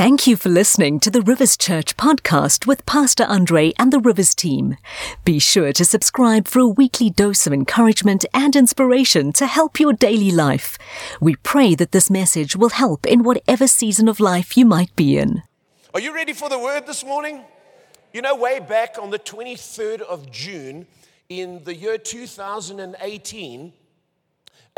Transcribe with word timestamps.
Thank 0.00 0.26
you 0.26 0.34
for 0.34 0.48
listening 0.48 0.98
to 1.00 1.10
the 1.10 1.20
Rivers 1.20 1.58
Church 1.58 1.94
podcast 1.98 2.66
with 2.66 2.86
Pastor 2.86 3.24
Andre 3.24 3.74
and 3.78 3.92
the 3.92 4.00
Rivers 4.00 4.34
team. 4.34 4.78
Be 5.26 5.38
sure 5.38 5.74
to 5.74 5.84
subscribe 5.84 6.48
for 6.48 6.60
a 6.60 6.66
weekly 6.66 7.10
dose 7.10 7.46
of 7.46 7.52
encouragement 7.52 8.24
and 8.32 8.56
inspiration 8.56 9.30
to 9.34 9.46
help 9.46 9.78
your 9.78 9.92
daily 9.92 10.30
life. 10.30 10.78
We 11.20 11.36
pray 11.36 11.74
that 11.74 11.92
this 11.92 12.08
message 12.08 12.56
will 12.56 12.70
help 12.70 13.04
in 13.04 13.24
whatever 13.24 13.66
season 13.66 14.08
of 14.08 14.20
life 14.20 14.56
you 14.56 14.64
might 14.64 14.96
be 14.96 15.18
in. 15.18 15.42
Are 15.92 16.00
you 16.00 16.14
ready 16.14 16.32
for 16.32 16.48
the 16.48 16.58
word 16.58 16.86
this 16.86 17.04
morning? 17.04 17.42
You 18.14 18.22
know, 18.22 18.34
way 18.34 18.58
back 18.58 18.96
on 18.98 19.10
the 19.10 19.18
23rd 19.18 20.00
of 20.00 20.30
June 20.30 20.86
in 21.28 21.62
the 21.64 21.74
year 21.74 21.98
2018, 21.98 23.72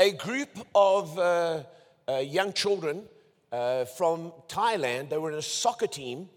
a 0.00 0.12
group 0.14 0.66
of 0.74 1.16
uh, 1.16 1.62
uh, 2.08 2.16
young 2.16 2.52
children 2.52 3.04
uh, 3.52 3.84
from 3.84 4.32
Thailand. 4.48 5.10
They 5.10 5.18
were 5.18 5.30
in 5.30 5.38
a 5.38 5.42
soccer 5.42 5.86
team. 5.86 6.28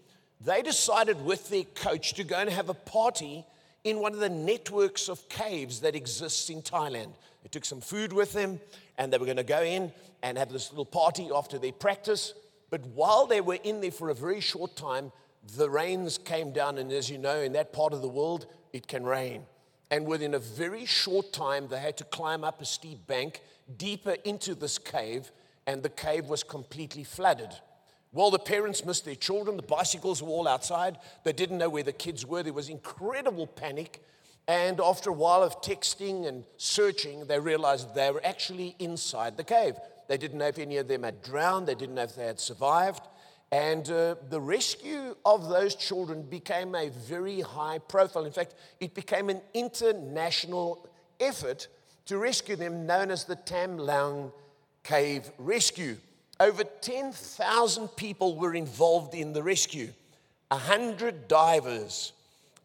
They 0.44 0.62
decided 0.62 1.24
with 1.24 1.48
their 1.48 1.64
coach 1.64 2.14
to 2.14 2.24
go 2.24 2.36
and 2.36 2.50
have 2.50 2.68
a 2.68 2.74
party 2.74 3.44
in 3.84 4.00
one 4.00 4.12
of 4.12 4.20
the 4.20 4.28
networks 4.28 5.08
of 5.08 5.28
caves 5.28 5.80
that 5.80 5.94
exists 5.94 6.50
in 6.50 6.60
Thailand. 6.60 7.12
They 7.42 7.48
took 7.50 7.64
some 7.64 7.80
food 7.80 8.12
with 8.12 8.32
them 8.32 8.60
and 8.98 9.12
they 9.12 9.18
were 9.18 9.24
going 9.24 9.36
to 9.38 9.44
go 9.44 9.62
in 9.62 9.92
and 10.22 10.36
have 10.36 10.52
this 10.52 10.70
little 10.70 10.84
party 10.84 11.28
after 11.34 11.58
their 11.58 11.72
practice. 11.72 12.34
But 12.68 12.84
while 12.88 13.26
they 13.26 13.40
were 13.40 13.58
in 13.62 13.80
there 13.80 13.92
for 13.92 14.10
a 14.10 14.14
very 14.14 14.40
short 14.40 14.76
time, 14.76 15.12
the 15.56 15.70
rains 15.70 16.18
came 16.18 16.52
down. 16.52 16.78
And 16.78 16.90
as 16.90 17.08
you 17.08 17.18
know, 17.18 17.40
in 17.40 17.52
that 17.52 17.72
part 17.72 17.92
of 17.92 18.02
the 18.02 18.08
world, 18.08 18.46
it 18.72 18.88
can 18.88 19.04
rain. 19.04 19.44
And 19.90 20.04
within 20.04 20.34
a 20.34 20.40
very 20.40 20.84
short 20.84 21.32
time, 21.32 21.68
they 21.68 21.78
had 21.78 21.96
to 21.98 22.04
climb 22.04 22.42
up 22.42 22.60
a 22.60 22.64
steep 22.64 23.06
bank 23.06 23.40
deeper 23.76 24.16
into 24.24 24.54
this 24.54 24.78
cave 24.78 25.30
and 25.66 25.82
the 25.82 25.88
cave 25.88 26.26
was 26.26 26.42
completely 26.42 27.04
flooded. 27.04 27.50
Well, 28.12 28.30
the 28.30 28.38
parents 28.38 28.84
missed 28.84 29.04
their 29.04 29.14
children. 29.14 29.56
The 29.56 29.62
bicycles 29.62 30.22
were 30.22 30.30
all 30.30 30.48
outside. 30.48 30.96
They 31.24 31.32
didn't 31.32 31.58
know 31.58 31.68
where 31.68 31.82
the 31.82 31.92
kids 31.92 32.24
were. 32.24 32.42
There 32.42 32.52
was 32.52 32.68
incredible 32.68 33.46
panic. 33.46 34.02
And 34.48 34.80
after 34.80 35.10
a 35.10 35.12
while 35.12 35.42
of 35.42 35.60
texting 35.60 36.26
and 36.26 36.44
searching, 36.56 37.26
they 37.26 37.40
realized 37.40 37.94
they 37.94 38.10
were 38.10 38.24
actually 38.24 38.76
inside 38.78 39.36
the 39.36 39.44
cave. 39.44 39.74
They 40.08 40.16
didn't 40.16 40.38
know 40.38 40.46
if 40.46 40.58
any 40.58 40.76
of 40.76 40.86
them 40.86 41.02
had 41.02 41.22
drowned, 41.22 41.66
they 41.66 41.74
didn't 41.74 41.96
know 41.96 42.04
if 42.04 42.14
they 42.14 42.26
had 42.26 42.38
survived. 42.38 43.02
And 43.52 43.88
uh, 43.90 44.16
the 44.28 44.40
rescue 44.40 45.16
of 45.24 45.48
those 45.48 45.74
children 45.74 46.22
became 46.22 46.74
a 46.74 46.88
very 46.88 47.40
high 47.40 47.78
profile. 47.78 48.24
In 48.24 48.32
fact, 48.32 48.54
it 48.80 48.94
became 48.94 49.30
an 49.30 49.40
international 49.54 50.88
effort 51.20 51.68
to 52.06 52.18
rescue 52.18 52.56
them, 52.56 52.86
known 52.86 53.10
as 53.10 53.24
the 53.24 53.36
Tham 53.36 53.78
Luang 53.78 54.32
cave 54.86 55.30
rescue. 55.38 55.96
Over 56.38 56.64
10,000 56.64 57.88
people 57.96 58.36
were 58.36 58.54
involved 58.54 59.14
in 59.14 59.32
the 59.32 59.42
rescue 59.42 59.92
100 60.48 61.26
divers, 61.26 62.12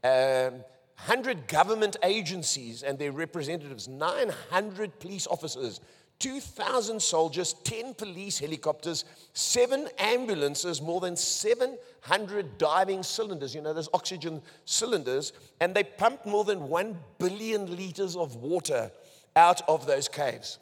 um, 0.04 0.64
100 1.02 1.48
government 1.48 1.98
agencies 2.04 2.84
and 2.84 3.00
their 3.00 3.12
representatives, 3.12 3.88
900 3.88 5.00
police 5.00 5.26
officers, 5.26 5.80
2,000 6.20 7.02
soldiers, 7.02 7.56
10 7.64 7.96
police 7.96 8.38
helicopters, 8.38 9.04
seven 9.34 9.88
ambulances, 9.98 10.80
more 10.80 11.00
than 11.00 11.16
700 11.16 12.58
diving 12.60 13.02
cylinders. 13.02 13.56
You 13.56 13.62
know, 13.62 13.74
those 13.74 13.90
oxygen 13.96 14.44
cylinders. 14.66 15.34
And 15.60 15.74
they 15.74 15.84
pumped 15.84 16.28
more 16.28 16.44
than 16.44 16.70
1 16.70 17.00
billion 17.18 17.76
liters 17.76 18.16
of 18.16 18.36
water 18.36 18.92
out 19.36 19.68
of 19.68 19.88
those 19.88 20.08
caves. 20.08 20.60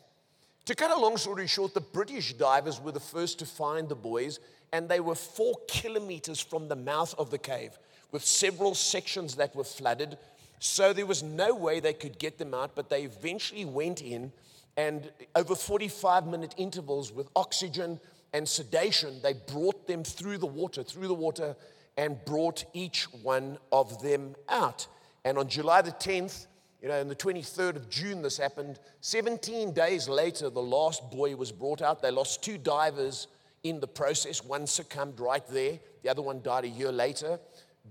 To 0.70 0.75
cut 0.75 0.92
a 0.92 1.00
long 1.00 1.17
story 1.17 1.48
short, 1.48 1.73
the 1.73 1.81
British 1.81 2.34
divers 2.34 2.80
were 2.80 2.92
the 2.92 3.00
first 3.00 3.39
to 3.39 3.45
find 3.48 3.89
the 3.89 3.95
boys, 3.95 4.39
and 4.72 4.88
they 4.88 5.00
were 5.00 5.16
four 5.16 5.56
kilometers 5.67 6.39
from 6.39 6.67
the 6.67 6.76
mouth 6.76 7.16
of 7.17 7.31
the 7.31 7.39
cave 7.39 7.80
with 8.11 8.23
several 8.23 8.76
sections 8.76 9.34
that 9.38 9.56
were 9.56 9.64
flooded. 9.64 10.20
So 10.59 10.94
there 10.94 11.08
was 11.08 11.23
no 11.23 11.56
way 11.56 11.80
they 11.80 11.94
could 11.94 12.20
get 12.20 12.38
them 12.38 12.53
out, 12.53 12.76
but 12.76 12.88
they 12.88 13.02
eventually 13.02 13.66
went 13.66 14.04
in, 14.04 14.32
and 14.77 15.10
over 15.36 15.55
45 15.55 16.27
minute 16.27 16.54
intervals 16.55 17.11
with 17.11 17.30
oxygen 17.36 17.99
and 18.32 18.48
sedation, 18.48 19.21
they 19.23 19.33
brought 19.33 19.88
them 19.88 20.04
through 20.04 20.38
the 20.38 20.45
water, 20.45 20.83
through 20.83 21.08
the 21.08 21.15
water, 21.15 21.55
and 21.98 22.23
brought 22.26 22.64
each 22.76 23.05
one 23.23 23.58
of 23.71 24.04
them 24.04 24.36
out. 24.48 24.86
And 25.26 25.39
on 25.39 25.49
July 25.49 25.82
the 25.82 25.94
10th, 25.94 26.45
you 26.82 26.88
know, 26.88 27.00
on 27.00 27.08
the 27.08 27.16
23rd 27.16 27.76
of 27.76 27.90
June, 27.90 28.22
this 28.22 28.38
happened. 28.38 28.80
17 29.02 29.73
days 29.73 30.08
later, 30.08 30.50
the 30.50 30.62
last 30.62 31.12
boy 31.12 31.36
was 31.36 31.52
brought 31.52 31.82
out. 31.82 32.02
They 32.02 32.12
lost 32.12 32.42
two 32.42 32.58
divers 32.58 33.28
in 33.64 33.80
the 33.80 33.88
process. 33.88 34.44
One 34.44 34.66
succumbed 34.66 35.20
right 35.20 35.45
there, 35.50 35.80
the 36.04 36.10
other 36.10 36.22
one 36.22 36.42
died 36.42 36.64
a 36.64 36.70
year 36.70 36.92
later. 36.92 37.39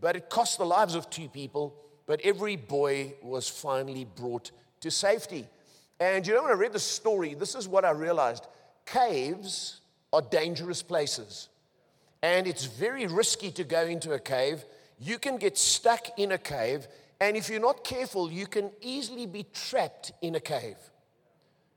But 0.01 0.17
it 0.17 0.31
cost 0.31 0.59
the 0.59 0.65
lives 0.65 0.95
of 0.95 1.11
two 1.11 1.29
people, 1.29 1.75
but 2.07 2.21
every 2.23 2.57
boy 2.57 3.15
was 3.23 3.49
finally 3.49 4.07
brought 4.07 4.51
to 4.81 4.91
safety. 4.91 5.47
And 6.01 6.27
you 6.27 6.35
know, 6.35 6.45
when 6.45 6.53
I 6.53 6.55
read 6.55 6.73
the 6.73 6.79
story, 6.79 7.35
this 7.35 7.55
is 7.55 7.69
what 7.69 7.85
I 7.85 7.91
realized 7.91 8.47
caves 8.87 9.81
are 10.13 10.23
dangerous 10.23 10.83
places. 10.83 11.49
And 12.23 12.47
it's 12.47 12.65
very 12.65 13.07
risky 13.07 13.51
to 13.53 13.65
go 13.65 13.83
into 13.83 14.13
a 14.13 14.19
cave. 14.19 14.65
You 14.99 15.19
can 15.19 15.37
get 15.37 15.59
stuck 15.59 16.19
in 16.19 16.33
a 16.33 16.39
cave 16.39 16.89
and 17.21 17.37
if 17.37 17.49
you're 17.49 17.61
not 17.61 17.85
careful, 17.85 18.31
you 18.31 18.47
can 18.47 18.71
easily 18.81 19.27
be 19.27 19.45
trapped 19.53 20.13
in 20.23 20.35
a 20.35 20.41
cave. 20.41 20.77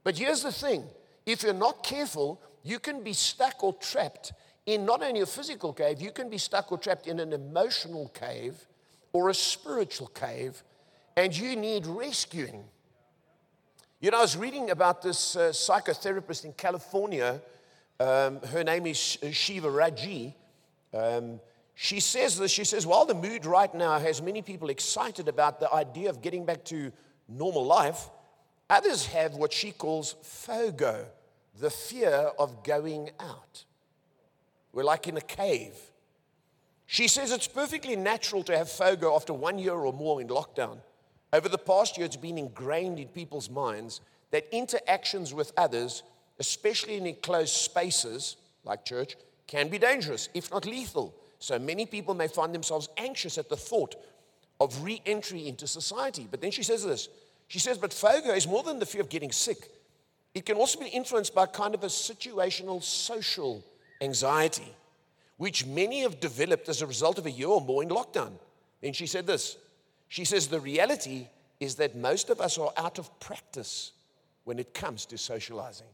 But 0.03 0.17
here's 0.17 0.43
the 0.43 0.51
thing 0.51 0.85
if 1.25 1.43
you're 1.43 1.53
not 1.53 1.83
careful, 1.83 2.41
you 2.63 2.79
can 2.79 3.03
be 3.03 3.13
stuck 3.13 3.63
or 3.63 3.73
trapped 3.73 4.33
in 4.65 4.85
not 4.85 5.01
only 5.01 5.21
a 5.21 5.25
physical 5.25 5.73
cave, 5.73 6.01
you 6.01 6.11
can 6.11 6.29
be 6.29 6.37
stuck 6.37 6.71
or 6.71 6.77
trapped 6.77 7.07
in 7.07 7.19
an 7.19 7.33
emotional 7.33 8.09
cave 8.09 8.67
or 9.13 9.29
a 9.29 9.33
spiritual 9.33 10.07
cave, 10.07 10.63
and 11.17 11.35
you 11.35 11.55
need 11.55 11.85
rescuing. 11.85 12.63
You 13.99 14.11
know, 14.11 14.19
I 14.19 14.21
was 14.21 14.37
reading 14.37 14.71
about 14.71 15.01
this 15.01 15.35
uh, 15.35 15.49
psychotherapist 15.49 16.45
in 16.45 16.53
California. 16.53 17.41
Um, 17.99 18.39
her 18.41 18.63
name 18.63 18.87
is 18.87 18.97
Sheva 18.97 19.63
Rajaee. 19.63 20.33
Um, 20.93 21.39
she 21.83 21.99
says 21.99 22.37
this 22.37 22.51
she 22.51 22.63
says, 22.63 22.85
while 22.85 23.05
the 23.05 23.15
mood 23.15 23.43
right 23.43 23.73
now 23.73 23.97
has 23.97 24.21
many 24.21 24.43
people 24.43 24.69
excited 24.69 25.27
about 25.27 25.59
the 25.59 25.73
idea 25.73 26.11
of 26.11 26.21
getting 26.21 26.45
back 26.45 26.63
to 26.65 26.91
normal 27.27 27.65
life, 27.65 28.07
others 28.69 29.07
have 29.07 29.33
what 29.33 29.51
she 29.51 29.71
calls 29.71 30.13
FOGO, 30.21 31.07
the 31.59 31.71
fear 31.71 32.29
of 32.37 32.63
going 32.63 33.09
out. 33.19 33.65
We're 34.71 34.83
like 34.83 35.07
in 35.07 35.17
a 35.17 35.21
cave. 35.21 35.73
She 36.85 37.07
says 37.07 37.31
it's 37.31 37.47
perfectly 37.47 37.95
natural 37.95 38.43
to 38.43 38.55
have 38.55 38.69
FOGO 38.69 39.15
after 39.15 39.33
one 39.33 39.57
year 39.57 39.73
or 39.73 39.91
more 39.91 40.21
in 40.21 40.27
lockdown. 40.27 40.77
Over 41.33 41.49
the 41.49 41.57
past 41.57 41.97
year, 41.97 42.05
it's 42.05 42.15
been 42.15 42.37
ingrained 42.37 42.99
in 42.99 43.07
people's 43.07 43.49
minds 43.49 44.01
that 44.29 44.45
interactions 44.55 45.33
with 45.33 45.51
others, 45.57 46.03
especially 46.37 46.97
in 46.97 47.07
enclosed 47.07 47.55
spaces 47.55 48.37
like 48.65 48.85
church, 48.85 49.15
can 49.47 49.67
be 49.67 49.79
dangerous, 49.79 50.29
if 50.35 50.51
not 50.51 50.67
lethal. 50.67 51.15
So 51.41 51.57
many 51.57 51.87
people 51.87 52.13
may 52.13 52.27
find 52.27 52.53
themselves 52.53 52.87
anxious 52.97 53.37
at 53.39 53.49
the 53.49 53.57
thought 53.57 53.95
of 54.59 54.83
re 54.83 55.01
entry 55.05 55.47
into 55.47 55.65
society. 55.65 56.27
But 56.29 56.39
then 56.39 56.51
she 56.51 56.63
says 56.63 56.85
this 56.85 57.09
she 57.47 57.59
says, 57.59 57.77
but 57.77 57.91
FOGO 57.91 58.33
is 58.33 58.47
more 58.47 58.63
than 58.63 58.79
the 58.79 58.85
fear 58.85 59.01
of 59.01 59.09
getting 59.09 59.33
sick. 59.33 59.69
It 60.33 60.45
can 60.45 60.55
also 60.55 60.79
be 60.79 60.87
influenced 60.87 61.35
by 61.35 61.47
kind 61.47 61.73
of 61.73 61.83
a 61.83 61.87
situational 61.87 62.81
social 62.81 63.61
anxiety, 63.99 64.73
which 65.35 65.65
many 65.65 66.03
have 66.03 66.21
developed 66.21 66.69
as 66.69 66.81
a 66.81 66.87
result 66.87 67.17
of 67.17 67.25
a 67.25 67.31
year 67.31 67.49
or 67.49 67.59
more 67.59 67.83
in 67.83 67.89
lockdown. 67.89 68.31
Then 68.81 68.93
she 68.93 69.05
said 69.05 69.27
this 69.27 69.57
She 70.07 70.23
says, 70.23 70.47
the 70.47 70.61
reality 70.61 71.27
is 71.59 71.75
that 71.75 71.95
most 71.95 72.29
of 72.29 72.39
us 72.39 72.57
are 72.57 72.71
out 72.77 72.99
of 72.99 73.19
practice 73.19 73.91
when 74.45 74.57
it 74.57 74.73
comes 74.73 75.05
to 75.07 75.17
socializing. 75.17 75.87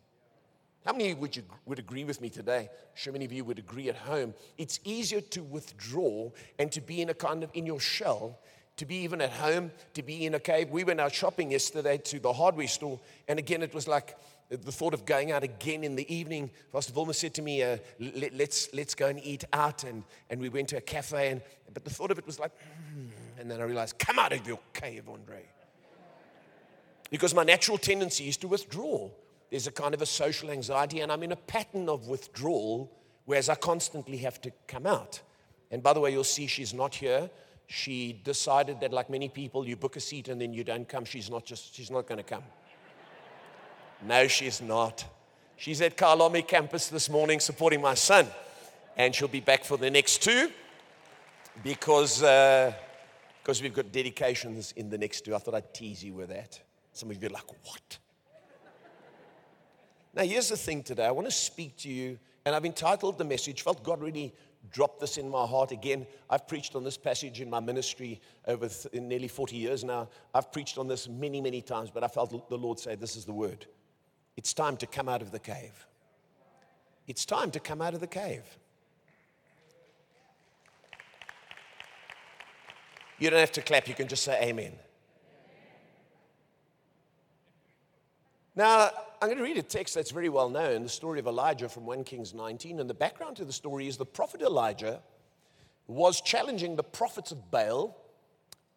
How 0.87 0.93
many 0.93 1.13
would 1.13 1.35
you 1.35 1.43
would 1.65 1.79
agree 1.79 2.05
with 2.05 2.21
me 2.21 2.29
today? 2.29 2.69
Sure, 2.93 3.11
many 3.11 3.25
of 3.25 3.33
you 3.33 3.43
would 3.43 3.59
agree 3.59 3.89
at 3.89 3.97
home. 3.97 4.33
It's 4.57 4.79
easier 4.85 5.19
to 5.19 5.43
withdraw 5.43 6.29
and 6.59 6.71
to 6.71 6.79
be 6.79 7.01
in 7.01 7.09
a 7.09 7.13
kind 7.13 7.43
of 7.43 7.49
in 7.53 7.65
your 7.65 7.81
shell, 7.81 8.39
to 8.77 8.85
be 8.85 8.95
even 8.99 9.19
at 9.19 9.31
home, 9.31 9.71
to 9.95 10.01
be 10.01 10.25
in 10.25 10.33
a 10.33 10.39
cave. 10.39 10.69
We 10.69 10.85
went 10.85 11.01
out 11.01 11.13
shopping 11.13 11.51
yesterday 11.51 11.97
to 11.97 12.21
the 12.21 12.31
hardware 12.31 12.69
store, 12.69 13.01
and 13.27 13.37
again, 13.37 13.63
it 13.63 13.73
was 13.73 13.85
like 13.85 14.17
the 14.47 14.71
thought 14.71 14.93
of 14.93 15.05
going 15.05 15.33
out 15.33 15.43
again 15.43 15.83
in 15.83 15.97
the 15.97 16.09
evening. 16.13 16.51
Pastor 16.71 16.93
Wilma 16.93 17.13
said 17.13 17.33
to 17.33 17.41
me, 17.41 17.63
uh, 17.63 17.79
let, 17.99 18.31
us 18.31 18.37
let's, 18.37 18.69
let's 18.73 18.95
go 18.95 19.07
and 19.07 19.19
eat 19.21 19.43
out, 19.51 19.83
and, 19.83 20.05
and 20.29 20.39
we 20.39 20.47
went 20.47 20.69
to 20.69 20.77
a 20.77 20.81
cafe, 20.81 21.31
and 21.31 21.41
but 21.73 21.83
the 21.83 21.89
thought 21.89 22.11
of 22.11 22.17
it 22.17 22.25
was 22.25 22.39
like, 22.39 22.53
hmm. 22.93 23.07
and 23.37 23.51
then 23.51 23.59
I 23.59 23.65
realized, 23.65 23.99
come 23.99 24.19
out 24.19 24.31
of 24.31 24.47
your 24.47 24.59
cave, 24.73 25.09
Andre, 25.09 25.43
because 27.09 27.35
my 27.35 27.43
natural 27.43 27.77
tendency 27.77 28.29
is 28.29 28.37
to 28.37 28.47
withdraw 28.47 29.09
there's 29.49 29.67
a 29.67 29.71
kind 29.71 29.93
of 29.93 30.01
a 30.01 30.05
social 30.05 30.51
anxiety, 30.51 31.01
and 31.01 31.11
I'm 31.11 31.23
in 31.23 31.31
a 31.31 31.37
pattern 31.37 31.89
of 31.89 32.07
withdrawal, 32.07 32.91
whereas 33.25 33.49
I 33.49 33.55
constantly 33.55 34.17
have 34.17 34.41
to 34.41 34.51
come 34.67 34.85
out. 34.85 35.21
And 35.71 35.81
by 35.81 35.93
the 35.93 35.99
way, 35.99 36.11
you'll 36.11 36.23
see 36.23 36.47
she's 36.47 36.73
not 36.73 36.95
here. 36.95 37.29
She 37.67 38.19
decided 38.23 38.79
that, 38.81 38.93
like 38.93 39.09
many 39.09 39.29
people, 39.29 39.67
you 39.67 39.75
book 39.75 39.95
a 39.95 39.99
seat 39.99 40.29
and 40.29 40.39
then 40.39 40.53
you 40.53 40.63
don't 40.63 40.87
come. 40.87 41.03
She's 41.05 41.29
not 41.29 41.45
just, 41.45 41.75
she's 41.75 41.91
not 41.91 42.07
going 42.07 42.17
to 42.17 42.23
come. 42.23 42.43
No, 44.05 44.27
she's 44.27 44.61
not. 44.61 45.03
She's 45.57 45.81
at 45.81 45.97
Kyalami 45.97 46.47
campus 46.47 46.87
this 46.87 47.09
morning 47.09 47.39
supporting 47.39 47.81
my 47.81 47.95
son. 47.95 48.27
and 48.97 49.13
she'll 49.13 49.27
be 49.27 49.39
back 49.39 49.63
for 49.63 49.77
the 49.77 49.89
next 49.89 50.23
two 50.23 50.51
because, 51.63 52.23
uh, 52.23 52.73
because 53.41 53.61
we've 53.61 53.73
got 53.73 53.91
dedications 53.91 54.73
in 54.73 54.89
the 54.89 54.97
next 54.97 55.21
two. 55.21 55.35
I 55.35 55.37
thought 55.37 55.53
I'd 55.53 55.73
tease 55.73 56.03
you 56.03 56.15
with 56.15 56.29
that. 56.29 56.59
Some 56.91 57.11
of 57.11 57.21
you 57.21 57.29
are 57.29 57.31
like, 57.31 57.47
what? 57.63 57.99
Now, 60.17 60.23
here's 60.23 60.49
the 60.49 60.57
thing 60.57 60.81
today. 60.81 61.05
I 61.05 61.11
want 61.11 61.27
to 61.27 61.31
speak 61.31 61.77
to 61.77 61.89
you, 61.89 62.17
and 62.43 62.55
I've 62.55 62.65
entitled 62.65 63.19
the 63.19 63.23
message, 63.23 63.61
felt 63.61 63.83
God 63.83 64.01
really 64.01 64.33
dropped 64.71 64.99
this 64.99 65.17
in 65.17 65.29
my 65.29 65.45
heart 65.45 65.71
again. 65.71 66.07
I've 66.27 66.47
preached 66.47 66.75
on 66.75 66.83
this 66.83 66.97
passage 66.97 67.39
in 67.39 67.51
my 67.51 67.59
ministry 67.59 68.19
over 68.47 68.67
th- 68.67 68.95
nearly 68.95 69.27
40 69.27 69.55
years 69.55 69.83
now. 69.83 70.09
I've 70.33 70.51
preached 70.51 70.79
on 70.79 70.87
this 70.87 71.07
many, 71.07 71.39
many 71.39 71.61
times, 71.61 71.91
but 71.91 72.03
I 72.03 72.07
felt 72.07 72.49
the 72.49 72.57
Lord 72.57 72.79
say, 72.79 72.95
This 72.95 73.15
is 73.15 73.25
the 73.25 73.31
word. 73.31 73.67
It's 74.35 74.55
time 74.55 74.75
to 74.77 74.87
come 74.87 75.07
out 75.07 75.21
of 75.21 75.29
the 75.29 75.37
cave. 75.37 75.85
It's 77.05 77.23
time 77.23 77.51
to 77.51 77.59
come 77.59 77.79
out 77.79 77.93
of 77.93 77.99
the 77.99 78.07
cave. 78.07 78.41
You 83.19 83.29
don't 83.29 83.39
have 83.39 83.51
to 83.51 83.61
clap, 83.61 83.87
you 83.87 83.93
can 83.93 84.07
just 84.07 84.23
say 84.23 84.49
amen. 84.49 84.73
Now, 88.55 88.89
I'm 89.19 89.29
going 89.29 89.39
to 89.39 89.43
read 89.43 89.57
a 89.57 89.63
text 89.63 89.95
that's 89.95 90.11
very 90.11 90.29
well 90.29 90.47
known, 90.47 90.83
the 90.83 90.89
story 90.89 91.19
of 91.19 91.25
Elijah 91.25 91.67
from 91.69 91.87
1 91.87 92.03
Kings 92.03 92.35
19. 92.35 92.79
And 92.79 92.87
the 92.87 92.93
background 92.93 93.37
to 93.37 93.45
the 93.45 93.53
story 93.53 93.87
is 93.87 93.97
the 93.97 94.05
prophet 94.05 94.43
Elijah 94.43 95.01
was 95.87 96.21
challenging 96.21 96.75
the 96.75 96.83
prophets 96.83 97.31
of 97.31 97.49
Baal. 97.49 97.97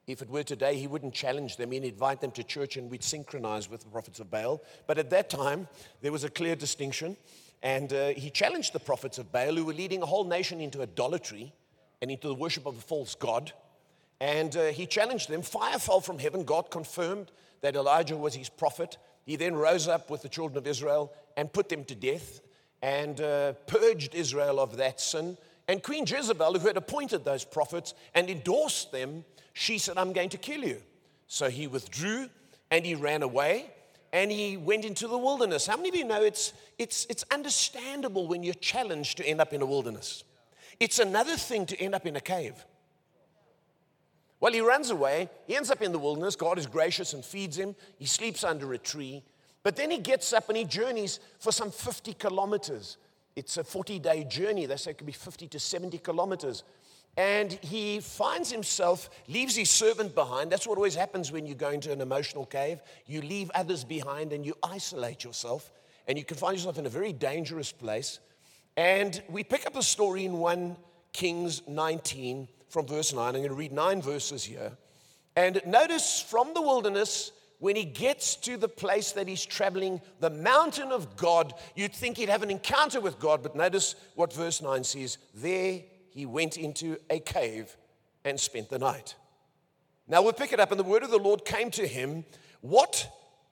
If 0.07 0.23
it 0.23 0.31
were 0.31 0.43
today, 0.43 0.77
he 0.77 0.87
wouldn't 0.87 1.13
challenge 1.13 1.59
them. 1.59 1.73
He'd 1.73 1.85
invite 1.85 2.23
them 2.23 2.31
to 2.33 2.43
church 2.43 2.79
and 2.79 2.91
we'd 2.91 3.05
synchronize 3.05 3.69
with 3.69 3.83
the 3.83 3.91
prophets 3.91 4.19
of 4.19 4.31
Baal. 4.31 4.63
But 4.87 4.97
at 4.97 5.11
that 5.11 5.29
time, 5.29 5.69
there 6.01 6.11
was 6.11 6.25
a 6.25 6.31
clear 6.31 6.57
distinction. 6.57 7.19
And 7.63 7.93
uh, 7.93 8.09
he 8.09 8.31
challenged 8.31 8.73
the 8.73 8.81
prophets 8.81 9.19
of 9.19 9.31
Baal 9.31 9.55
who 9.55 9.67
were 9.67 9.75
leading 9.75 10.01
a 10.01 10.07
whole 10.07 10.25
nation 10.25 10.63
into 10.63 10.81
idolatry 10.81 11.53
and 12.01 12.11
into 12.11 12.29
the 12.29 12.35
worship 12.35 12.65
of 12.65 12.79
a 12.79 12.81
false 12.81 13.15
god. 13.15 13.53
And 14.21 14.57
uh, 14.57 14.67
he 14.69 14.87
challenged 14.87 15.29
them. 15.29 15.43
Fire 15.43 15.79
fell 15.79 16.01
from 16.01 16.19
heaven. 16.19 16.45
God 16.45 16.71
confirmed 16.71 17.31
that 17.61 17.77
Elijah 17.77 18.17
was 18.17 18.35
his 18.35 18.49
prophet. 18.49 18.97
He 19.31 19.37
then 19.37 19.55
rose 19.55 19.87
up 19.87 20.11
with 20.11 20.23
the 20.23 20.29
children 20.29 20.59
of 20.59 20.67
Israel 20.67 21.13
and 21.37 21.53
put 21.53 21.69
them 21.69 21.85
to 21.85 21.95
death 21.95 22.41
and 22.83 23.21
uh, 23.21 23.53
purged 23.69 24.13
Israel 24.13 24.59
of 24.59 24.79
that 24.79 25.01
sin. 25.01 25.39
And 25.69 25.81
Queen 25.85 26.05
Jezebel, 26.05 26.59
who 26.59 26.67
had 26.67 26.77
appointed 26.77 27.25
those 27.25 27.45
prophets 27.45 27.95
and 28.13 28.29
endorsed 28.29 28.91
them, 28.91 29.25
she 29.53 29.79
said, 29.79 29.99
I'm 29.99 30.13
going 30.13 30.31
to 30.31 30.37
kill 30.37 30.65
you. 30.65 30.83
So 31.29 31.49
he 31.49 31.69
withdrew 31.69 32.29
and 32.73 32.85
he 32.85 32.97
ran 32.97 33.23
away 33.23 33.71
and 34.13 34.33
he 34.33 34.57
went 34.57 34.85
into 34.85 35.07
the 35.07 35.17
wilderness. 35.17 35.65
How 35.65 35.77
many 35.77 35.91
of 35.91 35.95
you 35.95 36.07
know 36.07 36.25
it's, 36.25 36.53
it's, 36.77 37.07
it's 37.09 37.25
understandable 37.31 38.27
when 38.27 38.43
you're 38.43 38.55
challenged 38.55 39.19
to 39.19 39.25
end 39.25 39.41
up 39.41 39.53
in 39.53 39.63
a 39.63 39.67
wilderness? 39.67 40.25
It's 40.81 40.99
another 40.99 41.37
thing 41.37 41.67
to 41.67 41.81
end 41.81 41.95
up 41.95 42.05
in 42.05 42.17
a 42.17 42.21
cave. 42.21 42.65
Well, 44.41 44.53
he 44.53 44.61
runs 44.63 44.91
away. 44.91 45.29
He 45.47 45.55
ends 45.55 45.71
up 45.71 45.83
in 45.83 45.93
the 45.93 45.99
wilderness. 45.99 46.35
God 46.35 46.59
is 46.59 46.67
gracious 46.67 47.13
and 47.13 47.25
feeds 47.25 47.59
him. 47.59 47.77
He 47.99 48.07
sleeps 48.07 48.43
under 48.43 48.73
a 48.73 48.79
tree. 48.79 49.23
But 49.63 49.77
then 49.77 49.91
he 49.91 49.99
gets 49.99 50.33
up 50.33 50.49
and 50.49 50.57
he 50.57 50.65
journeys 50.65 51.21
for 51.39 51.53
some 51.53 51.71
50 51.71 52.15
kilometers. 52.15 52.97
It's 53.37 53.59
a 53.59 53.65
40 53.65 53.99
day 53.99 54.25
journey. 54.25 54.65
They 54.65 54.77
say 54.77 54.93
it 54.93 54.99
could 54.99 55.07
be 55.07 55.13
50 55.13 55.47
to 55.49 55.61
70 55.61 55.99
kilometers. 55.99 56.65
And 57.17 57.53
he 57.53 58.01
finds 58.01 58.51
himself, 58.51 59.11
leaves 59.29 59.57
his 59.57 59.69
servant 59.69 60.15
behind. 60.15 60.51
That's 60.51 60.67
what 60.67 60.79
always 60.79 60.95
happens 60.95 61.31
when 61.31 61.45
you 61.45 61.55
go 61.55 61.71
into 61.71 61.93
an 61.93 62.01
emotional 62.01 62.47
cave. 62.47 62.81
You 63.07 63.21
leave 63.21 63.51
others 63.55 63.85
behind 63.85 64.33
and 64.33 64.47
you 64.47 64.55
isolate 64.63 65.23
yourself. 65.23 65.71
And 66.09 66.17
you 66.17 66.25
can 66.25 66.37
find 66.37 66.57
yourself 66.57 66.79
in 66.79 66.87
a 66.87 66.91
very 66.91 67.13
dangerous 67.13 67.73
place. 67.73 68.21
And 68.77 69.21
we 69.29 69.45
pick 69.45 69.67
up 69.67 69.75
the 69.75 69.83
story 69.83 70.25
in 70.25 70.39
1 70.39 70.77
Kings 71.13 71.63
19 71.67 72.49
from 72.71 72.87
verse 72.87 73.13
9. 73.13 73.27
I'm 73.27 73.35
going 73.35 73.49
to 73.49 73.55
read 73.55 73.73
nine 73.73 74.01
verses 74.01 74.45
here. 74.45 74.73
And 75.37 75.61
notice 75.67 76.21
from 76.21 76.55
the 76.55 76.63
wilderness, 76.63 77.33
when 77.59 77.77
he 77.77 77.85
gets 77.85 78.37
to 78.37 78.57
the 78.57 78.69
place 78.69 79.13
that 79.13 79.29
he's 79.29 79.45
traveling, 79.45 80.01
the 80.21 80.31
mountain 80.31 80.93
of 80.93 81.17
God, 81.17 81.53
you'd 81.75 81.95
think 81.95 82.17
he'd 82.17 82.31
have 82.31 82.43
an 82.43 82.51
encounter 82.51 83.01
with 83.01 83.19
God, 83.19 83.43
but 83.43 83.55
notice 83.55 83.95
what 84.15 84.33
verse 84.33 84.63
9 84.63 84.83
says. 84.83 85.19
There 85.35 85.81
he 86.11 86.25
went 86.27 86.57
into 86.57 86.97
a 87.11 87.19
cave 87.19 87.77
and 88.25 88.41
spent 88.41 88.71
the 88.71 88.79
night. 88.79 89.15
Now 90.09 90.23
we'll 90.23 90.33
pick 90.33 90.53
it 90.53 90.61
up, 90.61 90.71
and 90.71 90.81
the 90.81 90.85
word 90.85 91.03
of 91.03 91.11
the 91.11 91.19
Lord 91.19 91.45
came 91.45 91.71
to 91.73 91.87
him. 91.87 92.25
What 92.63 93.09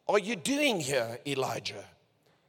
are 0.09 0.19
you 0.19 0.37
doing 0.37 0.81
here, 0.81 1.19
Elijah? 1.27 1.85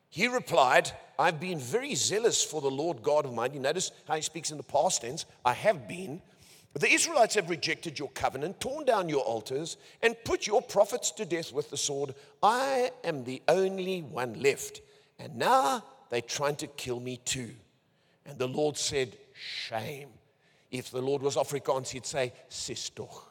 He 0.10 0.28
replied, 0.28 0.92
I've 1.20 1.40
been 1.40 1.60
very 1.60 1.94
zealous 1.94 2.44
for 2.44 2.62
the 2.62 2.72
Lord 2.72 3.04
God 3.04 3.26
Almighty. 3.26 3.60
Notice 3.60 3.92
how 4.08 4.16
he 4.16 4.22
speaks 4.22 4.50
in 4.50 4.58
the 4.58 4.64
past 4.64 5.02
tense. 5.02 5.26
I 5.46 5.54
have 5.54 5.88
been. 5.88 6.22
The 6.74 6.92
Israelites 6.92 7.36
have 7.36 7.50
rejected 7.50 7.98
your 7.98 8.10
covenant, 8.10 8.60
torn 8.60 8.86
down 8.86 9.10
your 9.10 9.24
altars, 9.24 9.78
and 10.02 10.16
put 10.24 10.46
your 10.46 10.62
prophets 10.62 11.12
to 11.12 11.26
death 11.26 11.52
with 11.52 11.70
the 11.70 11.78
sword. 11.78 12.14
I 12.44 12.92
am 13.04 13.24
the 13.24 13.42
only 13.48 14.02
one 14.02 14.42
left. 14.42 14.82
And 15.18 15.36
now 15.36 15.84
they're 16.10 16.22
trying 16.22 16.58
to 16.58 16.68
kill 16.68 17.00
me 17.00 17.18
too. 17.18 17.52
And 18.26 18.38
the 18.38 18.48
Lord 18.48 18.78
said, 18.78 19.18
Shame. 19.34 20.10
If 20.72 20.92
the 20.92 21.02
Lord 21.02 21.24
was 21.24 21.36
Afrikaans, 21.36 21.90
he'd 21.90 22.06
say, 22.06 22.32
Sistoch. 22.50 23.24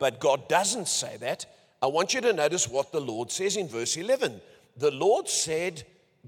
But 0.00 0.18
God 0.18 0.48
doesn't 0.48 0.88
say 0.88 1.16
that. 1.18 1.46
I 1.80 1.86
want 1.86 2.14
you 2.14 2.20
to 2.22 2.32
notice 2.32 2.68
what 2.68 2.90
the 2.90 3.00
Lord 3.00 3.30
says 3.30 3.56
in 3.56 3.68
verse 3.68 3.96
11. 3.96 4.40
The 4.76 4.90
Lord 4.90 5.28
said, 5.28 5.84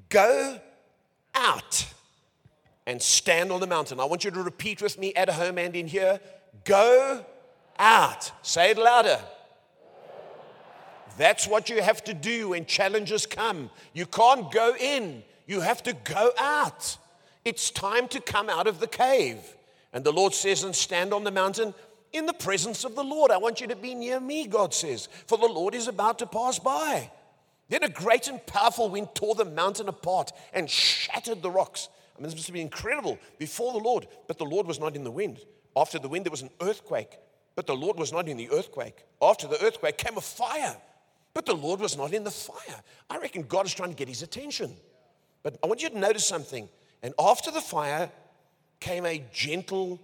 Go 0.08 0.60
out 1.34 1.86
and 2.86 3.00
stand 3.00 3.52
on 3.52 3.60
the 3.60 3.66
mountain. 3.66 4.00
I 4.00 4.04
want 4.04 4.24
you 4.24 4.30
to 4.30 4.42
repeat 4.42 4.82
with 4.82 4.98
me 4.98 5.14
at 5.14 5.28
home 5.28 5.58
and 5.58 5.74
in 5.76 5.86
here 5.86 6.20
go 6.64 7.24
out. 7.78 8.32
Say 8.42 8.70
it 8.70 8.78
louder. 8.78 9.20
That's 11.16 11.46
what 11.46 11.68
you 11.68 11.82
have 11.82 12.02
to 12.04 12.14
do 12.14 12.50
when 12.50 12.64
challenges 12.64 13.26
come. 13.26 13.70
You 13.92 14.06
can't 14.06 14.50
go 14.50 14.74
in, 14.78 15.22
you 15.46 15.60
have 15.60 15.82
to 15.84 15.92
go 15.92 16.32
out. 16.38 16.96
It's 17.44 17.70
time 17.70 18.08
to 18.08 18.20
come 18.20 18.48
out 18.48 18.66
of 18.66 18.80
the 18.80 18.86
cave. 18.86 19.38
And 19.92 20.04
the 20.04 20.12
Lord 20.12 20.34
says, 20.34 20.62
and 20.62 20.74
stand 20.74 21.12
on 21.12 21.24
the 21.24 21.30
mountain 21.30 21.74
in 22.12 22.26
the 22.26 22.32
presence 22.32 22.84
of 22.84 22.94
the 22.94 23.04
Lord. 23.04 23.30
I 23.30 23.38
want 23.38 23.60
you 23.60 23.66
to 23.68 23.76
be 23.76 23.94
near 23.94 24.20
me, 24.20 24.46
God 24.46 24.74
says, 24.74 25.08
for 25.26 25.38
the 25.38 25.46
Lord 25.46 25.74
is 25.74 25.88
about 25.88 26.18
to 26.20 26.26
pass 26.26 26.58
by. 26.58 27.10
Then 27.68 27.82
a 27.82 27.88
great 27.88 28.28
and 28.28 28.44
powerful 28.46 28.88
wind 28.88 29.08
tore 29.14 29.34
the 29.34 29.44
mountain 29.44 29.88
apart 29.88 30.32
and 30.52 30.68
shattered 30.68 31.42
the 31.42 31.50
rocks. 31.50 31.88
I 32.20 32.22
mean, 32.22 32.30
this 32.30 32.38
must 32.38 32.52
be 32.52 32.60
incredible 32.60 33.18
before 33.38 33.72
the 33.72 33.78
Lord, 33.78 34.06
but 34.28 34.36
the 34.36 34.44
Lord 34.44 34.66
was 34.66 34.78
not 34.78 34.94
in 34.94 35.04
the 35.04 35.10
wind. 35.10 35.38
After 35.74 35.98
the 35.98 36.08
wind, 36.08 36.26
there 36.26 36.30
was 36.30 36.42
an 36.42 36.50
earthquake, 36.60 37.16
but 37.56 37.66
the 37.66 37.74
Lord 37.74 37.98
was 37.98 38.12
not 38.12 38.28
in 38.28 38.36
the 38.36 38.50
earthquake. 38.50 39.04
After 39.22 39.46
the 39.46 39.62
earthquake 39.64 39.96
came 39.96 40.18
a 40.18 40.20
fire, 40.20 40.76
but 41.32 41.46
the 41.46 41.54
Lord 41.54 41.80
was 41.80 41.96
not 41.96 42.12
in 42.12 42.22
the 42.22 42.30
fire. 42.30 42.82
I 43.08 43.16
reckon 43.16 43.44
God 43.44 43.64
is 43.64 43.72
trying 43.72 43.88
to 43.88 43.96
get 43.96 44.08
his 44.08 44.22
attention. 44.22 44.76
But 45.42 45.56
I 45.64 45.66
want 45.66 45.82
you 45.82 45.88
to 45.88 45.98
notice 45.98 46.26
something. 46.26 46.68
And 47.02 47.14
after 47.18 47.50
the 47.50 47.62
fire 47.62 48.10
came 48.80 49.06
a 49.06 49.24
gentle 49.32 49.98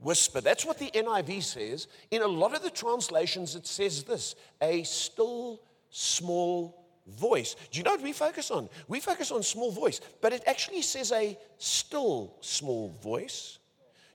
whisper. 0.00 0.40
That's 0.40 0.64
what 0.64 0.78
the 0.78 0.90
NIV 0.90 1.42
says. 1.42 1.86
In 2.10 2.22
a 2.22 2.26
lot 2.26 2.56
of 2.56 2.64
the 2.64 2.70
translations, 2.70 3.54
it 3.54 3.66
says 3.66 4.02
this 4.02 4.34
a 4.60 4.82
still 4.82 5.60
small 5.90 6.79
voice. 7.10 7.56
Do 7.70 7.78
you 7.78 7.84
know 7.84 7.92
what 7.92 8.02
we 8.02 8.12
focus 8.12 8.50
on? 8.50 8.68
We 8.88 9.00
focus 9.00 9.30
on 9.30 9.42
small 9.42 9.70
voice, 9.70 10.00
but 10.20 10.32
it 10.32 10.42
actually 10.46 10.82
says 10.82 11.12
a 11.12 11.36
still 11.58 12.34
small 12.40 12.94
voice. 13.02 13.58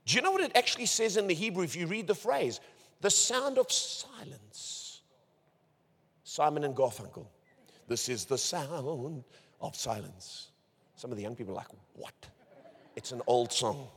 Do 0.05 0.15
you 0.15 0.21
know 0.21 0.31
what 0.31 0.41
it 0.41 0.51
actually 0.55 0.85
says 0.85 1.17
in 1.17 1.27
the 1.27 1.33
Hebrew 1.33 1.63
if 1.63 1.75
you 1.75 1.87
read 1.87 2.07
the 2.07 2.15
phrase? 2.15 2.59
The 3.01 3.09
sound 3.09 3.57
of 3.57 3.71
silence. 3.71 5.01
Simon 6.23 6.63
and 6.63 6.75
Garfunkel. 6.75 7.25
This 7.87 8.09
is 8.09 8.25
the 8.25 8.37
sound 8.37 9.23
of 9.61 9.75
silence. 9.75 10.49
Some 10.95 11.11
of 11.11 11.17
the 11.17 11.23
young 11.23 11.35
people 11.35 11.53
are 11.53 11.57
like, 11.57 11.67
what? 11.93 12.13
It's 12.95 13.11
an 13.11 13.21
old 13.27 13.51
song. 13.51 13.87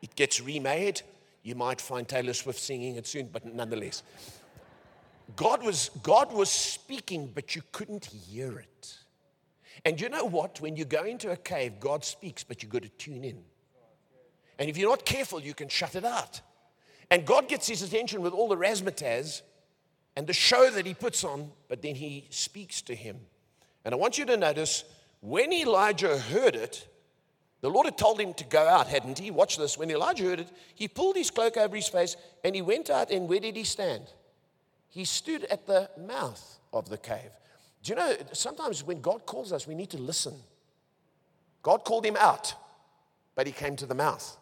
It 0.00 0.14
gets 0.16 0.40
remade. 0.40 1.02
You 1.42 1.54
might 1.54 1.80
find 1.80 2.06
Taylor 2.06 2.34
Swift 2.34 2.58
singing 2.58 2.96
it 2.96 3.06
soon, 3.06 3.28
but 3.32 3.44
nonetheless. 3.44 4.02
God 5.36 5.62
was, 5.62 5.90
God 6.02 6.32
was 6.32 6.50
speaking, 6.50 7.30
but 7.34 7.56
you 7.56 7.62
couldn't 7.72 8.06
hear 8.06 8.58
it. 8.58 8.98
And 9.84 10.00
you 10.00 10.08
know 10.08 10.24
what? 10.24 10.60
When 10.60 10.76
you 10.76 10.84
go 10.84 11.04
into 11.04 11.30
a 11.30 11.36
cave, 11.36 11.80
God 11.80 12.04
speaks, 12.04 12.44
but 12.44 12.62
you've 12.62 12.72
got 12.72 12.82
to 12.82 12.88
tune 12.90 13.24
in. 13.24 13.42
And 14.58 14.70
if 14.70 14.76
you're 14.76 14.90
not 14.90 15.04
careful, 15.04 15.40
you 15.40 15.54
can 15.54 15.68
shut 15.68 15.94
it 15.94 16.04
out. 16.04 16.40
And 17.10 17.26
God 17.26 17.48
gets 17.48 17.66
his 17.66 17.82
attention 17.82 18.22
with 18.22 18.32
all 18.32 18.48
the 18.48 18.56
razzmatazz 18.56 19.42
and 20.16 20.26
the 20.26 20.32
show 20.32 20.70
that 20.70 20.86
he 20.86 20.94
puts 20.94 21.24
on, 21.24 21.50
but 21.68 21.82
then 21.82 21.94
he 21.94 22.26
speaks 22.30 22.82
to 22.82 22.94
him. 22.94 23.18
And 23.84 23.94
I 23.94 23.96
want 23.96 24.18
you 24.18 24.24
to 24.26 24.36
notice 24.36 24.84
when 25.20 25.52
Elijah 25.52 26.18
heard 26.18 26.54
it, 26.54 26.86
the 27.60 27.70
Lord 27.70 27.86
had 27.86 27.96
told 27.96 28.20
him 28.20 28.34
to 28.34 28.44
go 28.44 28.66
out, 28.66 28.88
hadn't 28.88 29.18
he? 29.18 29.30
Watch 29.30 29.56
this. 29.56 29.78
When 29.78 29.90
Elijah 29.90 30.24
heard 30.24 30.40
it, 30.40 30.48
he 30.74 30.88
pulled 30.88 31.16
his 31.16 31.30
cloak 31.30 31.56
over 31.56 31.76
his 31.76 31.88
face 31.88 32.16
and 32.44 32.54
he 32.54 32.62
went 32.62 32.90
out. 32.90 33.10
And 33.10 33.28
where 33.28 33.40
did 33.40 33.56
he 33.56 33.64
stand? 33.64 34.04
He 34.92 35.06
stood 35.06 35.44
at 35.44 35.66
the 35.66 35.88
mouth 35.98 36.58
of 36.70 36.90
the 36.90 36.98
cave. 36.98 37.30
Do 37.82 37.92
you 37.92 37.96
know, 37.96 38.14
sometimes 38.32 38.84
when 38.84 39.00
God 39.00 39.24
calls 39.24 39.50
us, 39.50 39.66
we 39.66 39.74
need 39.74 39.88
to 39.90 39.98
listen. 39.98 40.34
God 41.62 41.82
called 41.84 42.04
him 42.04 42.16
out. 42.18 42.54
but 43.34 43.46
he 43.46 43.52
came 43.54 43.76
to 43.76 43.86
the 43.86 43.94
mouth. 43.94 44.36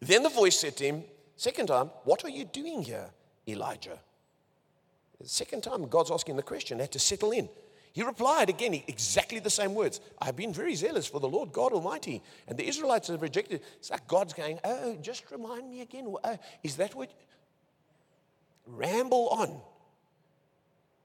Then 0.00 0.22
the 0.22 0.30
voice 0.30 0.58
said 0.58 0.76
to 0.78 0.84
him, 0.84 1.04
Second 1.36 1.66
time, 1.66 1.90
what 2.04 2.24
are 2.24 2.30
you 2.30 2.46
doing 2.46 2.82
here, 2.82 3.10
Elijah? 3.46 3.98
The 5.20 5.28
second 5.28 5.62
time, 5.62 5.86
God's 5.88 6.10
asking 6.10 6.36
the 6.36 6.42
question, 6.42 6.78
had 6.78 6.92
to 6.92 6.98
settle 6.98 7.32
in. 7.32 7.50
He 7.92 8.02
replied 8.02 8.48
again, 8.48 8.82
exactly 8.88 9.40
the 9.40 9.50
same 9.50 9.74
words. 9.74 10.00
I've 10.20 10.36
been 10.36 10.54
very 10.54 10.74
zealous 10.74 11.06
for 11.06 11.20
the 11.20 11.28
Lord 11.28 11.52
God 11.52 11.72
Almighty. 11.74 12.22
And 12.48 12.58
the 12.58 12.66
Israelites 12.66 13.08
have 13.08 13.20
rejected. 13.20 13.60
It's 13.76 13.90
like 13.90 14.08
God's 14.08 14.32
going, 14.32 14.58
Oh, 14.64 14.96
just 15.02 15.30
remind 15.30 15.70
me 15.70 15.82
again. 15.82 16.12
Oh, 16.24 16.38
is 16.62 16.76
that 16.76 16.94
what? 16.94 17.10
Ramble 18.66 19.28
on. 19.28 19.60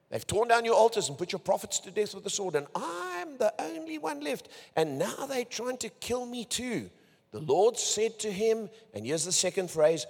They've 0.10 0.25
torn 0.25 0.48
down 0.48 0.66
your 0.66 0.75
altars 0.75 1.08
and 1.08 1.18
put 1.18 1.32
your 1.32 1.39
prophets 1.39 1.80
to 1.82 1.92
death 1.92 2.16
with 2.16 2.24
the 2.24 2.30
sword, 2.30 2.56
and 2.56 2.66
I'm 2.74 3.38
the 3.38 3.54
only 3.60 3.98
one 4.00 4.22
left. 4.22 4.50
And 4.75 4.98
now 4.98 5.28
they're 5.28 5.46
trying 5.46 5.78
to 5.78 5.89
kill 5.89 6.25
me 6.25 6.46
too. 6.46 6.89
The 7.32 7.39
Lord 7.39 7.78
said 7.78 8.18
to 8.20 8.32
him, 8.32 8.70
and 8.94 9.06
here's 9.06 9.25
the 9.25 9.32
second 9.32 9.70
phrase 9.70 10.08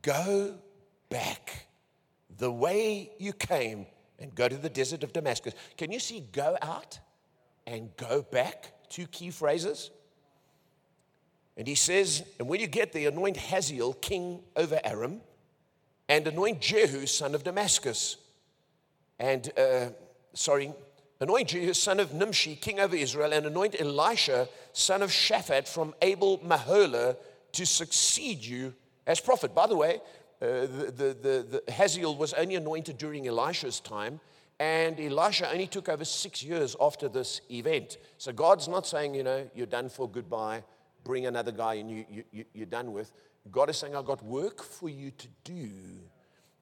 go 0.00 0.54
back 1.10 1.66
the 2.38 2.50
way 2.50 3.12
you 3.18 3.32
came 3.32 3.86
and 4.18 4.34
go 4.34 4.48
to 4.48 4.56
the 4.56 4.70
desert 4.70 5.02
of 5.02 5.12
Damascus. 5.12 5.54
Can 5.76 5.92
you 5.92 6.00
see 6.00 6.20
go 6.32 6.56
out 6.62 6.98
and 7.66 7.94
go 7.96 8.22
back? 8.22 8.72
Two 8.88 9.06
key 9.06 9.30
phrases. 9.30 9.90
And 11.56 11.68
he 11.68 11.74
says, 11.74 12.22
and 12.38 12.48
when 12.48 12.60
you 12.60 12.66
get 12.66 12.92
there, 12.92 13.08
anoint 13.08 13.36
Hazael 13.36 13.92
king 13.94 14.40
over 14.56 14.80
Aram, 14.82 15.20
and 16.08 16.26
anoint 16.26 16.60
Jehu 16.60 17.06
son 17.06 17.34
of 17.34 17.44
Damascus. 17.44 18.16
And, 19.18 19.50
uh, 19.58 19.90
sorry, 20.34 20.72
anoint 21.20 21.48
Jehu 21.48 21.72
son 21.74 22.00
of 22.00 22.12
Nimshi 22.12 22.56
king 22.56 22.80
over 22.80 22.96
Israel, 22.96 23.32
and 23.32 23.46
anoint 23.46 23.80
Elisha 23.80 24.48
son 24.72 25.02
of 25.02 25.10
Shaphat 25.10 25.68
from 25.68 25.94
Abel 26.02 26.38
Meholah 26.38 27.16
to 27.52 27.66
succeed 27.66 28.44
you 28.44 28.74
as 29.06 29.20
prophet. 29.20 29.54
By 29.54 29.66
the 29.66 29.76
way, 29.76 30.00
uh, 30.42 30.66
the, 30.66 31.16
the, 31.22 31.62
the, 31.66 31.72
Hazael 31.72 32.16
was 32.16 32.34
only 32.34 32.56
anointed 32.56 32.98
during 32.98 33.26
Elisha's 33.26 33.80
time, 33.80 34.20
and 34.58 35.00
Elisha 35.00 35.50
only 35.50 35.66
took 35.66 35.88
over 35.88 36.04
six 36.04 36.42
years 36.42 36.76
after 36.80 37.08
this 37.08 37.40
event. 37.50 37.98
So 38.18 38.32
God's 38.32 38.68
not 38.68 38.86
saying, 38.86 39.14
you 39.14 39.22
know, 39.22 39.48
you're 39.54 39.66
done 39.66 39.88
for 39.88 40.08
goodbye, 40.08 40.62
bring 41.02 41.26
another 41.26 41.52
guy 41.52 41.74
and 41.74 41.90
you, 41.90 42.04
you, 42.32 42.44
you're 42.52 42.66
done 42.66 42.92
with. 42.92 43.12
God 43.50 43.70
is 43.70 43.76
saying, 43.78 43.94
I've 43.94 44.06
got 44.06 44.24
work 44.24 44.62
for 44.62 44.88
you 44.88 45.10
to 45.10 45.28
do. 45.44 45.70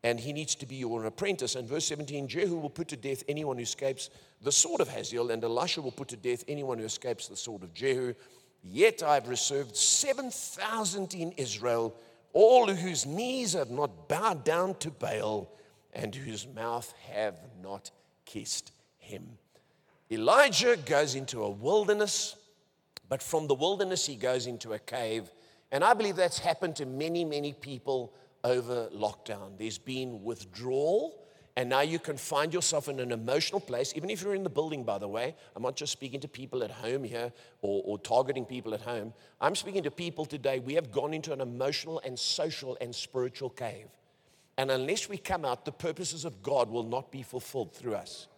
And 0.04 0.18
he 0.18 0.32
needs 0.32 0.56
to 0.56 0.66
be 0.66 0.76
your 0.76 1.04
apprentice. 1.04 1.54
And 1.54 1.68
verse 1.68 1.84
17 1.86 2.26
Jehu 2.26 2.56
will 2.56 2.70
put 2.70 2.88
to 2.88 2.96
death 2.96 3.22
anyone 3.28 3.56
who 3.56 3.62
escapes 3.62 4.10
the 4.42 4.50
sword 4.50 4.80
of 4.80 4.88
Hazael, 4.88 5.30
and 5.30 5.44
Elisha 5.44 5.80
will 5.80 5.92
put 5.92 6.08
to 6.08 6.16
death 6.16 6.42
anyone 6.48 6.78
who 6.78 6.84
escapes 6.84 7.28
the 7.28 7.36
sword 7.36 7.62
of 7.62 7.72
Jehu. 7.72 8.14
Yet 8.64 9.02
I've 9.02 9.28
reserved 9.28 9.76
7,000 9.76 11.14
in 11.14 11.32
Israel 11.32 11.96
all 12.32 12.66
whose 12.68 13.04
knees 13.04 13.52
have 13.52 13.70
not 13.70 14.08
bowed 14.08 14.44
down 14.44 14.74
to 14.76 14.90
Baal 14.90 15.50
and 15.92 16.14
whose 16.14 16.46
mouth 16.46 16.92
have 17.10 17.38
not 17.62 17.90
kissed 18.24 18.72
him. 18.98 19.38
Elijah 20.10 20.76
goes 20.76 21.14
into 21.14 21.42
a 21.42 21.50
wilderness, 21.50 22.36
but 23.08 23.22
from 23.22 23.46
the 23.46 23.54
wilderness 23.54 24.06
he 24.06 24.16
goes 24.16 24.46
into 24.46 24.72
a 24.72 24.78
cave. 24.78 25.30
And 25.72 25.82
I 25.82 25.94
believe 25.94 26.14
that's 26.14 26.38
happened 26.38 26.76
to 26.76 26.86
many, 26.86 27.24
many 27.24 27.52
people 27.52 28.14
over 28.44 28.88
lockdown. 28.94 29.58
There's 29.58 29.78
been 29.78 30.22
withdrawal 30.22 31.22
and 31.56 31.68
now 31.68 31.82
you 31.82 31.98
can 31.98 32.16
find 32.16 32.52
yourself 32.52 32.88
in 32.88 32.98
an 32.98 33.12
emotional 33.12 33.60
place, 33.60 33.92
even 33.94 34.08
if 34.08 34.22
you're 34.22 34.34
in 34.34 34.42
the 34.42 34.50
building, 34.50 34.84
by 34.84 34.96
the 34.96 35.08
way. 35.08 35.34
I'm 35.54 35.62
not 35.62 35.76
just 35.76 35.92
speaking 35.92 36.20
to 36.20 36.28
people 36.28 36.64
at 36.64 36.70
home 36.70 37.04
here 37.04 37.30
or, 37.60 37.82
or, 37.84 37.98
targeting 37.98 38.46
people 38.46 38.72
at 38.72 38.80
home. 38.80 39.12
I'm 39.38 39.54
speaking 39.54 39.82
to 39.82 39.90
people 39.90 40.24
today. 40.24 40.60
We 40.60 40.74
have 40.74 40.90
gone 40.90 41.12
into 41.12 41.30
an 41.32 41.42
emotional 41.42 42.00
and 42.06 42.18
social 42.18 42.78
and 42.80 42.94
spiritual 42.94 43.50
cave. 43.50 43.88
And 44.56 44.70
unless 44.70 45.10
we 45.10 45.18
come 45.18 45.44
out, 45.44 45.66
the 45.66 45.72
purposes 45.72 46.24
of 46.24 46.42
God 46.42 46.70
will 46.70 46.84
not 46.84 47.12
be 47.12 47.22
fulfilled 47.22 47.74
through 47.74 47.96
us. 47.96 48.28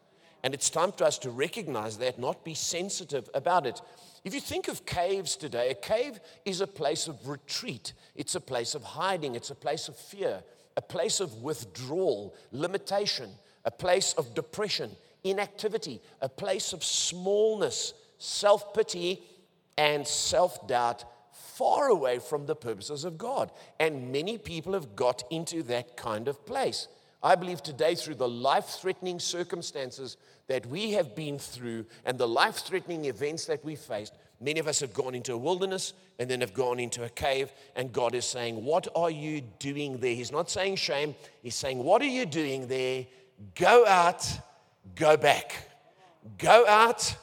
And 0.42 0.52
it's 0.52 0.68
time 0.68 0.90
for 0.90 1.04
us 1.04 1.18
to 1.18 1.30
recognize 1.30 1.98
that, 1.98 2.18
not 2.18 2.44
be 2.44 2.54
sensitive 2.54 3.30
about 3.32 3.64
it. 3.64 3.80
If 4.24 4.34
you 4.34 4.40
think 4.40 4.68
of 4.68 4.86
caves 4.86 5.36
today, 5.36 5.70
a 5.70 5.74
cave 5.74 6.18
is 6.44 6.60
a 6.60 6.66
place 6.66 7.08
of 7.08 7.28
retreat, 7.28 7.92
it's 8.14 8.34
a 8.34 8.40
place 8.40 8.74
of 8.74 8.82
hiding, 8.82 9.34
it's 9.34 9.50
a 9.50 9.54
place 9.54 9.88
of 9.88 9.96
fear 9.96 10.42
a 10.76 10.82
place 10.82 11.20
of 11.20 11.42
withdrawal, 11.42 12.34
limitation, 12.52 13.30
a 13.64 13.70
place 13.70 14.12
of 14.14 14.34
depression, 14.34 14.90
inactivity, 15.22 16.00
a 16.20 16.28
place 16.28 16.72
of 16.72 16.82
smallness, 16.84 17.94
self 18.18 18.74
pity, 18.74 19.22
and 19.78 20.06
self 20.06 20.66
doubt, 20.66 21.04
far 21.32 21.88
away 21.88 22.18
from 22.18 22.46
the 22.46 22.56
purposes 22.56 23.04
of 23.04 23.18
God. 23.18 23.50
And 23.78 24.12
many 24.12 24.38
people 24.38 24.72
have 24.72 24.96
got 24.96 25.22
into 25.30 25.62
that 25.64 25.96
kind 25.96 26.28
of 26.28 26.44
place. 26.44 26.88
I 27.24 27.34
believe 27.34 27.62
today, 27.62 27.96
through 27.96 28.16
the 28.16 28.28
life 28.28 28.66
threatening 28.66 29.18
circumstances 29.18 30.16
that 30.46 30.64
we 30.66 30.92
have 30.92 31.16
been 31.16 31.38
through 31.38 31.86
and 32.04 32.18
the 32.18 32.28
life 32.28 32.56
threatening 32.56 33.06
events 33.06 33.46
that 33.46 33.64
we 33.64 33.74
faced, 33.74 34.14
Many 34.40 34.60
of 34.60 34.68
us 34.68 34.80
have 34.80 34.92
gone 34.92 35.14
into 35.14 35.32
a 35.32 35.38
wilderness 35.38 35.94
and 36.18 36.28
then 36.28 36.42
have 36.42 36.52
gone 36.52 36.78
into 36.78 37.02
a 37.02 37.08
cave, 37.08 37.50
and 37.76 37.92
God 37.92 38.14
is 38.14 38.26
saying, 38.26 38.62
What 38.62 38.86
are 38.94 39.10
you 39.10 39.40
doing 39.58 39.98
there? 39.98 40.14
He's 40.14 40.32
not 40.32 40.50
saying 40.50 40.76
shame, 40.76 41.14
He's 41.42 41.54
saying, 41.54 41.82
What 41.82 42.02
are 42.02 42.06
you 42.06 42.26
doing 42.26 42.66
there? 42.66 43.06
Go 43.54 43.86
out, 43.86 44.28
go 44.96 45.16
back. 45.16 45.70
Go 46.38 46.66
out 46.66 47.16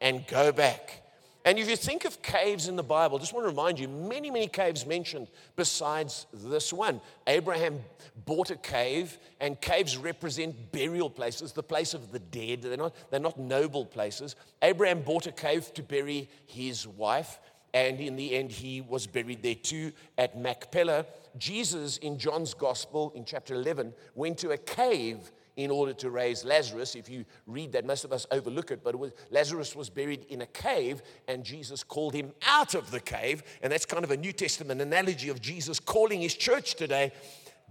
and 0.00 0.26
go 0.26 0.52
back. 0.52 1.02
And 1.46 1.58
if 1.58 1.68
you 1.68 1.76
think 1.76 2.06
of 2.06 2.22
caves 2.22 2.68
in 2.68 2.76
the 2.76 2.82
Bible, 2.82 3.18
just 3.18 3.34
want 3.34 3.44
to 3.44 3.50
remind 3.50 3.78
you 3.78 3.86
many, 3.86 4.30
many 4.30 4.48
caves 4.48 4.86
mentioned 4.86 5.28
besides 5.56 6.24
this 6.32 6.72
one. 6.72 7.02
Abraham 7.26 7.80
bought 8.24 8.50
a 8.50 8.56
cave, 8.56 9.18
and 9.40 9.60
caves 9.60 9.98
represent 9.98 10.72
burial 10.72 11.10
places, 11.10 11.52
the 11.52 11.62
place 11.62 11.92
of 11.92 12.12
the 12.12 12.18
dead. 12.18 12.62
They're 12.62 12.78
not, 12.78 12.94
they're 13.10 13.20
not 13.20 13.38
noble 13.38 13.84
places. 13.84 14.36
Abraham 14.62 15.02
bought 15.02 15.26
a 15.26 15.32
cave 15.32 15.74
to 15.74 15.82
bury 15.82 16.30
his 16.46 16.88
wife, 16.88 17.38
and 17.74 18.00
in 18.00 18.16
the 18.16 18.34
end, 18.34 18.50
he 18.50 18.80
was 18.80 19.06
buried 19.06 19.42
there 19.42 19.54
too 19.54 19.92
at 20.16 20.38
Machpelah. 20.38 21.04
Jesus, 21.36 21.98
in 21.98 22.18
John's 22.18 22.54
Gospel, 22.54 23.12
in 23.14 23.26
chapter 23.26 23.52
11, 23.52 23.92
went 24.14 24.38
to 24.38 24.52
a 24.52 24.56
cave 24.56 25.30
in 25.56 25.70
order 25.70 25.92
to 25.92 26.10
raise 26.10 26.44
Lazarus. 26.44 26.94
If 26.94 27.08
you 27.08 27.24
read 27.46 27.72
that, 27.72 27.84
most 27.84 28.04
of 28.04 28.12
us 28.12 28.26
overlook 28.30 28.70
it, 28.70 28.82
but 28.82 28.94
it 28.94 28.98
was, 28.98 29.12
Lazarus 29.30 29.76
was 29.76 29.88
buried 29.90 30.24
in 30.28 30.42
a 30.42 30.46
cave, 30.46 31.02
and 31.28 31.44
Jesus 31.44 31.84
called 31.84 32.14
him 32.14 32.32
out 32.46 32.74
of 32.74 32.90
the 32.90 33.00
cave. 33.00 33.42
And 33.62 33.72
that's 33.72 33.86
kind 33.86 34.04
of 34.04 34.10
a 34.10 34.16
New 34.16 34.32
Testament 34.32 34.80
analogy 34.80 35.28
of 35.28 35.40
Jesus 35.40 35.78
calling 35.78 36.20
his 36.20 36.34
church 36.34 36.74
today 36.74 37.12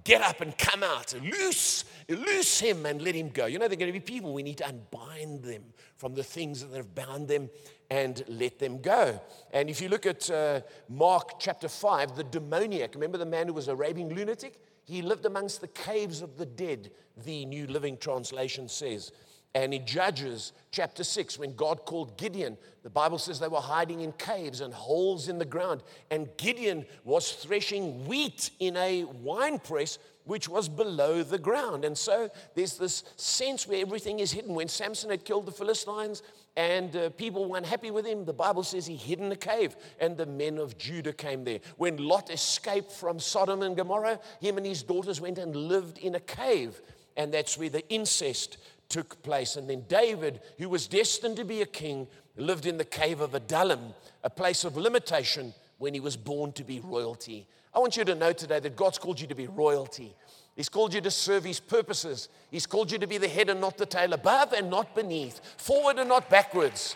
get 0.03 0.21
up 0.21 0.41
and 0.41 0.57
come 0.57 0.83
out, 0.83 1.13
loose, 1.21 1.85
loose 2.09 2.59
him 2.59 2.85
and 2.85 3.01
let 3.01 3.15
him 3.15 3.29
go. 3.29 3.45
You 3.45 3.59
know, 3.59 3.67
there 3.67 3.77
are 3.77 3.79
going 3.79 3.93
to 3.93 3.99
be 3.99 4.03
people, 4.03 4.33
we 4.33 4.43
need 4.43 4.57
to 4.57 4.67
unbind 4.67 5.43
them 5.43 5.63
from 5.97 6.13
the 6.13 6.23
things 6.23 6.65
that 6.65 6.75
have 6.75 6.93
bound 6.93 7.27
them 7.27 7.49
and 7.89 8.23
let 8.27 8.59
them 8.59 8.81
go. 8.81 9.19
And 9.51 9.69
if 9.69 9.81
you 9.81 9.89
look 9.89 10.05
at 10.05 10.29
uh, 10.29 10.61
Mark 10.89 11.39
chapter 11.39 11.67
5, 11.67 12.15
the 12.15 12.23
demoniac, 12.23 12.95
remember 12.95 13.17
the 13.17 13.25
man 13.25 13.47
who 13.47 13.53
was 13.53 13.67
a 13.67 13.75
raving 13.75 14.13
lunatic? 14.13 14.59
He 14.85 15.01
lived 15.01 15.25
amongst 15.25 15.61
the 15.61 15.67
caves 15.67 16.21
of 16.21 16.37
the 16.37 16.45
dead, 16.45 16.91
the 17.23 17.45
New 17.45 17.67
Living 17.67 17.97
Translation 17.97 18.67
says. 18.67 19.11
And 19.55 19.73
in 19.73 19.85
Judges 19.85 20.51
chapter 20.71 21.03
6, 21.03 21.37
when 21.37 21.55
God 21.55 21.85
called 21.85 22.17
Gideon, 22.17 22.57
the 22.81 22.89
Bible 22.89 23.19
says 23.19 23.39
they 23.39 23.47
were 23.47 23.59
hiding 23.59 24.01
in 24.01 24.11
caves 24.13 24.61
and 24.61 24.73
holes 24.73 25.29
in 25.29 25.37
the 25.37 25.45
ground. 25.45 25.83
And 26.09 26.27
Gideon 26.37 26.85
was 27.03 27.33
threshing 27.33 28.05
wheat 28.07 28.49
in 28.59 28.75
a 28.77 29.03
wine 29.03 29.59
press 29.59 29.99
which 30.25 30.47
was 30.47 30.69
below 30.69 31.23
the 31.23 31.37
ground. 31.37 31.85
And 31.85 31.97
so 31.97 32.29
there's 32.55 32.77
this 32.77 33.03
sense 33.15 33.67
where 33.67 33.81
everything 33.81 34.19
is 34.19 34.31
hidden. 34.31 34.53
When 34.53 34.67
Samson 34.67 35.09
had 35.09 35.25
killed 35.25 35.45
the 35.45 35.51
Philistines, 35.51 36.23
and 36.55 36.95
uh, 36.95 37.09
people 37.11 37.49
weren't 37.49 37.65
happy 37.65 37.89
with 37.89 38.05
him. 38.05 38.25
The 38.25 38.33
Bible 38.33 38.63
says 38.63 38.85
he 38.85 38.95
hid 38.95 39.19
in 39.19 39.31
a 39.31 39.35
cave, 39.35 39.75
and 39.99 40.15
the 40.15 40.25
men 40.25 40.57
of 40.57 40.77
Judah 40.77 41.13
came 41.13 41.43
there. 41.43 41.59
When 41.77 41.97
Lot 41.97 42.29
escaped 42.29 42.91
from 42.91 43.19
Sodom 43.19 43.63
and 43.63 43.75
Gomorrah, 43.75 44.19
him 44.39 44.57
and 44.57 44.65
his 44.65 44.83
daughters 44.83 45.19
went 45.19 45.39
and 45.39 45.55
lived 45.55 45.97
in 45.97 46.15
a 46.15 46.19
cave, 46.19 46.79
and 47.17 47.33
that's 47.33 47.57
where 47.57 47.69
the 47.69 47.87
incest 47.89 48.57
took 48.87 49.21
place. 49.23 49.55
And 49.55 49.67
then 49.67 49.85
David, 49.87 50.41
who 50.59 50.69
was 50.69 50.87
destined 50.87 51.37
to 51.37 51.45
be 51.45 51.61
a 51.61 51.65
king, 51.65 52.07
lived 52.37 52.65
in 52.65 52.77
the 52.77 52.85
cave 52.85 53.21
of 53.21 53.33
Adullam, 53.33 53.93
a 54.23 54.29
place 54.29 54.63
of 54.63 54.77
limitation 54.77 55.53
when 55.79 55.93
he 55.93 55.99
was 55.99 56.15
born 56.15 56.51
to 56.53 56.63
be 56.63 56.79
royalty. 56.79 57.47
I 57.75 57.79
want 57.79 57.97
you 57.97 58.05
to 58.05 58.15
know 58.15 58.33
today 58.33 58.59
that 58.59 58.75
God's 58.75 58.97
called 58.97 59.19
you 59.19 59.27
to 59.27 59.35
be 59.35 59.47
royalty. 59.47 60.15
He's 60.55 60.69
called 60.69 60.93
you 60.93 61.01
to 61.01 61.11
serve 61.11 61.43
His 61.43 61.59
purposes. 61.59 62.29
He's 62.51 62.67
called 62.67 62.91
you 62.91 62.99
to 62.99 63.07
be 63.07 63.17
the 63.17 63.27
head 63.27 63.49
and 63.49 63.59
not 63.59 63.77
the 63.77 63.85
tail, 63.85 64.13
above 64.13 64.53
and 64.53 64.69
not 64.69 64.93
beneath, 64.95 65.41
forward 65.57 65.97
and 65.97 66.09
not 66.09 66.29
backwards. 66.29 66.95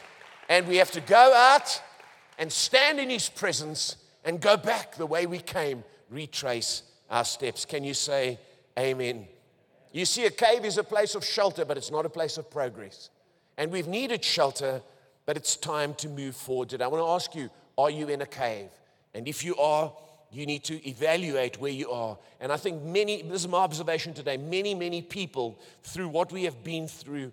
And 0.49 0.67
we 0.67 0.77
have 0.77 0.91
to 0.91 1.01
go 1.01 1.33
out 1.33 1.81
and 2.37 2.51
stand 2.51 2.99
in 2.99 3.09
His 3.09 3.29
presence 3.29 3.97
and 4.23 4.39
go 4.39 4.57
back 4.57 4.95
the 4.95 5.05
way 5.05 5.25
we 5.25 5.39
came, 5.39 5.83
retrace 6.09 6.83
our 7.09 7.25
steps. 7.25 7.65
Can 7.65 7.83
you 7.83 7.95
say 7.95 8.39
amen? 8.77 9.27
You 9.91 10.05
see, 10.05 10.25
a 10.25 10.31
cave 10.31 10.63
is 10.63 10.77
a 10.77 10.83
place 10.83 11.15
of 11.15 11.25
shelter, 11.25 11.65
but 11.65 11.77
it's 11.77 11.89
not 11.89 12.05
a 12.05 12.09
place 12.09 12.37
of 12.37 12.51
progress. 12.51 13.09
And 13.57 13.71
we've 13.71 13.87
needed 13.87 14.23
shelter, 14.23 14.83
but 15.25 15.37
it's 15.37 15.55
time 15.55 15.95
to 15.95 16.09
move 16.09 16.35
forward 16.35 16.69
today. 16.69 16.85
I 16.85 16.87
want 16.87 17.03
to 17.03 17.09
ask 17.09 17.33
you 17.33 17.49
Are 17.77 17.89
you 17.89 18.09
in 18.09 18.21
a 18.21 18.27
cave? 18.27 18.69
And 19.15 19.27
if 19.27 19.43
you 19.43 19.55
are, 19.55 19.91
you 20.31 20.45
need 20.45 20.63
to 20.65 20.87
evaluate 20.87 21.59
where 21.59 21.71
you 21.71 21.91
are. 21.91 22.17
And 22.39 22.51
I 22.51 22.57
think 22.57 22.83
many, 22.83 23.21
this 23.21 23.41
is 23.41 23.47
my 23.47 23.59
observation 23.59 24.13
today, 24.13 24.37
many, 24.37 24.75
many 24.75 25.01
people, 25.01 25.59
through 25.83 26.09
what 26.09 26.31
we 26.31 26.43
have 26.43 26.63
been 26.63 26.87
through, 26.87 27.31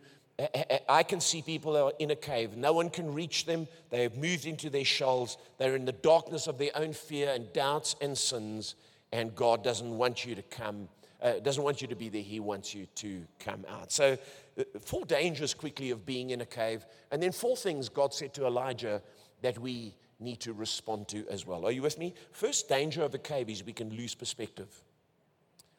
I 0.88 1.04
can 1.04 1.20
see 1.20 1.42
people 1.42 1.76
are 1.76 1.92
in 1.98 2.10
a 2.10 2.16
cave. 2.16 2.56
No 2.56 2.72
one 2.72 2.90
can 2.90 3.14
reach 3.14 3.46
them. 3.46 3.68
They 3.90 4.02
have 4.02 4.16
moved 4.16 4.46
into 4.46 4.68
their 4.68 4.84
shells. 4.84 5.38
They're 5.58 5.76
in 5.76 5.84
the 5.84 5.92
darkness 5.92 6.48
of 6.48 6.58
their 6.58 6.72
own 6.74 6.92
fear 6.92 7.30
and 7.32 7.52
doubts 7.52 7.94
and 8.00 8.18
sins. 8.18 8.74
And 9.12 9.34
God 9.34 9.62
doesn't 9.62 9.96
want 9.96 10.26
you 10.26 10.34
to 10.34 10.42
come, 10.42 10.88
uh, 11.22 11.34
doesn't 11.34 11.62
want 11.62 11.82
you 11.82 11.88
to 11.88 11.94
be 11.94 12.08
there. 12.08 12.22
He 12.22 12.40
wants 12.40 12.74
you 12.74 12.86
to 12.96 13.24
come 13.38 13.64
out. 13.68 13.92
So, 13.92 14.18
uh, 14.58 14.64
four 14.80 15.04
dangers 15.04 15.54
quickly 15.54 15.90
of 15.90 16.04
being 16.04 16.30
in 16.30 16.40
a 16.40 16.46
cave. 16.46 16.84
And 17.12 17.22
then 17.22 17.30
four 17.30 17.56
things 17.56 17.88
God 17.88 18.12
said 18.12 18.34
to 18.34 18.46
Elijah 18.46 19.02
that 19.42 19.58
we 19.58 19.94
need 20.24 20.40
to 20.40 20.52
respond 20.52 21.08
to 21.08 21.24
as 21.28 21.46
well. 21.46 21.64
Are 21.66 21.70
you 21.70 21.82
with 21.82 21.98
me? 21.98 22.14
First 22.32 22.68
danger 22.68 23.02
of 23.02 23.12
the 23.12 23.18
cave 23.18 23.48
is 23.48 23.62
we 23.62 23.72
can 23.72 23.90
lose 23.90 24.14
perspective. 24.14 24.68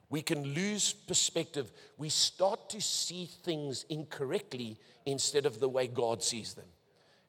We 0.09 0.21
can 0.21 0.43
lose 0.53 0.93
perspective. 0.93 1.71
We 1.97 2.09
start 2.09 2.69
to 2.69 2.79
see 2.81 3.25
things 3.25 3.85
incorrectly 3.89 4.77
instead 5.05 5.45
of 5.45 5.59
the 5.59 5.69
way 5.69 5.87
God 5.87 6.23
sees 6.23 6.53
them. 6.53 6.65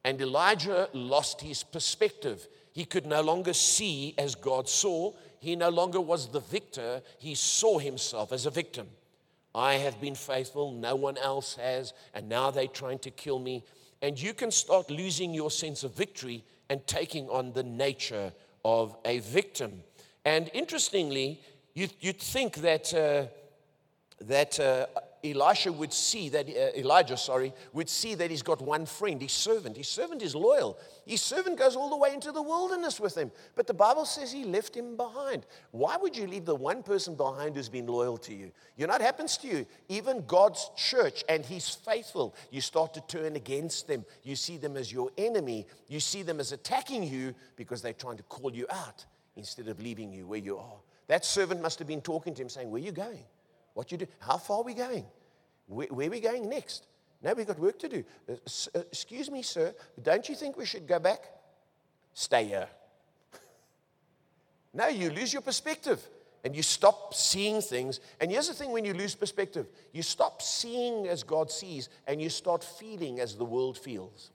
And 0.04 0.20
Elijah 0.20 0.88
lost 0.92 1.40
his 1.40 1.64
perspective. 1.64 2.46
He 2.73 2.85
could 2.85 3.06
no 3.06 3.23
longer 3.23 3.54
see 3.54 4.14
as 4.18 4.35
God 4.35 4.68
saw. 4.68 5.14
He 5.40 5.56
no 5.56 5.70
longer 5.70 6.00
was 6.00 6.28
the 6.28 6.40
victor. 6.40 7.02
He 7.18 7.35
saw 7.35 7.78
himself 7.78 8.32
as 8.32 8.46
a 8.46 8.50
victim. 8.50 8.87
I 9.54 9.75
have 9.75 10.00
been 10.00 10.14
faithful, 10.14 10.70
no 10.73 10.94
one 10.94 11.16
else 11.16 11.56
has, 11.56 11.94
and 12.12 12.28
now 12.28 12.50
they're 12.50 12.66
trying 12.66 12.99
to 13.00 13.11
kill 13.11 13.38
me. 13.38 13.64
And 14.02 14.20
you 14.20 14.35
can 14.35 14.50
start 14.50 14.90
losing 14.90 15.32
your 15.32 15.50
sense 15.50 15.82
of 15.82 15.96
victory 15.96 16.44
and 16.68 16.87
taking 16.87 17.28
on 17.28 17.52
the 17.52 17.62
nature 17.62 18.32
of 18.64 18.96
a 19.04 19.20
victim. 19.20 19.82
And 20.25 20.50
interestingly, 20.52 21.40
you'd, 21.75 21.92
you'd 22.00 22.20
think 22.20 22.56
that, 22.56 22.92
uh, 22.92 23.26
that 24.20 24.58
uh, 24.58 24.87
Elisha 25.33 25.73
would 25.73 25.92
see 25.92 26.28
that, 26.30 26.49
uh, 26.49 26.78
Elijah, 26.78 27.16
sorry, 27.16 27.52
would 27.73 27.88
see 27.88 28.14
that 28.14 28.30
he's 28.30 28.42
got 28.42 28.61
one 28.61 28.87
friend, 28.87 29.21
his 29.21 29.33
servant. 29.33 29.76
His 29.76 29.88
servant 29.88 30.23
is 30.23 30.35
loyal. 30.35 30.78
His 31.04 31.23
servant 31.23 31.59
goes 31.59 31.76
all 31.76 31.90
the 31.90 31.97
way 31.97 32.12
into 32.12 32.33
the 32.33 32.42
wilderness 32.42 33.00
with 33.00 33.16
him. 33.16 33.30
But 33.54 33.66
the 33.66 33.75
Bible 33.75 34.04
says 34.04 34.33
he 34.33 34.45
left 34.45 34.76
him 34.76 34.97
behind. 34.97 35.47
Why 35.71 35.97
would 35.97 36.16
you 36.16 36.26
leave 36.26 36.45
the 36.45 36.54
one 36.54 36.83
person 36.83 37.14
behind 37.14 37.56
who's 37.56 37.68
been 37.68 37.87
loyal 37.87 38.16
to 38.18 38.35
you? 38.35 38.52
You 38.76 38.87
know 38.87 38.92
what 38.92 39.02
happens 39.02 39.37
to 39.38 39.49
you? 39.49 39.66
Even 39.88 40.25
God's 40.26 40.71
church, 40.76 41.25
and 41.28 41.45
he's 41.45 41.68
faithful, 41.68 42.35
you 42.50 42.61
start 42.61 42.95
to 42.95 43.00
turn 43.02 43.37
against 43.37 43.87
them. 43.87 44.04
You 44.23 44.37
see 44.37 44.56
them 44.56 44.76
as 44.76 44.92
your 44.92 45.11
enemy. 45.16 45.66
You 45.88 46.00
see 46.00 46.23
them 46.23 46.40
as 46.40 46.52
attacking 46.52 47.04
you 47.04 47.35
because 47.56 47.83
they're 47.83 47.92
trying 47.92 48.16
to 48.18 48.23
call 48.25 48.52
you 48.52 48.66
out 48.71 49.04
instead 49.37 49.68
of 49.68 49.80
leaving 49.80 50.12
you 50.12 50.26
where 50.26 50.38
you 50.38 50.59
are. 50.59 50.78
That 51.09 51.25
servant 51.25 51.62
must 51.62 51.78
have 51.78 51.88
been 51.88 52.00
talking 52.00 52.35
to 52.35 52.42
him 52.42 52.49
saying, 52.49 52.71
Where 52.71 52.80
are 52.80 52.85
you 52.85 52.92
going? 52.92 53.25
What 53.75 53.92
you 53.92 53.99
do? 53.99 54.06
How 54.18 54.38
far 54.38 54.59
are 54.59 54.64
we 54.64 54.75
going? 54.75 55.04
Where, 55.66 55.88
where 55.88 56.06
are 56.06 56.11
we 56.11 56.20
going 56.20 56.49
next? 56.49 56.87
Now 57.23 57.32
we've 57.32 57.46
got 57.46 57.58
work 57.58 57.78
to 57.80 57.88
do. 57.88 58.04
Uh, 58.28 58.35
uh, 58.75 58.80
excuse 58.80 59.30
me, 59.30 59.42
sir, 59.42 59.75
don't 60.02 60.28
you 60.28 60.35
think 60.35 60.56
we 60.56 60.66
should 60.66 60.87
go 60.87 60.99
back? 60.99 61.25
Stay 62.14 62.44
here. 62.44 62.68
now 64.75 64.88
you 64.88 65.11
lose 65.11 65.32
your 65.32 65.42
perspective 65.42 66.06
and 66.44 66.54
you 66.54 66.62
stop 66.62 67.12
seeing 67.14 67.61
things. 67.61 67.99
And 68.20 68.30
here's 68.30 68.49
the 68.49 68.54
thing 68.54 68.70
when 68.70 68.85
you 68.85 68.94
lose 68.94 69.14
perspective 69.14 69.66
you 69.92 70.02
stop 70.02 70.40
seeing 70.40 71.08
as 71.08 71.23
God 71.23 71.50
sees 71.50 71.88
and 72.06 72.23
you 72.23 72.30
start 72.30 72.62
feeling 72.62 73.20
as 73.20 73.35
the 73.35 73.44
world 73.44 73.76
feels. 73.76 74.30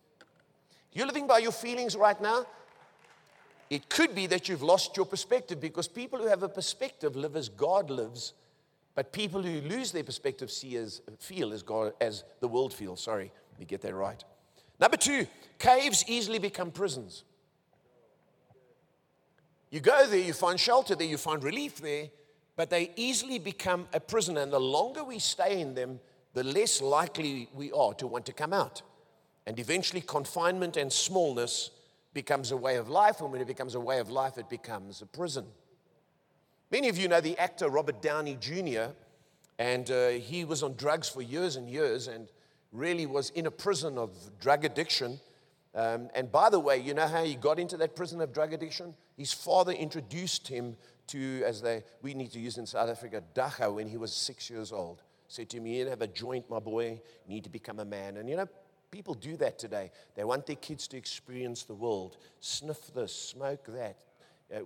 You're 0.92 1.08
living 1.08 1.28
by 1.28 1.38
your 1.38 1.54
feelings 1.54 1.96
right 1.96 2.20
now. 2.22 2.46
It 3.70 3.88
could 3.88 4.14
be 4.14 4.28
that 4.28 4.50
you've 4.50 4.62
lost 4.62 4.98
your 4.98 5.06
perspective 5.06 5.62
because 5.62 5.88
people 5.88 6.20
who 6.20 6.28
have 6.28 6.44
a 6.44 6.50
perspective 6.50 7.16
live 7.16 7.38
as 7.38 7.48
God 7.48 7.90
lives 7.90 8.34
but 8.96 9.14
people 9.14 9.42
who 9.42 9.62
lose 9.62 9.92
their 9.92 10.04
perspective 10.04 10.52
see 10.52 10.76
as, 10.76 11.02
feel 11.20 11.54
as, 11.54 11.64
God, 11.64 11.94
as 12.02 12.24
the 12.40 12.48
world 12.48 12.74
feels. 12.74 13.02
Sorry, 13.02 13.32
let 13.52 13.60
me 13.60 13.66
get 13.66 13.82
that 13.82 13.96
right. 13.96 14.24
Number 14.80 14.98
two, 14.98 15.28
caves 15.60 16.04
easily 16.08 16.40
become 16.40 16.72
prisons. 16.72 17.24
You 19.70 19.80
go 19.80 20.06
there, 20.06 20.20
you 20.20 20.34
find 20.34 20.60
shelter 20.60 20.96
there, 20.96 21.08
you 21.08 21.18
find 21.18 21.44
relief 21.44 21.78
there, 21.78 22.10
but 22.58 22.70
they 22.70 22.92
easily 22.98 23.40
become 23.40 23.88
a 23.94 24.00
prison. 24.00 24.38
And 24.38 24.52
the 24.52 24.60
longer 24.60 25.04
we 25.04 25.20
stay 25.20 25.62
in 25.62 25.74
them, 25.74 26.00
the 26.34 26.44
less 26.44 26.82
likely 26.82 27.48
we 27.54 27.72
are 27.72 27.94
to 27.96 28.08
want 28.08 28.26
to 28.26 28.34
come 28.34 28.52
out. 28.54 28.82
And 29.48 29.58
eventually, 29.60 30.02
confinement 30.02 30.78
and 30.78 30.92
smallness 30.92 31.72
becomes 32.14 32.52
a 32.52 32.58
way 32.58 32.76
of 32.76 32.90
life. 32.90 33.22
And 33.22 33.32
when 33.32 33.42
it 33.42 33.48
becomes 33.48 33.76
a 33.76 33.80
way 33.80 34.00
of 34.00 34.10
life, 34.10 34.38
it 34.38 34.50
becomes 34.50 35.02
a 35.02 35.06
prison. 35.06 35.46
Many 36.72 36.88
of 36.88 36.98
you 36.98 37.10
know 37.10 37.20
the 37.20 37.38
actor 37.38 37.68
Robert 37.68 38.02
Downey 38.02 38.38
Jr., 38.40 38.94
and 39.60 39.92
uh, 39.92 40.08
he 40.10 40.46
was 40.46 40.64
on 40.64 40.76
drugs 40.76 41.10
for 41.10 41.22
years 41.22 41.58
and 41.58 41.70
years 41.70 42.08
and 42.08 42.30
really 42.72 43.06
was 43.06 43.30
in 43.32 43.46
a 43.46 43.52
prison 43.52 43.98
of 43.98 44.12
drug 44.40 44.64
addiction. 44.64 45.20
Um, 45.76 46.10
and 46.16 46.32
by 46.32 46.50
the 46.50 46.60
way, 46.60 46.78
you 46.78 46.94
know 46.94 47.08
how 47.08 47.26
he 47.26 47.36
got 47.36 47.60
into 47.60 47.76
that 47.78 47.94
prison 47.94 48.22
of 48.22 48.32
drug 48.32 48.54
addiction? 48.54 48.96
His 49.18 49.34
father 49.34 49.74
introduced 49.74 50.48
him 50.48 50.78
to, 51.08 51.44
as 51.46 51.62
they, 51.62 51.84
we 52.02 52.14
need 52.14 52.32
to 52.32 52.40
use 52.40 52.58
in 52.58 52.66
South 52.66 52.90
Africa, 52.90 53.22
dagga 53.36 53.74
when 53.74 53.88
he 53.90 53.98
was 53.98 54.14
six 54.14 54.50
years 54.50 54.72
old. 54.72 55.04
Said 55.28 55.50
to 55.50 55.60
me, 55.60 55.80
you 55.80 55.88
have 55.88 56.02
a 56.02 56.08
joint, 56.08 56.50
my 56.50 56.60
boy, 56.60 57.02
you 57.28 57.34
need 57.36 57.44
to 57.44 57.50
become 57.50 57.80
a 57.80 57.86
man. 57.86 58.16
And 58.16 58.30
you 58.30 58.38
know, 58.38 58.48
people 58.92 59.14
do 59.14 59.36
that 59.38 59.60
today. 59.60 59.92
They 60.16 60.24
want 60.24 60.46
their 60.46 60.56
kids 60.56 60.88
to 60.88 60.98
experience 60.98 61.64
the 61.64 61.76
world, 61.76 62.16
sniff 62.40 62.94
this, 62.94 63.14
smoke 63.14 63.66
that, 63.68 63.98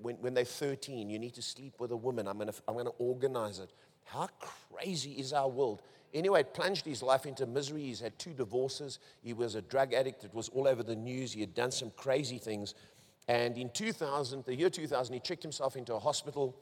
when, 0.01 0.15
when 0.17 0.33
they're 0.33 0.45
13, 0.45 1.09
you 1.09 1.19
need 1.19 1.33
to 1.35 1.41
sleep 1.41 1.73
with 1.79 1.91
a 1.91 1.97
woman. 1.97 2.27
I'm 2.27 2.37
going 2.37 2.51
to 2.51 2.55
I'm 2.67 2.73
going 2.73 2.85
to 2.85 2.93
organize 2.97 3.59
it. 3.59 3.71
How 4.03 4.27
crazy 4.39 5.13
is 5.13 5.33
our 5.33 5.49
world? 5.49 5.81
Anyway, 6.13 6.39
it 6.39 6.53
plunged 6.53 6.85
his 6.85 7.03
life 7.03 7.25
into 7.25 7.45
misery. 7.45 7.83
He's 7.83 7.99
had 7.99 8.17
two 8.17 8.33
divorces. 8.33 8.99
He 9.21 9.33
was 9.33 9.55
a 9.55 9.61
drug 9.61 9.93
addict. 9.93 10.23
It 10.23 10.33
was 10.33 10.49
all 10.49 10.67
over 10.67 10.81
the 10.81 10.95
news. 10.95 11.33
He 11.33 11.41
had 11.41 11.53
done 11.53 11.71
some 11.71 11.91
crazy 11.97 12.37
things. 12.37 12.73
And 13.27 13.57
in 13.57 13.69
2000, 13.69 14.45
the 14.45 14.55
year 14.55 14.69
2000, 14.69 15.13
he 15.13 15.19
checked 15.19 15.43
himself 15.43 15.75
into 15.75 15.93
a 15.93 15.99
hospital 15.99 16.55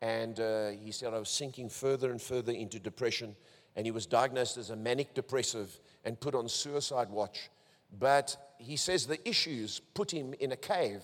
and 0.00 0.38
uh, 0.38 0.68
he 0.68 0.92
said, 0.92 1.12
I 1.14 1.18
was 1.18 1.28
sinking 1.28 1.70
further 1.70 2.10
and 2.10 2.20
further 2.20 2.52
into 2.52 2.78
depression. 2.78 3.34
And 3.76 3.86
he 3.86 3.90
was 3.90 4.06
diagnosed 4.06 4.56
as 4.56 4.70
a 4.70 4.76
manic 4.76 5.14
depressive 5.14 5.80
and 6.04 6.18
put 6.18 6.34
on 6.34 6.48
suicide 6.48 7.10
watch. 7.10 7.50
But 7.98 8.36
he 8.58 8.76
says 8.76 9.06
the 9.06 9.26
issues 9.28 9.80
put 9.94 10.12
him 10.12 10.34
in 10.40 10.52
a 10.52 10.56
cave 10.56 11.02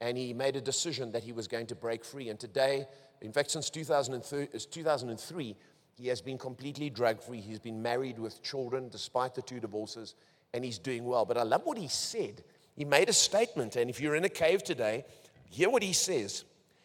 and 0.00 0.16
he 0.16 0.32
made 0.34 0.56
a 0.56 0.60
decision 0.60 1.12
that 1.12 1.22
he 1.22 1.32
was 1.32 1.48
going 1.48 1.66
to 1.68 1.74
break 1.74 2.04
free. 2.04 2.28
And 2.28 2.38
today, 2.38 2.86
in 3.20 3.32
fact, 3.32 3.50
since 3.50 3.70
2003, 3.70 5.56
he 5.96 6.08
has 6.08 6.20
been 6.20 6.36
completely 6.36 6.90
drug 6.90 7.22
free. 7.22 7.40
He's 7.40 7.58
been 7.58 7.80
married 7.82 8.18
with 8.18 8.42
children 8.42 8.88
despite 8.90 9.34
the 9.34 9.42
two 9.42 9.60
divorces, 9.60 10.14
and 10.52 10.64
he's 10.64 10.78
doing 10.78 11.04
well. 11.04 11.24
But 11.24 11.38
I 11.38 11.42
love 11.42 11.62
what 11.64 11.78
he 11.78 11.88
said. 11.88 12.42
He 12.76 12.84
made 12.84 13.08
a 13.08 13.14
statement, 13.14 13.76
and 13.76 13.88
if 13.88 14.00
you're 14.00 14.16
in 14.16 14.24
a 14.24 14.30
cave 14.30 14.62
today, 14.62 15.04
hear 15.48 15.70
what 15.70 15.82
he 15.82 15.94
says. 15.94 16.44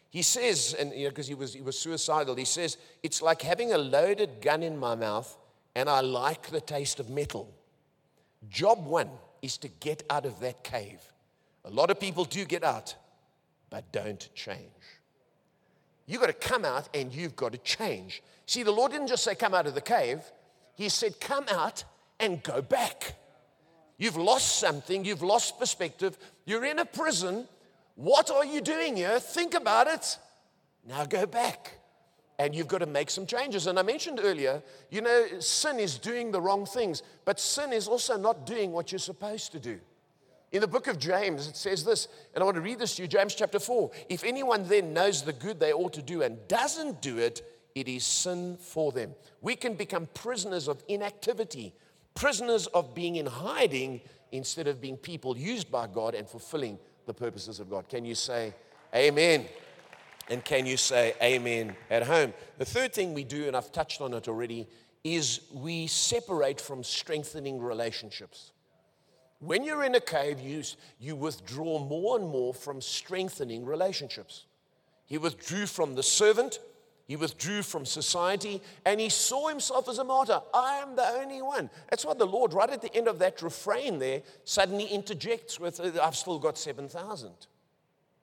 He 0.09 0.21
says, 0.21 0.75
and 0.77 0.93
you 0.93 1.03
know, 1.03 1.09
because 1.09 1.27
he 1.27 1.33
was, 1.33 1.53
he 1.53 1.61
was 1.61 1.77
suicidal, 1.77 2.35
he 2.35 2.45
says, 2.45 2.77
It's 3.03 3.21
like 3.21 3.41
having 3.41 3.73
a 3.73 3.77
loaded 3.77 4.41
gun 4.41 4.63
in 4.63 4.77
my 4.77 4.95
mouth, 4.95 5.37
and 5.75 5.89
I 5.89 6.01
like 6.01 6.49
the 6.49 6.61
taste 6.61 6.99
of 6.99 7.09
metal. 7.09 7.53
Job 8.49 8.85
one 8.85 9.09
is 9.41 9.57
to 9.59 9.67
get 9.67 10.03
out 10.09 10.25
of 10.25 10.39
that 10.39 10.63
cave. 10.63 11.01
A 11.65 11.69
lot 11.69 11.91
of 11.91 11.99
people 11.99 12.25
do 12.25 12.43
get 12.45 12.63
out, 12.63 12.95
but 13.71 13.91
don't 13.91 14.29
change. 14.35 14.59
You've 16.05 16.21
got 16.21 16.27
to 16.27 16.33
come 16.33 16.65
out 16.65 16.89
and 16.93 17.11
you've 17.11 17.35
got 17.35 17.53
to 17.53 17.57
change. 17.59 18.21
See, 18.45 18.61
the 18.61 18.71
Lord 18.71 18.91
didn't 18.91 19.07
just 19.07 19.23
say, 19.23 19.33
Come 19.33 19.55
out 19.55 19.65
of 19.65 19.73
the 19.73 19.81
cave, 19.81 20.19
He 20.75 20.89
said, 20.89 21.19
Come 21.19 21.45
out 21.49 21.83
and 22.19 22.43
go 22.43 22.61
back. 22.61 23.15
You've 23.97 24.17
lost 24.17 24.59
something, 24.59 25.05
you've 25.05 25.21
lost 25.21 25.57
perspective, 25.57 26.17
you're 26.45 26.65
in 26.65 26.79
a 26.79 26.85
prison. 26.85 27.47
What 27.95 28.29
are 28.29 28.45
you 28.45 28.61
doing 28.61 28.95
here? 28.95 29.19
Think 29.19 29.53
about 29.53 29.87
it. 29.87 30.17
Now 30.87 31.05
go 31.05 31.25
back. 31.25 31.77
And 32.39 32.55
you've 32.55 32.67
got 32.67 32.79
to 32.79 32.87
make 32.87 33.11
some 33.11 33.27
changes. 33.27 33.67
And 33.67 33.77
I 33.77 33.83
mentioned 33.83 34.19
earlier, 34.21 34.63
you 34.89 35.01
know, 35.01 35.27
sin 35.39 35.79
is 35.79 35.99
doing 35.99 36.31
the 36.31 36.41
wrong 36.41 36.65
things, 36.65 37.03
but 37.25 37.39
sin 37.39 37.71
is 37.71 37.87
also 37.87 38.17
not 38.17 38.47
doing 38.47 38.71
what 38.71 38.91
you're 38.91 38.97
supposed 38.97 39.51
to 39.51 39.59
do. 39.59 39.79
In 40.51 40.59
the 40.59 40.67
book 40.67 40.87
of 40.87 40.99
James, 40.99 41.47
it 41.47 41.55
says 41.55 41.85
this, 41.85 42.09
and 42.35 42.41
I 42.41 42.45
want 42.45 42.55
to 42.55 42.61
read 42.61 42.79
this 42.79 42.95
to 42.95 43.03
you 43.03 43.07
James 43.07 43.35
chapter 43.35 43.59
4. 43.59 43.89
If 44.09 44.25
anyone 44.25 44.67
then 44.67 44.93
knows 44.93 45.21
the 45.21 45.31
good 45.31 45.59
they 45.59 45.71
ought 45.71 45.93
to 45.93 46.01
do 46.01 46.23
and 46.23 46.45
doesn't 46.49 47.01
do 47.01 47.19
it, 47.19 47.41
it 47.73 47.87
is 47.87 48.03
sin 48.03 48.57
for 48.59 48.91
them. 48.91 49.15
We 49.39 49.55
can 49.55 49.75
become 49.75 50.09
prisoners 50.13 50.67
of 50.67 50.83
inactivity, 50.89 51.73
prisoners 52.15 52.67
of 52.67 52.93
being 52.93 53.15
in 53.15 53.27
hiding 53.27 54.01
instead 54.33 54.67
of 54.67 54.81
being 54.81 54.97
people 54.97 55.37
used 55.37 55.71
by 55.71 55.87
God 55.87 56.15
and 56.15 56.27
fulfilling 56.27 56.77
the 57.05 57.13
purposes 57.13 57.61
of 57.61 57.69
God. 57.69 57.87
Can 57.87 58.03
you 58.03 58.15
say 58.15 58.53
amen? 58.93 59.45
And 60.29 60.43
can 60.43 60.65
you 60.65 60.75
say 60.75 61.13
amen 61.21 61.77
at 61.89 62.03
home? 62.03 62.33
The 62.57 62.65
third 62.65 62.93
thing 62.93 63.13
we 63.13 63.23
do, 63.23 63.47
and 63.47 63.55
I've 63.55 63.71
touched 63.71 64.01
on 64.01 64.13
it 64.13 64.27
already, 64.27 64.67
is 65.03 65.41
we 65.53 65.87
separate 65.87 66.59
from 66.59 66.83
strengthening 66.83 67.59
relationships 67.59 68.51
When 69.41 69.63
you're 69.63 69.83
in 69.83 69.95
a 69.95 69.99
cave, 69.99 70.39
you, 70.39 70.61
you 70.99 71.15
withdraw 71.15 71.79
more 71.79 72.17
and 72.17 72.29
more 72.29 72.53
from 72.53 72.79
strengthening 72.79 73.65
relationships. 73.65 74.45
He 75.07 75.17
withdrew 75.17 75.65
from 75.65 75.95
the 75.95 76.03
servant, 76.03 76.59
he 77.07 77.15
withdrew 77.15 77.63
from 77.63 77.83
society, 77.83 78.61
and 78.85 78.99
he 78.99 79.09
saw 79.09 79.47
himself 79.47 79.89
as 79.89 79.97
a 79.97 80.03
martyr. 80.03 80.39
I 80.53 80.75
am 80.75 80.95
the 80.95 81.07
only 81.19 81.41
one. 81.41 81.71
That's 81.89 82.05
why 82.05 82.13
the 82.13 82.25
Lord, 82.25 82.53
right 82.53 82.69
at 82.69 82.83
the 82.83 82.95
end 82.95 83.07
of 83.07 83.17
that 83.17 83.41
refrain 83.41 83.97
there, 83.97 84.21
suddenly 84.43 84.85
interjects 84.85 85.59
with, 85.59 85.79
uh, 85.79 85.91
I've 86.01 86.15
still 86.15 86.37
got 86.37 86.55
7,000. 86.55 87.31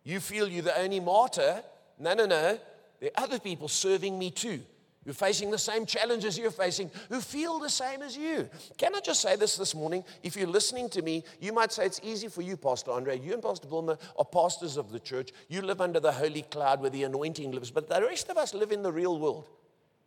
You 0.05 0.21
feel 0.21 0.49
you're 0.49 0.63
the 0.63 0.79
only 0.79 1.01
martyr? 1.01 1.65
No, 1.99 2.15
no, 2.15 2.27
no. 2.27 2.61
There 3.01 3.11
are 3.17 3.25
other 3.25 3.41
people 3.41 3.67
serving 3.67 4.17
me 4.17 4.31
too 4.31 4.63
who 5.09 5.13
are 5.13 5.15
facing 5.15 5.51
the 5.51 5.57
same 5.57 5.87
challenges 5.87 6.37
you're 6.37 6.51
facing, 6.51 6.91
who 7.09 7.23
feel 7.23 7.59
the 7.59 7.71
same 7.71 8.03
as 8.03 8.15
you. 8.15 8.47
Can 8.77 8.95
I 8.95 9.01
just 9.01 9.23
say 9.23 9.37
this 9.37 9.57
this 9.57 9.75
morning? 9.75 10.05
If 10.23 10.37
you're 10.37 10.47
listening 10.47 10.91
to 10.91 11.01
me, 11.01 11.25
you 11.41 11.51
might 11.51 11.73
say 11.73 11.87
it's 11.87 11.99
easy 12.03 12.29
for 12.29 12.43
you, 12.43 12.59
Pastor 12.59 12.91
Andre. 12.91 13.19
You 13.19 13.33
and 13.33 13.43
Pastor 13.43 13.69
Wilma 13.69 13.97
are 14.19 14.25
pastors 14.27 14.77
of 14.77 14.93
the 14.93 15.01
church. 15.01 15.31
You 15.49 15.63
live 15.63 15.81
under 15.81 15.99
the 15.99 16.13
holy 16.13 16.43
cloud 16.43 16.83
where 16.83 16.91
the 16.91 17.05
anointing 17.05 17.53
lives, 17.53 17.71
but 17.71 17.89
the 17.89 18.03
rest 18.03 18.29
of 18.29 18.37
us 18.37 18.53
live 18.53 18.71
in 18.71 18.83
the 18.83 18.93
real 18.93 19.19
world. 19.19 19.49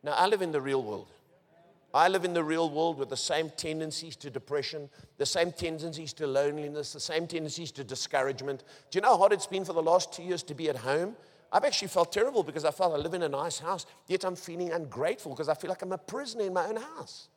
Now, 0.04 0.12
I 0.12 0.28
live 0.28 0.44
in 0.44 0.52
the 0.52 0.62
real 0.62 0.84
world. 0.84 1.08
I 1.96 2.08
live 2.08 2.24
in 2.24 2.34
the 2.34 2.44
real 2.44 2.70
world 2.70 3.00
with 3.00 3.10
the 3.10 3.18
same 3.18 3.50
tendencies 3.58 4.16
to 4.18 4.30
depression, 4.30 4.88
the 5.18 5.26
same 5.26 5.52
tendencies 5.52 6.14
to 6.14 6.28
loneliness, 6.28 6.94
the 6.94 7.00
same 7.00 7.26
tendencies 7.26 7.72
to 7.72 7.84
discouragement. 7.84 8.64
Do 8.92 8.98
you 8.98 9.02
know 9.02 9.10
how 9.10 9.18
hard 9.18 9.34
it's 9.34 9.48
been 9.48 9.66
for 9.66 9.74
the 9.74 9.82
last 9.82 10.14
two 10.14 10.22
years 10.22 10.44
to 10.44 10.54
be 10.54 10.70
at 10.70 10.76
home? 10.76 11.16
I've 11.52 11.66
actually 11.66 11.90
felt 11.90 12.12
terrible 12.12 12.44
because 12.44 12.64
I 12.64 12.72
felt 12.72 12.94
I 12.94 12.98
live 12.98 13.14
in 13.14 13.24
a 13.24 13.30
nice 13.30 13.60
house, 13.60 13.86
yet 14.08 14.24
I'm 14.24 14.36
feeling 14.36 14.72
ungrateful 14.72 15.34
because 15.34 15.50
I 15.50 15.54
feel 15.54 15.70
like 15.70 15.82
I'm 15.82 15.92
a 15.92 15.98
prisoner 15.98 16.46
in 16.46 16.54
my 16.54 16.66
own 16.68 16.78
house. 16.78 17.28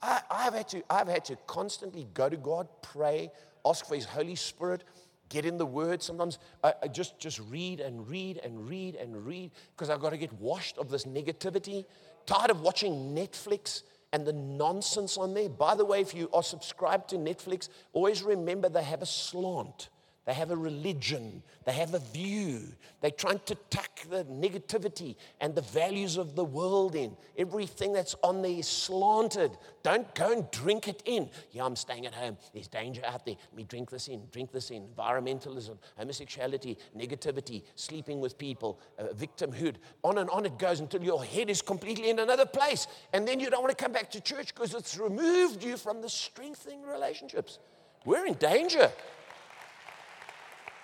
I, 0.00 0.20
have 0.30 0.54
had 0.54 0.68
to, 0.68 0.82
I've 0.88 1.08
had 1.08 1.24
to 1.26 1.36
constantly 1.46 2.06
go 2.14 2.28
to 2.28 2.36
God, 2.36 2.68
pray, 2.82 3.30
ask 3.66 3.86
for 3.86 3.96
His 3.96 4.04
Holy 4.04 4.36
Spirit, 4.36 4.84
get 5.28 5.44
in 5.44 5.58
the 5.58 5.66
Word. 5.66 6.02
Sometimes 6.02 6.38
I, 6.62 6.74
I 6.84 6.88
just, 6.88 7.18
just 7.18 7.40
read 7.50 7.80
and 7.80 8.08
read 8.08 8.38
and 8.44 8.68
read 8.68 8.94
and 8.94 9.26
read 9.26 9.50
because 9.76 9.90
I've 9.90 10.00
got 10.00 10.10
to 10.10 10.16
get 10.16 10.32
washed 10.34 10.78
of 10.78 10.88
this 10.88 11.04
negativity. 11.04 11.84
Tired 12.26 12.50
of 12.50 12.60
watching 12.60 13.14
Netflix 13.14 13.82
and 14.12 14.24
the 14.24 14.32
nonsense 14.32 15.18
on 15.18 15.34
there. 15.34 15.48
By 15.48 15.74
the 15.74 15.84
way, 15.84 16.00
if 16.00 16.14
you 16.14 16.30
are 16.32 16.42
subscribed 16.42 17.10
to 17.10 17.16
Netflix, 17.16 17.68
always 17.92 18.22
remember 18.22 18.68
they 18.68 18.84
have 18.84 19.02
a 19.02 19.06
slant. 19.06 19.88
They 20.28 20.34
have 20.34 20.50
a 20.50 20.56
religion. 20.56 21.42
They 21.64 21.72
have 21.72 21.94
a 21.94 22.00
view. 22.00 22.60
They're 23.00 23.10
trying 23.10 23.40
to 23.46 23.54
tuck 23.70 24.00
the 24.10 24.24
negativity 24.24 25.16
and 25.40 25.54
the 25.54 25.62
values 25.62 26.18
of 26.18 26.36
the 26.36 26.44
world 26.44 26.94
in. 26.94 27.16
Everything 27.38 27.94
that's 27.94 28.14
on 28.22 28.42
there 28.42 28.50
is 28.50 28.68
slanted. 28.68 29.56
Don't 29.82 30.14
go 30.14 30.32
and 30.32 30.50
drink 30.50 30.86
it 30.86 31.02
in. 31.06 31.30
Yeah, 31.52 31.64
I'm 31.64 31.76
staying 31.76 32.04
at 32.04 32.12
home. 32.12 32.36
There's 32.52 32.68
danger 32.68 33.00
out 33.06 33.24
there. 33.24 33.36
Let 33.42 33.56
me 33.56 33.64
drink 33.64 33.88
this 33.88 34.08
in, 34.08 34.20
drink 34.30 34.52
this 34.52 34.70
in. 34.70 34.86
Environmentalism, 34.88 35.78
homosexuality, 35.96 36.76
negativity, 36.94 37.62
sleeping 37.74 38.20
with 38.20 38.36
people, 38.36 38.80
uh, 38.98 39.04
victimhood. 39.14 39.76
On 40.04 40.18
and 40.18 40.28
on 40.28 40.44
it 40.44 40.58
goes 40.58 40.80
until 40.80 41.02
your 41.02 41.24
head 41.24 41.48
is 41.48 41.62
completely 41.62 42.10
in 42.10 42.18
another 42.18 42.44
place. 42.44 42.86
And 43.14 43.26
then 43.26 43.40
you 43.40 43.48
don't 43.48 43.62
want 43.62 43.74
to 43.74 43.82
come 43.82 43.92
back 43.92 44.10
to 44.10 44.20
church 44.20 44.54
because 44.54 44.74
it's 44.74 44.98
removed 44.98 45.64
you 45.64 45.78
from 45.78 46.02
the 46.02 46.10
strengthening 46.10 46.82
relationships. 46.82 47.60
We're 48.04 48.26
in 48.26 48.34
danger. 48.34 48.92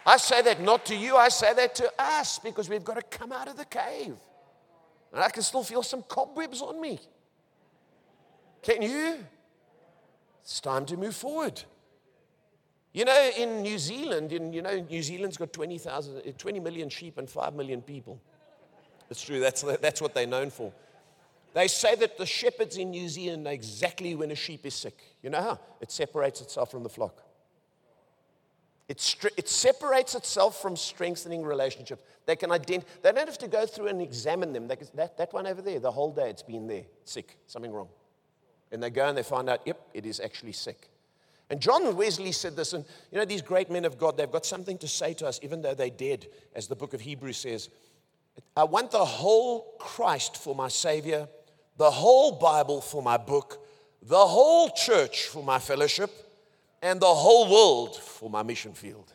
I 0.07 0.19
say 0.19 0.43
that 0.43 0.61
not 0.61 0.85
to 0.87 0.97
you, 0.97 1.17
I 1.17 1.29
say 1.29 1.55
that 1.55 1.75
to 1.77 1.91
us 1.99 2.39
because 2.39 2.69
we've 2.69 2.85
got 2.85 2.95
to 2.95 3.19
come 3.19 3.33
out 3.33 3.49
of 3.49 3.57
the 3.57 3.65
cave. 3.65 4.15
And 5.13 5.23
I 5.23 5.29
can 5.31 5.43
still 5.43 5.63
feel 5.63 5.83
some 5.83 6.03
cobwebs 6.03 6.61
on 6.61 6.81
me. 6.81 6.99
Can 8.63 8.83
you? 8.83 9.19
It's 10.43 10.61
time 10.61 10.85
to 10.87 10.97
move 10.97 11.15
forward. 11.15 11.63
You 12.93 13.05
know, 13.05 13.31
in 13.37 13.63
New 13.63 13.79
Zealand, 13.79 14.33
in, 14.33 14.53
you 14.53 14.63
know, 14.63 14.79
New 14.89 15.03
Zealand's 15.03 15.37
got 15.37 15.53
20, 15.53 15.81
uh, 15.89 16.03
20 16.37 16.61
million 16.61 16.89
sheep 16.89 17.19
and 17.19 17.29
5 17.29 17.55
million 17.55 17.83
people. 17.83 18.21
It's 19.11 19.23
true, 19.23 19.41
that's, 19.41 19.63
that's 19.63 20.01
what 20.01 20.15
they're 20.15 20.27
known 20.27 20.51
for. 20.51 20.73
They 21.55 21.69
say 21.69 21.95
that 21.97 22.19
the 22.19 22.27
shepherds 22.27 22.77
in 22.77 22.91
New 22.91 23.09
Zealand 23.09 23.45
know 23.45 23.51
exactly 23.51 24.15
when 24.15 24.31
a 24.31 24.35
sheep 24.35 24.67
is 24.67 24.75
sick. 24.75 24.99
You 25.23 25.31
know 25.31 25.41
how? 25.41 25.61
It 25.81 25.91
separates 25.91 26.41
itself 26.41 26.71
from 26.71 26.83
the 26.83 26.89
flock. 26.89 27.23
It, 28.89 29.17
it 29.37 29.49
separates 29.49 30.15
itself 30.15 30.61
from 30.61 30.77
strengthening 30.77 31.43
relationships. 31.43 32.03
They 32.27 32.37
can 32.37 32.51
identify, 32.51 32.89
they 33.03 33.13
don't 33.13 33.27
have 33.27 33.39
to 33.39 33.49
go 33.49 33.65
through 33.65 33.89
and 33.89 34.03
examine 34.03 34.53
them. 34.53 34.69
Can, 34.69 34.87
that, 34.95 35.17
that 35.17 35.33
one 35.33 35.47
over 35.47 35.63
there, 35.63 35.81
the 35.81 35.91
whole 35.91 36.13
day 36.13 36.29
it's 36.29 36.43
been 36.43 36.67
there, 36.67 36.85
sick, 37.05 37.39
something 37.47 37.73
wrong. 37.73 37.89
And 38.73 38.83
they 38.83 38.91
go 38.91 39.07
and 39.09 39.17
they 39.17 39.23
find 39.23 39.49
out, 39.49 39.61
yep, 39.65 39.81
it 39.95 40.05
is 40.05 40.21
actually 40.21 40.53
sick. 40.53 40.91
And 41.49 41.61
John 41.61 41.97
Wesley 41.97 42.33
said 42.33 42.57
this, 42.57 42.73
and 42.73 42.85
you 43.11 43.19
know, 43.19 43.25
these 43.25 43.43
great 43.43 43.71
men 43.71 43.85
of 43.85 43.99
God, 43.99 44.17
they've 44.17 44.31
got 44.31 44.45
something 44.45 44.77
to 44.79 44.89
say 44.89 45.15
to 45.15 45.27
us, 45.27 45.41
even 45.43 45.63
though 45.63 45.75
they're 45.75 45.91
dead, 45.91 46.27
as 46.55 46.67
the 46.67 46.77
book 46.77 46.95
of 46.95 47.01
Hebrews 47.01 47.39
says. 47.39 47.71
I 48.57 48.65
want 48.65 48.91
the 48.91 49.05
whole 49.05 49.75
Christ 49.79 50.37
for 50.37 50.55
my 50.55 50.69
Savior, 50.69 51.29
the 51.77 51.91
whole 51.91 52.33
Bible 52.33 52.81
for 52.81 53.03
my 53.03 53.17
book, 53.17 53.65
the 54.03 54.27
whole 54.27 54.71
church 54.71 55.27
for 55.27 55.43
my 55.43 55.59
fellowship 55.59 56.24
and 56.85 57.01
the 57.01 57.07
whole 57.07 57.51
world 57.51 57.97
for 57.97 58.29
my 58.29 58.43
mission 58.43 58.75
field. 58.75 59.11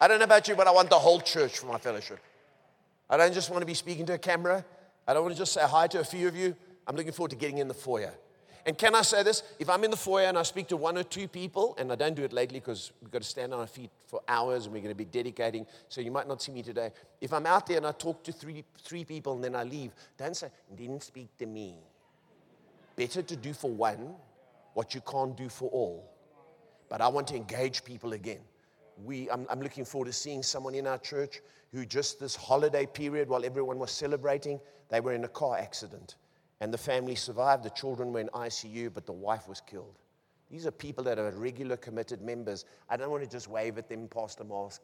I 0.00 0.06
don't 0.06 0.20
know 0.20 0.24
about 0.24 0.46
you, 0.46 0.54
but 0.54 0.68
I 0.68 0.70
want 0.70 0.88
the 0.88 0.98
whole 0.98 1.20
church 1.20 1.58
for 1.58 1.66
my 1.66 1.78
fellowship. 1.78 2.20
I 3.10 3.16
don't 3.16 3.34
just 3.34 3.50
want 3.50 3.62
to 3.62 3.66
be 3.66 3.74
speaking 3.74 4.06
to 4.06 4.14
a 4.14 4.18
camera. 4.18 4.64
I 5.06 5.12
don't 5.12 5.24
want 5.24 5.34
to 5.34 5.38
just 5.38 5.52
say 5.52 5.62
hi 5.62 5.88
to 5.88 6.00
a 6.00 6.04
few 6.04 6.28
of 6.28 6.36
you. 6.36 6.54
I'm 6.86 6.94
looking 6.94 7.12
forward 7.12 7.30
to 7.30 7.36
getting 7.36 7.58
in 7.58 7.66
the 7.66 7.74
foyer. 7.74 8.14
And 8.66 8.78
can 8.78 8.94
I 8.94 9.02
say 9.02 9.24
this? 9.24 9.42
If 9.58 9.68
I'm 9.68 9.82
in 9.82 9.90
the 9.90 9.96
foyer 9.96 10.26
and 10.26 10.38
I 10.38 10.44
speak 10.44 10.68
to 10.68 10.76
one 10.76 10.96
or 10.96 11.02
two 11.02 11.26
people, 11.26 11.74
and 11.76 11.90
I 11.90 11.96
don't 11.96 12.14
do 12.14 12.22
it 12.22 12.32
lately 12.32 12.60
because 12.60 12.92
we've 13.02 13.10
got 13.10 13.22
to 13.22 13.28
stand 13.28 13.52
on 13.52 13.60
our 13.60 13.66
feet 13.66 13.90
for 14.06 14.20
hours 14.28 14.66
and 14.66 14.72
we're 14.72 14.80
going 14.80 14.94
to 14.94 14.96
be 14.96 15.04
dedicating, 15.04 15.66
so 15.88 16.00
you 16.02 16.12
might 16.12 16.28
not 16.28 16.40
see 16.40 16.52
me 16.52 16.62
today. 16.62 16.92
If 17.20 17.32
I'm 17.32 17.46
out 17.46 17.66
there 17.66 17.78
and 17.78 17.86
I 17.86 17.92
talk 17.92 18.22
to 18.24 18.32
three, 18.32 18.64
three 18.78 19.04
people 19.04 19.34
and 19.34 19.42
then 19.42 19.56
I 19.56 19.64
leave, 19.64 19.90
don't 20.16 20.36
say, 20.36 20.48
didn't 20.76 21.02
speak 21.02 21.36
to 21.38 21.46
me. 21.46 21.74
Better 22.94 23.22
to 23.22 23.36
do 23.36 23.52
for 23.52 23.70
one 23.70 24.14
what 24.74 24.94
you 24.94 25.00
can't 25.00 25.36
do 25.36 25.48
for 25.48 25.70
all. 25.70 26.10
But 26.88 27.00
I 27.00 27.08
want 27.08 27.26
to 27.28 27.36
engage 27.36 27.84
people 27.84 28.12
again. 28.12 28.40
We, 29.02 29.30
I'm, 29.30 29.46
I'm 29.50 29.60
looking 29.60 29.84
forward 29.84 30.06
to 30.06 30.12
seeing 30.12 30.42
someone 30.42 30.74
in 30.74 30.86
our 30.86 30.98
church 30.98 31.40
who, 31.72 31.84
just 31.84 32.20
this 32.20 32.36
holiday 32.36 32.86
period 32.86 33.28
while 33.28 33.44
everyone 33.44 33.78
was 33.78 33.90
celebrating, 33.90 34.60
they 34.90 35.00
were 35.00 35.12
in 35.12 35.24
a 35.24 35.28
car 35.28 35.56
accident. 35.58 36.16
And 36.60 36.72
the 36.72 36.78
family 36.78 37.16
survived. 37.16 37.64
The 37.64 37.70
children 37.70 38.12
were 38.12 38.20
in 38.20 38.28
ICU, 38.28 38.92
but 38.94 39.06
the 39.06 39.12
wife 39.12 39.48
was 39.48 39.60
killed. 39.60 39.98
These 40.50 40.66
are 40.66 40.70
people 40.70 41.02
that 41.04 41.18
are 41.18 41.30
regular 41.32 41.76
committed 41.76 42.22
members. 42.22 42.64
I 42.88 42.96
don't 42.96 43.10
want 43.10 43.24
to 43.24 43.28
just 43.28 43.48
wave 43.48 43.76
at 43.78 43.88
them 43.88 44.06
past 44.06 44.38
the 44.38 44.44
mask. 44.44 44.82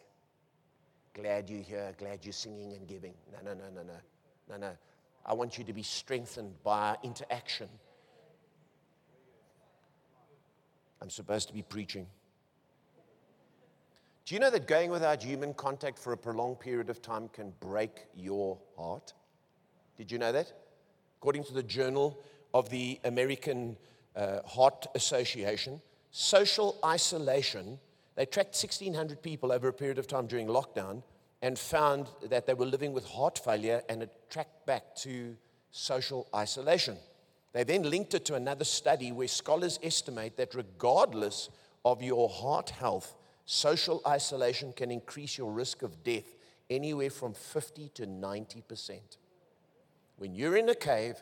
Glad 1.14 1.48
you're 1.48 1.62
here. 1.62 1.92
Glad 1.96 2.24
you're 2.24 2.32
singing 2.32 2.72
and 2.72 2.88
giving. 2.88 3.14
No, 3.32 3.38
no, 3.52 3.54
no, 3.54 3.70
no, 3.72 3.82
no. 3.82 3.98
No, 4.48 4.56
no. 4.56 4.72
I 5.24 5.34
want 5.34 5.58
you 5.58 5.64
to 5.64 5.72
be 5.72 5.82
strengthened 5.82 6.54
by 6.64 6.96
interaction 7.04 7.68
I'm 11.02 11.10
supposed 11.10 11.48
to 11.48 11.54
be 11.54 11.62
preaching. 11.62 12.06
Do 14.26 14.34
you 14.34 14.40
know 14.40 14.50
that 14.50 14.66
going 14.66 14.90
without 14.90 15.22
human 15.22 15.54
contact 15.54 15.98
for 15.98 16.12
a 16.12 16.16
prolonged 16.16 16.60
period 16.60 16.90
of 16.90 17.02
time 17.02 17.28
can 17.28 17.52
break 17.58 18.06
your 18.14 18.58
heart? 18.76 19.12
Did 19.96 20.12
you 20.12 20.18
know 20.18 20.32
that? 20.32 20.52
According 21.20 21.44
to 21.44 21.54
the 21.54 21.62
Journal 21.62 22.18
of 22.54 22.70
the 22.70 23.00
American 23.04 23.76
uh, 24.14 24.42
Heart 24.46 24.86
Association, 24.94 25.80
social 26.10 26.78
isolation, 26.84 27.78
they 28.14 28.26
tracked 28.26 28.54
1,600 28.54 29.22
people 29.22 29.52
over 29.52 29.68
a 29.68 29.72
period 29.72 29.98
of 29.98 30.06
time 30.06 30.26
during 30.26 30.46
lockdown 30.46 31.02
and 31.42 31.58
found 31.58 32.06
that 32.28 32.46
they 32.46 32.54
were 32.54 32.66
living 32.66 32.92
with 32.92 33.04
heart 33.04 33.38
failure 33.38 33.82
and 33.88 34.02
it 34.02 34.10
tracked 34.28 34.66
back 34.66 34.94
to 34.96 35.36
social 35.70 36.28
isolation. 36.34 36.96
They 37.52 37.64
then 37.64 37.88
linked 37.88 38.14
it 38.14 38.24
to 38.26 38.34
another 38.34 38.64
study 38.64 39.12
where 39.12 39.28
scholars 39.28 39.78
estimate 39.82 40.36
that 40.36 40.54
regardless 40.54 41.48
of 41.84 42.02
your 42.02 42.28
heart 42.28 42.70
health, 42.70 43.14
social 43.44 44.00
isolation 44.06 44.72
can 44.72 44.90
increase 44.90 45.36
your 45.36 45.50
risk 45.50 45.82
of 45.82 46.04
death 46.04 46.36
anywhere 46.68 47.10
from 47.10 47.34
50 47.34 47.88
to 47.94 48.06
90%. 48.06 49.00
When 50.18 50.34
you're 50.34 50.56
in 50.56 50.68
a 50.68 50.74
cave, 50.74 51.16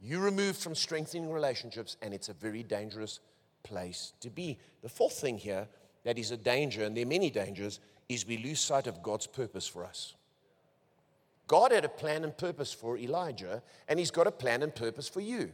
you're 0.00 0.22
removed 0.22 0.58
from 0.58 0.74
strengthening 0.74 1.30
relationships, 1.30 1.96
and 2.00 2.14
it's 2.14 2.28
a 2.28 2.34
very 2.34 2.62
dangerous 2.62 3.20
place 3.62 4.12
to 4.20 4.30
be. 4.30 4.58
The 4.82 4.88
fourth 4.88 5.14
thing 5.14 5.38
here 5.38 5.68
that 6.04 6.18
is 6.18 6.30
a 6.30 6.36
danger, 6.36 6.84
and 6.84 6.96
there 6.96 7.04
are 7.04 7.08
many 7.08 7.30
dangers, 7.30 7.80
is 8.08 8.26
we 8.26 8.38
lose 8.38 8.60
sight 8.60 8.86
of 8.86 9.02
God's 9.02 9.26
purpose 9.26 9.66
for 9.66 9.84
us. 9.84 10.14
God 11.46 11.72
had 11.72 11.84
a 11.84 11.90
plan 11.90 12.24
and 12.24 12.36
purpose 12.36 12.72
for 12.72 12.96
Elijah, 12.96 13.62
and 13.88 13.98
He's 13.98 14.10
got 14.10 14.26
a 14.26 14.32
plan 14.32 14.62
and 14.62 14.74
purpose 14.74 15.08
for 15.08 15.20
you. 15.20 15.52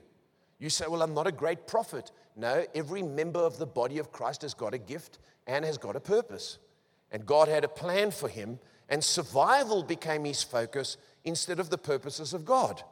You 0.61 0.71
say, 0.71 0.85
Well, 0.89 1.03
I'm 1.03 1.15
not 1.15 1.27
a 1.27 1.33
great 1.33 1.67
prophet. 1.67 2.13
No, 2.37 2.65
every 2.75 3.03
member 3.03 3.41
of 3.41 3.59
the 3.59 3.67
body 3.67 3.99
of 3.99 4.13
Christ 4.13 4.43
has 4.43 4.55
got 4.55 4.75
a 4.75 4.79
gift 4.79 5.19
and 5.47 5.65
has 5.65 5.79
got 5.79 5.97
a 5.97 6.01
purpose. 6.01 6.59
And 7.11 7.27
God 7.27 7.49
had 7.49 7.65
a 7.65 7.69
plan 7.69 8.13
for 8.13 8.29
him, 8.29 8.61
and 8.89 9.03
survival 9.03 9.83
became 9.83 10.25
his 10.25 10.45
focus 10.45 10.97
instead 11.25 11.59
of 11.59 11.71
the 11.71 11.79
purposes 11.79 12.33
of 12.33 12.45
God. 12.45 12.83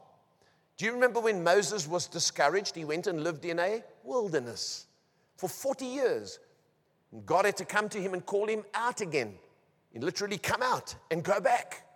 Do 0.77 0.87
you 0.87 0.93
remember 0.93 1.21
when 1.21 1.45
Moses 1.45 1.87
was 1.87 2.07
discouraged? 2.07 2.75
He 2.75 2.85
went 2.85 3.07
and 3.07 3.23
lived 3.23 3.45
in 3.45 3.59
a 3.59 3.85
wilderness. 4.03 4.87
for 5.37 5.49
40 5.49 5.85
years. 5.85 6.41
God 7.25 7.45
had 7.45 7.57
to 7.59 7.65
come 7.65 7.89
to 7.91 8.01
him 8.01 8.13
and 8.13 8.27
call 8.27 8.47
him 8.47 8.65
out 8.75 9.01
again. 9.01 9.35
He 9.93 10.01
literally 10.01 10.37
come 10.37 10.63
out 10.63 10.97
and 11.13 11.23
go 11.23 11.41
back. 11.41 11.87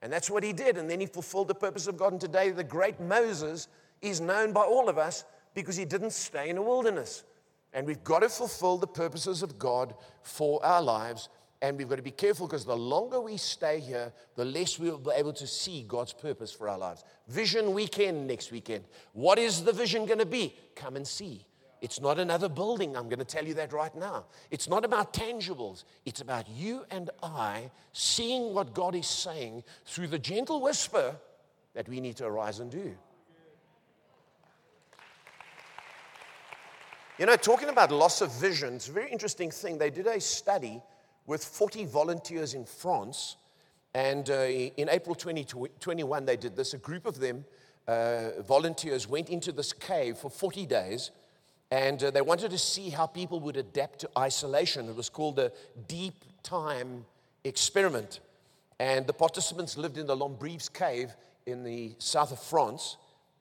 And 0.00 0.12
that's 0.12 0.30
what 0.30 0.42
he 0.42 0.52
did. 0.52 0.78
And 0.78 0.88
then 0.88 1.00
he 1.00 1.06
fulfilled 1.06 1.48
the 1.48 1.54
purpose 1.54 1.86
of 1.86 1.96
God. 1.96 2.12
And 2.12 2.20
today, 2.20 2.50
the 2.50 2.64
great 2.64 2.98
Moses 2.98 3.68
is 4.02 4.20
known 4.20 4.52
by 4.52 4.62
all 4.62 4.88
of 4.88 4.98
us 4.98 5.24
because 5.54 5.76
he 5.76 5.84
didn't 5.84 6.12
stay 6.12 6.48
in 6.48 6.56
a 6.56 6.62
wilderness. 6.62 7.24
And 7.72 7.86
we've 7.86 8.02
got 8.04 8.20
to 8.20 8.28
fulfill 8.28 8.78
the 8.78 8.86
purposes 8.86 9.42
of 9.42 9.58
God 9.58 9.94
for 10.22 10.64
our 10.64 10.82
lives. 10.82 11.28
And 11.60 11.76
we've 11.76 11.88
got 11.88 11.96
to 11.96 12.02
be 12.02 12.12
careful 12.12 12.46
because 12.46 12.64
the 12.64 12.76
longer 12.76 13.20
we 13.20 13.36
stay 13.36 13.80
here, 13.80 14.12
the 14.36 14.44
less 14.44 14.78
we'll 14.78 14.98
be 14.98 15.10
able 15.14 15.32
to 15.34 15.46
see 15.46 15.84
God's 15.86 16.12
purpose 16.12 16.52
for 16.52 16.68
our 16.68 16.78
lives. 16.78 17.04
Vision 17.26 17.74
weekend 17.74 18.26
next 18.26 18.52
weekend. 18.52 18.84
What 19.12 19.38
is 19.38 19.64
the 19.64 19.72
vision 19.72 20.06
going 20.06 20.20
to 20.20 20.26
be? 20.26 20.54
Come 20.76 20.96
and 20.96 21.06
see. 21.06 21.44
It's 21.80 22.00
not 22.00 22.18
another 22.18 22.48
building. 22.48 22.96
I'm 22.96 23.08
going 23.08 23.18
to 23.18 23.24
tell 23.24 23.46
you 23.46 23.54
that 23.54 23.72
right 23.72 23.94
now. 23.94 24.24
It's 24.50 24.68
not 24.68 24.84
about 24.84 25.12
tangibles. 25.12 25.84
It's 26.04 26.20
about 26.20 26.48
you 26.48 26.84
and 26.90 27.10
I 27.22 27.70
seeing 27.92 28.54
what 28.54 28.74
God 28.74 28.94
is 28.94 29.06
saying 29.06 29.64
through 29.84 30.08
the 30.08 30.18
gentle 30.18 30.60
whisper 30.60 31.16
that 31.74 31.88
we 31.88 32.00
need 32.00 32.16
to 32.16 32.26
arise 32.26 32.58
and 32.58 32.70
do. 32.70 32.96
You 37.18 37.26
know, 37.26 37.34
talking 37.34 37.68
about 37.68 37.90
loss 37.90 38.20
of 38.20 38.32
vision, 38.40 38.74
it's 38.74 38.88
a 38.88 38.92
very 38.92 39.10
interesting 39.10 39.50
thing. 39.50 39.76
They 39.76 39.90
did 39.90 40.06
a 40.06 40.20
study 40.20 40.80
with 41.26 41.44
40 41.44 41.84
volunteers 41.86 42.54
in 42.54 42.64
France, 42.64 43.34
and 43.92 44.30
uh, 44.30 44.44
in 44.44 44.88
April 44.88 45.16
2021, 45.16 46.24
they 46.24 46.36
did 46.36 46.54
this. 46.54 46.74
A 46.74 46.78
group 46.78 47.06
of 47.06 47.18
them, 47.18 47.44
uh, 47.88 48.40
volunteers, 48.46 49.08
went 49.08 49.30
into 49.30 49.50
this 49.50 49.72
cave 49.72 50.16
for 50.16 50.30
40 50.30 50.64
days, 50.66 51.10
and 51.72 52.00
uh, 52.04 52.12
they 52.12 52.20
wanted 52.20 52.52
to 52.52 52.58
see 52.58 52.88
how 52.88 53.08
people 53.08 53.40
would 53.40 53.56
adapt 53.56 53.98
to 53.98 54.10
isolation. 54.16 54.88
It 54.88 54.94
was 54.94 55.08
called 55.08 55.40
a 55.40 55.50
deep 55.88 56.14
time 56.44 57.04
experiment. 57.42 58.20
And 58.78 59.08
the 59.08 59.12
participants 59.12 59.76
lived 59.76 59.98
in 59.98 60.06
the 60.06 60.16
Lombrives 60.16 60.72
cave 60.72 61.16
in 61.46 61.64
the 61.64 61.96
south 61.98 62.30
of 62.30 62.40
France, 62.40 62.96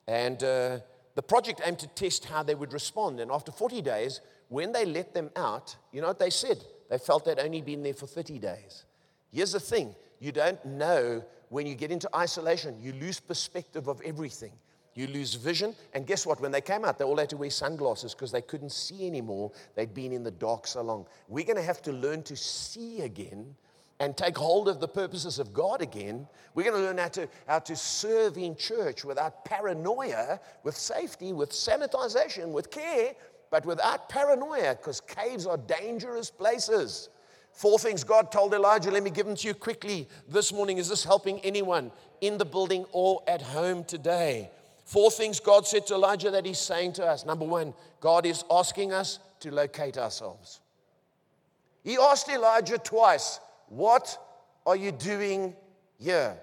and 0.07 0.43
uh, 0.43 0.79
the 1.17 1.23
project 1.23 1.61
aimed 1.65 1.79
to 1.79 1.87
test 1.87 2.25
how 2.25 2.43
they 2.43 2.53
would 2.53 2.73
respond. 2.73 3.19
And 3.19 3.31
after 3.31 3.51
40 3.51 3.81
days, 3.81 4.21
when 4.49 4.71
they 4.71 4.85
let 4.85 5.15
them 5.15 5.31
out, 5.35 5.75
you 5.91 5.99
know 5.99 6.09
what 6.09 6.19
they 6.19 6.29
said? 6.29 6.63
They 6.91 6.99
felt 6.99 7.25
they'd 7.25 7.39
only 7.39 7.63
been 7.63 7.81
there 7.81 7.95
for 7.95 8.05
30 8.05 8.37
days. 8.37 8.85
Here's 9.31 9.53
the 9.53 9.59
thing 9.59 9.95
you 10.19 10.31
don't 10.31 10.63
know 10.63 11.23
when 11.49 11.65
you 11.65 11.73
get 11.73 11.89
into 11.89 12.07
isolation, 12.15 12.79
you 12.79 12.93
lose 12.93 13.19
perspective 13.19 13.87
of 13.87 13.99
everything. 14.01 14.51
You 14.93 15.07
lose 15.07 15.33
vision. 15.33 15.73
And 15.95 16.05
guess 16.05 16.23
what? 16.23 16.39
When 16.39 16.51
they 16.51 16.61
came 16.61 16.85
out, 16.85 16.99
they 16.99 17.05
all 17.05 17.17
had 17.17 17.29
to 17.29 17.37
wear 17.37 17.49
sunglasses 17.49 18.13
because 18.13 18.31
they 18.31 18.43
couldn't 18.43 18.71
see 18.71 19.07
anymore. 19.07 19.51
They'd 19.73 19.95
been 19.95 20.11
in 20.11 20.23
the 20.23 20.29
dark 20.29 20.67
so 20.67 20.83
long. 20.83 21.07
We're 21.27 21.45
going 21.45 21.57
to 21.57 21.63
have 21.63 21.81
to 21.83 21.91
learn 21.91 22.21
to 22.23 22.35
see 22.35 23.01
again 23.01 23.55
and 23.99 24.15
take 24.15 24.37
hold 24.37 24.69
of 24.69 24.79
the 24.79 24.87
purposes 24.87 25.39
of 25.39 25.53
God 25.53 25.81
again, 25.81 26.27
we're 26.53 26.63
going 26.63 26.75
to 26.75 26.81
learn 26.81 26.97
how 26.99 27.07
to, 27.09 27.27
how 27.47 27.59
to 27.59 27.75
serve 27.75 28.37
in 28.37 28.55
church 28.55 29.03
without 29.03 29.43
paranoia, 29.43 30.39
with 30.63 30.77
safety, 30.77 31.33
with 31.33 31.51
sanitization, 31.51 32.51
with 32.51 32.69
care, 32.69 33.13
but 33.49 33.65
without 33.65 34.09
paranoia, 34.09 34.75
because 34.75 35.01
caves 35.01 35.45
are 35.47 35.57
dangerous 35.57 36.29
places. 36.29 37.09
Four 37.51 37.79
things 37.79 38.03
God 38.03 38.31
told 38.31 38.53
Elijah, 38.53 38.91
let 38.91 39.01
me 39.01 39.09
give 39.09 39.25
them 39.25 39.35
to 39.35 39.47
you 39.47 39.55
quickly 39.55 40.07
this 40.29 40.53
morning. 40.53 40.77
Is 40.77 40.89
this 40.89 41.03
helping 41.03 41.39
anyone 41.39 41.91
in 42.21 42.37
the 42.37 42.45
building 42.45 42.85
or 42.91 43.23
at 43.27 43.41
home 43.41 43.83
today? 43.83 44.51
Four 44.85 45.09
things 45.09 45.39
God 45.39 45.65
said 45.65 45.87
to 45.87 45.95
Elijah 45.95 46.29
that 46.31 46.45
He's 46.45 46.59
saying 46.59 46.93
to 46.93 47.05
us. 47.05 47.25
Number 47.25 47.45
one, 47.45 47.73
God 47.99 48.27
is 48.27 48.43
asking 48.51 48.93
us 48.93 49.17
to 49.39 49.49
locate 49.51 49.97
ourselves. 49.97 50.61
He 51.83 51.97
asked 51.97 52.29
Elijah 52.29 52.77
twice, 52.77 53.39
what 53.67 54.17
are 54.65 54.75
you 54.75 54.91
doing 54.91 55.55
here? 55.99 56.37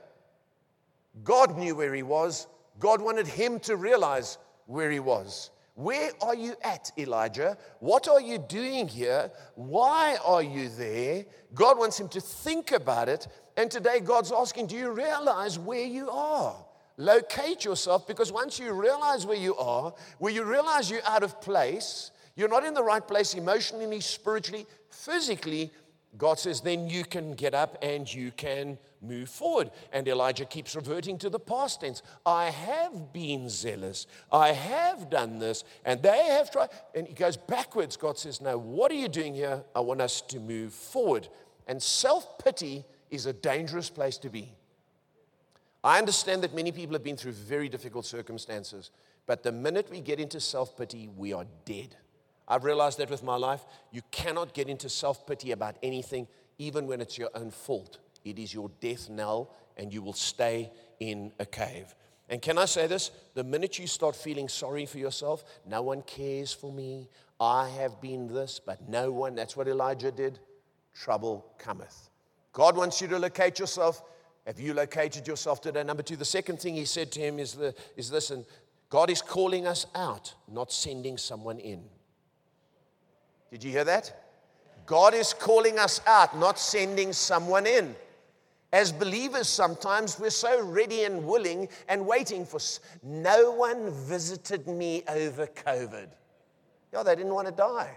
God 1.23 1.57
knew 1.57 1.75
where 1.77 1.95
he 1.95 2.03
was. 2.03 2.47
God 2.79 3.01
wanted 3.01 3.27
him 3.27 3.61
to 3.61 3.77
realize 3.77 4.39
where 4.67 4.91
he 4.91 5.01
was. 5.01 5.51
Where 5.75 6.11
are 6.21 6.35
you 6.35 6.55
at, 6.63 6.93
Elijah? 6.97 7.59
What 7.81 8.07
are 8.09 8.21
you 8.21 8.39
doing 8.39 8.87
here? 8.87 9.31
Why 9.57 10.17
are 10.25 10.43
you 10.43 10.69
there? 10.69 11.25
God 11.53 11.79
wants 11.79 11.99
him 11.99 12.09
to 12.11 12.21
think 12.21 12.71
about 12.71 13.09
it. 13.09 13.27
And 13.57 13.71
today, 13.71 14.01
God's 14.01 14.31
asking, 14.31 14.69
Do 14.69 14.77
you 14.77 14.91
realize 14.91 15.59
where 15.59 15.85
you 15.85 16.11
are? 16.11 16.55
Locate 16.97 17.65
yourself 17.65 18.07
because 18.07 18.31
once 18.31 18.61
you 18.61 18.73
realize 18.73 19.27
where 19.27 19.37
you 19.37 19.57
are, 19.57 19.93
where 20.19 20.33
you 20.33 20.45
realize 20.45 20.89
you're 20.89 21.05
out 21.05 21.25
of 21.25 21.41
place, 21.41 22.13
you're 22.37 22.49
not 22.49 22.65
in 22.65 22.75
the 22.75 22.83
right 22.83 23.07
place 23.07 23.35
emotionally, 23.35 24.01
spiritually, 24.01 24.67
physically, 24.91 25.73
God 26.17 26.39
says, 26.39 26.61
then 26.61 26.89
you 26.89 27.05
can 27.05 27.35
get 27.35 27.55
up 27.55 27.77
and 27.83 28.13
you 28.13 28.31
can 28.31 28.79
move 29.03 29.29
forward. 29.29 29.71
And 29.93 30.07
Elijah 30.07 30.45
keeps 30.45 30.77
reverting 30.77 31.19
to 31.19 31.31
the 31.31 31.41
past 31.41 31.81
tense. 31.81 32.03
I 32.25 32.51
have 32.51 33.13
been 33.13 33.49
zealous. 33.49 34.07
I 34.31 34.53
have 34.53 35.11
done 35.11 35.39
this. 35.39 35.65
And 35.85 36.03
they 36.03 36.27
have 36.27 36.53
tried. 36.53 36.71
And 36.95 37.09
he 37.09 37.15
goes 37.15 37.37
backwards. 37.37 37.97
God 37.97 38.17
says, 38.17 38.41
No, 38.41 38.57
what 38.57 38.93
are 38.93 38.97
you 38.97 39.09
doing 39.09 39.35
here? 39.35 39.65
I 39.75 39.81
want 39.81 40.01
us 40.01 40.21
to 40.23 40.39
move 40.39 40.73
forward. 40.73 41.29
And 41.67 41.83
self 41.83 42.39
pity 42.39 42.85
is 43.11 43.27
a 43.27 43.33
dangerous 43.33 43.91
place 43.91 44.17
to 44.19 44.31
be. 44.31 44.53
I 45.83 45.99
understand 45.99 46.43
that 46.43 46.55
many 46.55 46.73
people 46.73 46.95
have 46.95 47.05
been 47.05 47.17
through 47.17 47.33
very 47.33 47.69
difficult 47.69 48.07
circumstances. 48.07 48.91
But 49.27 49.43
the 49.43 49.53
minute 49.53 49.91
we 49.91 50.01
get 50.01 50.21
into 50.21 50.41
self 50.41 50.77
pity, 50.77 51.09
we 51.09 51.33
are 51.33 51.47
dead. 51.65 51.97
I've 52.47 52.65
realized 52.65 52.99
that 52.99 53.11
with 53.11 53.23
my 53.23 53.37
life. 53.37 53.65
You 53.91 54.03
cannot 54.11 54.55
get 54.55 54.69
into 54.69 54.89
self 54.89 55.27
pity 55.27 55.53
about 55.53 55.77
anything, 55.83 56.27
even 56.59 56.87
when 56.87 57.01
it's 57.01 57.19
your 57.19 57.31
own 57.35 57.51
fault. 57.51 57.99
It 58.25 58.39
is 58.39 58.53
your 58.53 58.71
death 58.81 59.09
knell, 59.11 59.55
and 59.77 59.93
you 59.93 60.03
will 60.03 60.13
stay 60.13 60.71
in 61.01 61.33
a 61.39 61.47
cave. 61.47 61.95
And 62.29 62.41
can 62.41 62.57
I 62.57 62.65
say 62.65 62.87
this? 62.87 63.11
The 63.35 63.45
minute 63.45 63.79
you 63.79 63.87
start 63.87 64.17
feeling 64.17 64.49
sorry 64.49 64.87
for 64.87 64.99
yourself, 64.99 65.45
no 65.67 65.83
one 65.83 66.03
cares 66.03 66.53
for 66.53 66.73
me. 66.73 67.09
I 67.39 67.69
have 67.69 68.01
been 68.01 68.33
this, 68.33 68.61
but 68.65 68.89
no 68.89 69.13
one. 69.13 69.35
That's 69.35 69.57
what 69.57 69.69
Elijah 69.69 70.11
did. 70.11 70.39
Trouble 70.95 71.45
cometh. 71.59 72.09
God 72.53 72.77
wants 72.77 73.01
you 73.01 73.09
to 73.09 73.19
locate 73.19 73.59
yourself. 73.59 74.03
Have 74.47 74.61
you 74.61 74.75
located 74.75 75.27
yourself 75.27 75.61
today? 75.61 75.83
Number 75.83 76.03
two, 76.03 76.17
the 76.17 76.25
second 76.25 76.61
thing 76.61 76.75
he 76.75 76.85
said 76.85 77.11
to 77.13 77.21
him 77.21 77.39
is, 77.39 77.55
the, 77.55 77.75
is 77.97 78.11
this, 78.11 78.31
and 78.31 78.45
God 78.89 79.11
is 79.11 79.21
calling 79.21 79.67
us 79.67 79.87
out, 79.95 80.35
not 80.49 80.71
sending 80.71 81.19
someone 81.19 81.59
in. 81.59 81.83
Did 83.55 83.63
you 83.63 83.71
hear 83.71 83.85
that? 83.85 84.13
God 84.85 85.15
is 85.15 85.33
calling 85.33 85.79
us 85.79 86.01
out, 86.09 86.37
not 86.37 86.59
sending 86.59 87.13
someone 87.13 87.69
in. 87.69 87.95
As 88.73 88.91
believers, 88.91 89.49
sometimes 89.49 90.19
we're 90.19 90.31
so 90.31 90.61
ready 90.67 91.05
and 91.05 91.25
willing 91.25 91.69
and 91.89 92.05
waiting 92.05 92.45
for. 92.45 92.59
No 93.05 93.53
one 93.53 93.93
visited 93.93 94.67
me 94.67 95.05
over 95.07 95.47
COVID. 95.47 96.09
Yeah, 96.93 97.05
they 97.05 97.15
didn't 97.15 97.33
want 97.33 97.47
to 97.47 97.55
die. 97.55 97.97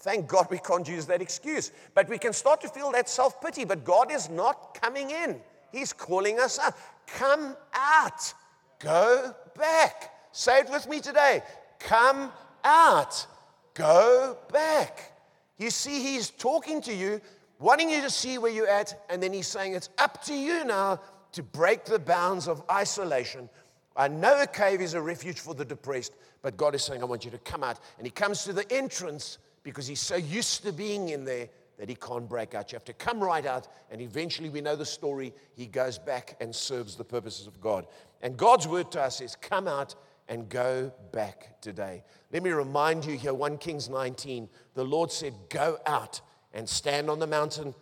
Thank 0.00 0.28
God 0.28 0.48
we 0.50 0.58
can't 0.58 0.86
use 0.86 1.06
that 1.06 1.22
excuse. 1.22 1.72
But 1.94 2.10
we 2.10 2.18
can 2.18 2.34
start 2.34 2.60
to 2.60 2.68
feel 2.68 2.92
that 2.92 3.08
self 3.08 3.40
pity. 3.40 3.64
But 3.64 3.82
God 3.82 4.12
is 4.12 4.28
not 4.28 4.78
coming 4.78 5.08
in, 5.10 5.40
He's 5.72 5.94
calling 5.94 6.38
us 6.38 6.58
out. 6.58 6.74
Come 7.06 7.56
out. 7.72 8.34
Go 8.78 9.34
back. 9.56 10.12
Say 10.32 10.58
it 10.58 10.68
with 10.68 10.86
me 10.86 11.00
today. 11.00 11.42
Come 11.78 12.30
out. 12.64 13.26
Go 13.74 14.36
back. 14.52 15.12
You 15.58 15.70
see, 15.70 16.02
he's 16.02 16.30
talking 16.30 16.80
to 16.82 16.94
you, 16.94 17.20
wanting 17.58 17.88
you 17.88 18.00
to 18.02 18.10
see 18.10 18.38
where 18.38 18.50
you're 18.50 18.68
at, 18.68 19.04
and 19.08 19.22
then 19.22 19.32
he's 19.32 19.46
saying, 19.46 19.74
It's 19.74 19.90
up 19.98 20.22
to 20.24 20.34
you 20.34 20.64
now 20.64 21.00
to 21.32 21.42
break 21.42 21.84
the 21.84 21.98
bounds 21.98 22.48
of 22.48 22.62
isolation. 22.70 23.48
I 23.96 24.08
know 24.08 24.40
a 24.42 24.46
cave 24.46 24.80
is 24.80 24.94
a 24.94 25.02
refuge 25.02 25.40
for 25.40 25.54
the 25.54 25.64
depressed, 25.64 26.14
but 26.40 26.56
God 26.56 26.74
is 26.74 26.82
saying, 26.82 27.02
I 27.02 27.04
want 27.04 27.24
you 27.24 27.30
to 27.30 27.38
come 27.38 27.62
out. 27.62 27.78
And 27.98 28.06
he 28.06 28.10
comes 28.10 28.44
to 28.44 28.52
the 28.52 28.70
entrance 28.72 29.38
because 29.62 29.86
he's 29.86 30.00
so 30.00 30.16
used 30.16 30.64
to 30.64 30.72
being 30.72 31.10
in 31.10 31.24
there 31.24 31.48
that 31.78 31.88
he 31.88 31.94
can't 31.94 32.28
break 32.28 32.54
out. 32.54 32.72
You 32.72 32.76
have 32.76 32.84
to 32.86 32.92
come 32.92 33.20
right 33.22 33.44
out, 33.44 33.68
and 33.90 34.00
eventually 34.00 34.50
we 34.50 34.60
know 34.60 34.76
the 34.76 34.86
story. 34.86 35.32
He 35.54 35.66
goes 35.66 35.98
back 35.98 36.36
and 36.40 36.54
serves 36.54 36.96
the 36.96 37.04
purposes 37.04 37.46
of 37.46 37.60
God. 37.60 37.86
And 38.22 38.36
God's 38.36 38.68
word 38.68 38.90
to 38.92 39.02
us 39.02 39.20
is, 39.20 39.36
Come 39.36 39.68
out 39.68 39.94
and 40.28 40.48
go 40.48 40.92
back 41.12 41.60
today. 41.60 42.04
Let 42.32 42.42
me 42.42 42.50
remind 42.50 43.04
you 43.04 43.16
here 43.16 43.34
1 43.34 43.58
Kings 43.58 43.90
19, 43.90 44.48
the 44.74 44.84
Lord 44.84 45.12
said, 45.12 45.34
Go 45.50 45.78
out 45.86 46.20
and 46.54 46.66
stand 46.66 47.10
on 47.10 47.18
the 47.18 47.26
mountain 47.26 47.74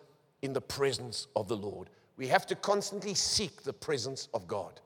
in 0.43 0.53
the 0.53 0.61
presence 0.61 1.29
of 1.37 1.47
the 1.47 1.57
Lord. 1.57 1.89
We 2.17 2.27
have 2.27 2.47
to 2.47 2.57
constantly 2.57 3.15
seek 3.15 3.63
the 3.63 3.73
presence 3.73 4.29
of 4.35 4.49
God. 4.49 4.81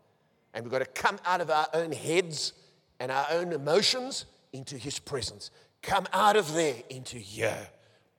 And 0.53 0.65
we've 0.65 0.73
got 0.73 0.81
to 0.81 1.03
come 1.03 1.19
out 1.25 1.41
of 1.41 1.51
our 1.51 1.67
own 1.73 1.93
heads 1.93 2.53
and 3.01 3.11
our 3.11 3.27
own 3.31 3.53
emotions 3.53 4.27
into 4.53 4.77
His 4.77 4.99
presence. 4.99 5.51
Come 5.83 6.07
out 6.13 6.37
of 6.37 6.53
there 6.53 6.77
into 6.91 7.17
here. 7.17 7.69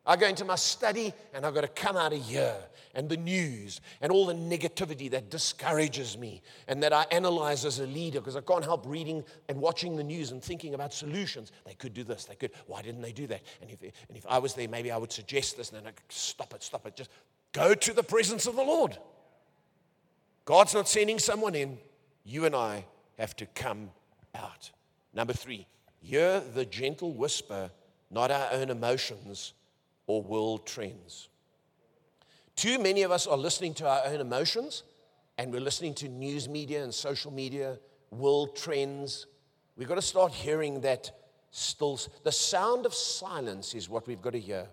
I 0.07 0.15
go 0.15 0.27
into 0.27 0.45
my 0.45 0.55
study 0.55 1.13
and 1.33 1.45
I've 1.45 1.55
got 1.55 1.61
to 1.61 1.67
come 1.67 1.97
out 1.97 2.13
of 2.13 2.23
here 2.23 2.55
and 2.93 3.09
the 3.09 3.17
news 3.17 3.81
and 4.01 4.11
all 4.11 4.27
the 4.27 4.33
negativity 4.33 5.09
that 5.11 5.31
discourages 5.31 6.17
me 6.17 6.41
and 6.67 6.81
that 6.83 6.93
I 6.93 7.05
analyze 7.11 7.65
as 7.65 7.79
a 7.79 7.87
leader 7.87 8.21
because 8.21 8.35
I 8.35 8.41
can't 8.41 8.63
help 8.63 8.85
reading 8.85 9.23
and 9.49 9.59
watching 9.59 9.95
the 9.95 10.03
news 10.03 10.31
and 10.31 10.43
thinking 10.43 10.75
about 10.75 10.93
solutions. 10.93 11.51
They 11.65 11.73
could 11.73 11.93
do 11.93 12.03
this, 12.03 12.25
they 12.25 12.35
could, 12.35 12.51
why 12.67 12.83
didn't 12.83 13.01
they 13.01 13.11
do 13.11 13.25
that? 13.27 13.41
And 13.61 13.71
if, 13.71 13.81
and 13.81 14.15
if 14.15 14.25
I 14.27 14.37
was 14.37 14.53
there, 14.53 14.69
maybe 14.69 14.91
I 14.91 14.97
would 14.97 15.11
suggest 15.11 15.57
this 15.57 15.71
and 15.71 15.79
then 15.83 15.91
I 15.91 15.95
stop 16.09 16.53
it, 16.53 16.61
stop 16.61 16.85
it. 16.85 16.95
Just 16.95 17.09
go 17.51 17.73
to 17.73 17.93
the 17.93 18.03
presence 18.03 18.45
of 18.45 18.55
the 18.55 18.63
Lord. 18.63 18.97
God's 20.45 20.75
not 20.75 20.87
sending 20.87 21.17
someone 21.17 21.55
in. 21.55 21.79
You 22.23 22.45
and 22.45 22.55
I 22.55 22.85
have 23.17 23.35
to 23.37 23.47
come 23.47 23.89
out. 24.35 24.69
Number 25.15 25.33
three, 25.33 25.65
hear 25.99 26.39
the 26.39 26.65
gentle 26.65 27.13
whisper, 27.13 27.71
not 28.11 28.29
our 28.29 28.49
own 28.51 28.69
emotions 28.69 29.53
or 30.07 30.21
world 30.21 30.65
trends. 30.65 31.29
Too 32.55 32.79
many 32.79 33.01
of 33.01 33.11
us 33.11 33.27
are 33.27 33.37
listening 33.37 33.73
to 33.75 33.87
our 33.87 34.01
own 34.05 34.21
emotions 34.21 34.83
and 35.37 35.51
we're 35.51 35.61
listening 35.61 35.93
to 35.95 36.07
news 36.07 36.47
media 36.47 36.83
and 36.83 36.93
social 36.93 37.31
media, 37.31 37.77
world 38.11 38.55
trends. 38.55 39.27
We've 39.75 39.87
got 39.87 39.95
to 39.95 40.01
start 40.01 40.31
hearing 40.31 40.81
that 40.81 41.11
still. 41.51 41.99
The 42.23 42.31
sound 42.31 42.85
of 42.85 42.93
silence 42.93 43.75
is 43.75 43.89
what 43.89 44.07
we've 44.07 44.21
got 44.21 44.33
to 44.33 44.39
hear. 44.39 44.67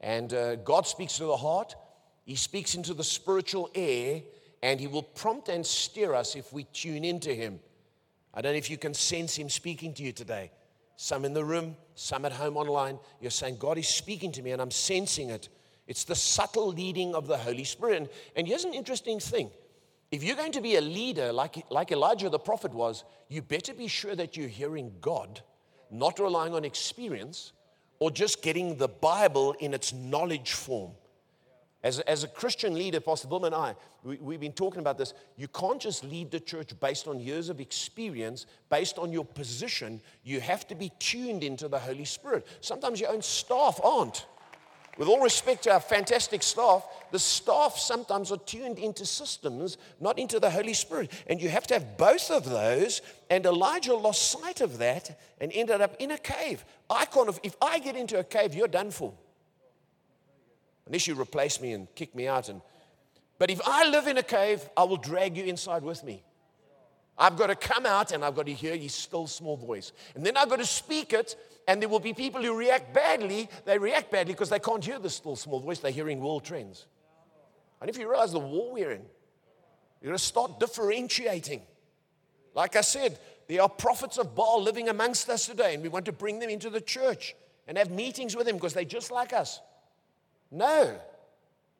And 0.00 0.34
uh, 0.34 0.56
God 0.56 0.86
speaks 0.86 1.16
to 1.18 1.24
the 1.24 1.36
heart, 1.36 1.76
He 2.24 2.34
speaks 2.34 2.74
into 2.74 2.92
the 2.92 3.04
spiritual 3.04 3.70
air, 3.74 4.22
and 4.62 4.80
He 4.80 4.88
will 4.88 5.02
prompt 5.02 5.48
and 5.48 5.64
steer 5.64 6.14
us 6.14 6.34
if 6.34 6.52
we 6.52 6.64
tune 6.64 7.04
into 7.04 7.32
Him. 7.32 7.60
I 8.32 8.40
don't 8.40 8.52
know 8.52 8.58
if 8.58 8.70
you 8.70 8.78
can 8.78 8.94
sense 8.94 9.36
Him 9.36 9.48
speaking 9.48 9.94
to 9.94 10.02
you 10.02 10.12
today. 10.12 10.50
Some 10.96 11.24
in 11.24 11.34
the 11.34 11.44
room, 11.44 11.76
some 11.94 12.24
at 12.24 12.32
home 12.32 12.56
online, 12.56 12.98
you're 13.20 13.30
saying, 13.30 13.56
God 13.58 13.78
is 13.78 13.88
speaking 13.88 14.32
to 14.32 14.42
me 14.42 14.52
and 14.52 14.62
I'm 14.62 14.70
sensing 14.70 15.30
it. 15.30 15.48
It's 15.86 16.04
the 16.04 16.14
subtle 16.14 16.68
leading 16.68 17.14
of 17.14 17.26
the 17.26 17.36
Holy 17.36 17.64
Spirit. 17.64 17.96
And, 17.98 18.08
and 18.36 18.46
here's 18.46 18.64
an 18.64 18.74
interesting 18.74 19.20
thing. 19.20 19.50
If 20.10 20.22
you're 20.22 20.36
going 20.36 20.52
to 20.52 20.60
be 20.60 20.76
a 20.76 20.80
leader 20.80 21.32
like, 21.32 21.64
like 21.70 21.90
Elijah 21.90 22.30
the 22.30 22.38
prophet 22.38 22.72
was, 22.72 23.04
you 23.28 23.42
better 23.42 23.74
be 23.74 23.88
sure 23.88 24.14
that 24.14 24.36
you're 24.36 24.48
hearing 24.48 24.92
God, 25.00 25.40
not 25.90 26.18
relying 26.18 26.54
on 26.54 26.64
experience 26.64 27.52
or 27.98 28.10
just 28.10 28.42
getting 28.42 28.76
the 28.76 28.88
Bible 28.88 29.52
in 29.58 29.74
its 29.74 29.92
knowledge 29.92 30.52
form. 30.52 30.92
As 31.84 32.00
as 32.00 32.24
a 32.24 32.28
Christian 32.28 32.74
leader, 32.74 32.98
Pastor 32.98 33.28
Bill 33.28 33.44
and 33.44 33.54
I, 33.54 33.76
we, 34.02 34.16
we've 34.16 34.40
been 34.40 34.52
talking 34.52 34.80
about 34.80 34.96
this. 34.96 35.12
You 35.36 35.48
can't 35.48 35.78
just 35.78 36.02
lead 36.02 36.30
the 36.30 36.40
church 36.40 36.70
based 36.80 37.06
on 37.06 37.20
years 37.20 37.50
of 37.50 37.60
experience, 37.60 38.46
based 38.70 38.98
on 38.98 39.12
your 39.12 39.24
position. 39.24 40.00
You 40.24 40.40
have 40.40 40.66
to 40.68 40.74
be 40.74 40.90
tuned 40.98 41.44
into 41.44 41.68
the 41.68 41.78
Holy 41.78 42.06
Spirit. 42.06 42.46
Sometimes 42.62 43.00
your 43.00 43.10
own 43.10 43.20
staff 43.20 43.78
aren't. 43.84 44.24
With 44.96 45.08
all 45.08 45.20
respect 45.20 45.64
to 45.64 45.72
our 45.72 45.80
fantastic 45.80 46.42
staff, 46.42 46.86
the 47.10 47.18
staff 47.18 47.76
sometimes 47.76 48.32
are 48.32 48.38
tuned 48.38 48.78
into 48.78 49.04
systems, 49.04 49.76
not 50.00 50.18
into 50.18 50.40
the 50.40 50.48
Holy 50.48 50.72
Spirit. 50.72 51.10
And 51.26 51.42
you 51.42 51.50
have 51.50 51.66
to 51.66 51.74
have 51.74 51.98
both 51.98 52.30
of 52.30 52.48
those. 52.48 53.02
And 53.28 53.44
Elijah 53.44 53.94
lost 53.94 54.30
sight 54.30 54.60
of 54.60 54.78
that 54.78 55.20
and 55.40 55.52
ended 55.52 55.82
up 55.82 55.96
in 55.98 56.12
a 56.12 56.18
cave. 56.18 56.64
I 56.88 57.04
can't, 57.06 57.38
if 57.42 57.56
I 57.60 57.78
get 57.80 57.96
into 57.96 58.18
a 58.18 58.24
cave, 58.24 58.54
you're 58.54 58.68
done 58.68 58.90
for. 58.90 59.12
Unless 60.86 61.06
you 61.06 61.18
replace 61.20 61.60
me 61.60 61.72
and 61.72 61.92
kick 61.94 62.14
me 62.14 62.28
out. 62.28 62.48
And, 62.48 62.60
but 63.38 63.50
if 63.50 63.60
I 63.66 63.88
live 63.88 64.06
in 64.06 64.18
a 64.18 64.22
cave, 64.22 64.68
I 64.76 64.84
will 64.84 64.96
drag 64.96 65.36
you 65.36 65.44
inside 65.44 65.82
with 65.82 66.04
me. 66.04 66.22
I've 67.16 67.36
got 67.36 67.46
to 67.46 67.54
come 67.54 67.86
out 67.86 68.12
and 68.12 68.24
I've 68.24 68.34
got 68.34 68.46
to 68.46 68.52
hear 68.52 68.76
his 68.76 68.92
still 68.94 69.26
small 69.26 69.56
voice. 69.56 69.92
And 70.14 70.26
then 70.26 70.36
I've 70.36 70.48
got 70.48 70.58
to 70.58 70.66
speak 70.66 71.12
it, 71.12 71.36
and 71.68 71.80
there 71.80 71.88
will 71.88 72.00
be 72.00 72.12
people 72.12 72.42
who 72.42 72.56
react 72.56 72.92
badly. 72.92 73.48
They 73.64 73.78
react 73.78 74.10
badly 74.10 74.34
because 74.34 74.50
they 74.50 74.58
can't 74.58 74.84
hear 74.84 74.98
the 74.98 75.10
still 75.10 75.36
small 75.36 75.60
voice. 75.60 75.78
They're 75.78 75.92
hearing 75.92 76.20
world 76.20 76.44
trends. 76.44 76.86
And 77.80 77.88
if 77.88 77.98
you 77.98 78.08
realize 78.08 78.32
the 78.32 78.40
war 78.40 78.72
we're 78.72 78.90
in, 78.90 79.02
you're 80.00 80.10
going 80.10 80.18
to 80.18 80.24
start 80.24 80.58
differentiating. 80.58 81.62
Like 82.54 82.76
I 82.76 82.82
said, 82.82 83.18
there 83.48 83.62
are 83.62 83.68
prophets 83.68 84.18
of 84.18 84.34
Baal 84.34 84.62
living 84.62 84.88
amongst 84.88 85.28
us 85.28 85.46
today, 85.46 85.74
and 85.74 85.82
we 85.82 85.88
want 85.88 86.04
to 86.06 86.12
bring 86.12 86.40
them 86.40 86.50
into 86.50 86.70
the 86.70 86.80
church 86.80 87.34
and 87.66 87.78
have 87.78 87.90
meetings 87.90 88.36
with 88.36 88.46
them 88.46 88.56
because 88.56 88.74
they're 88.74 88.84
just 88.84 89.10
like 89.10 89.32
us. 89.32 89.60
No. 90.54 90.96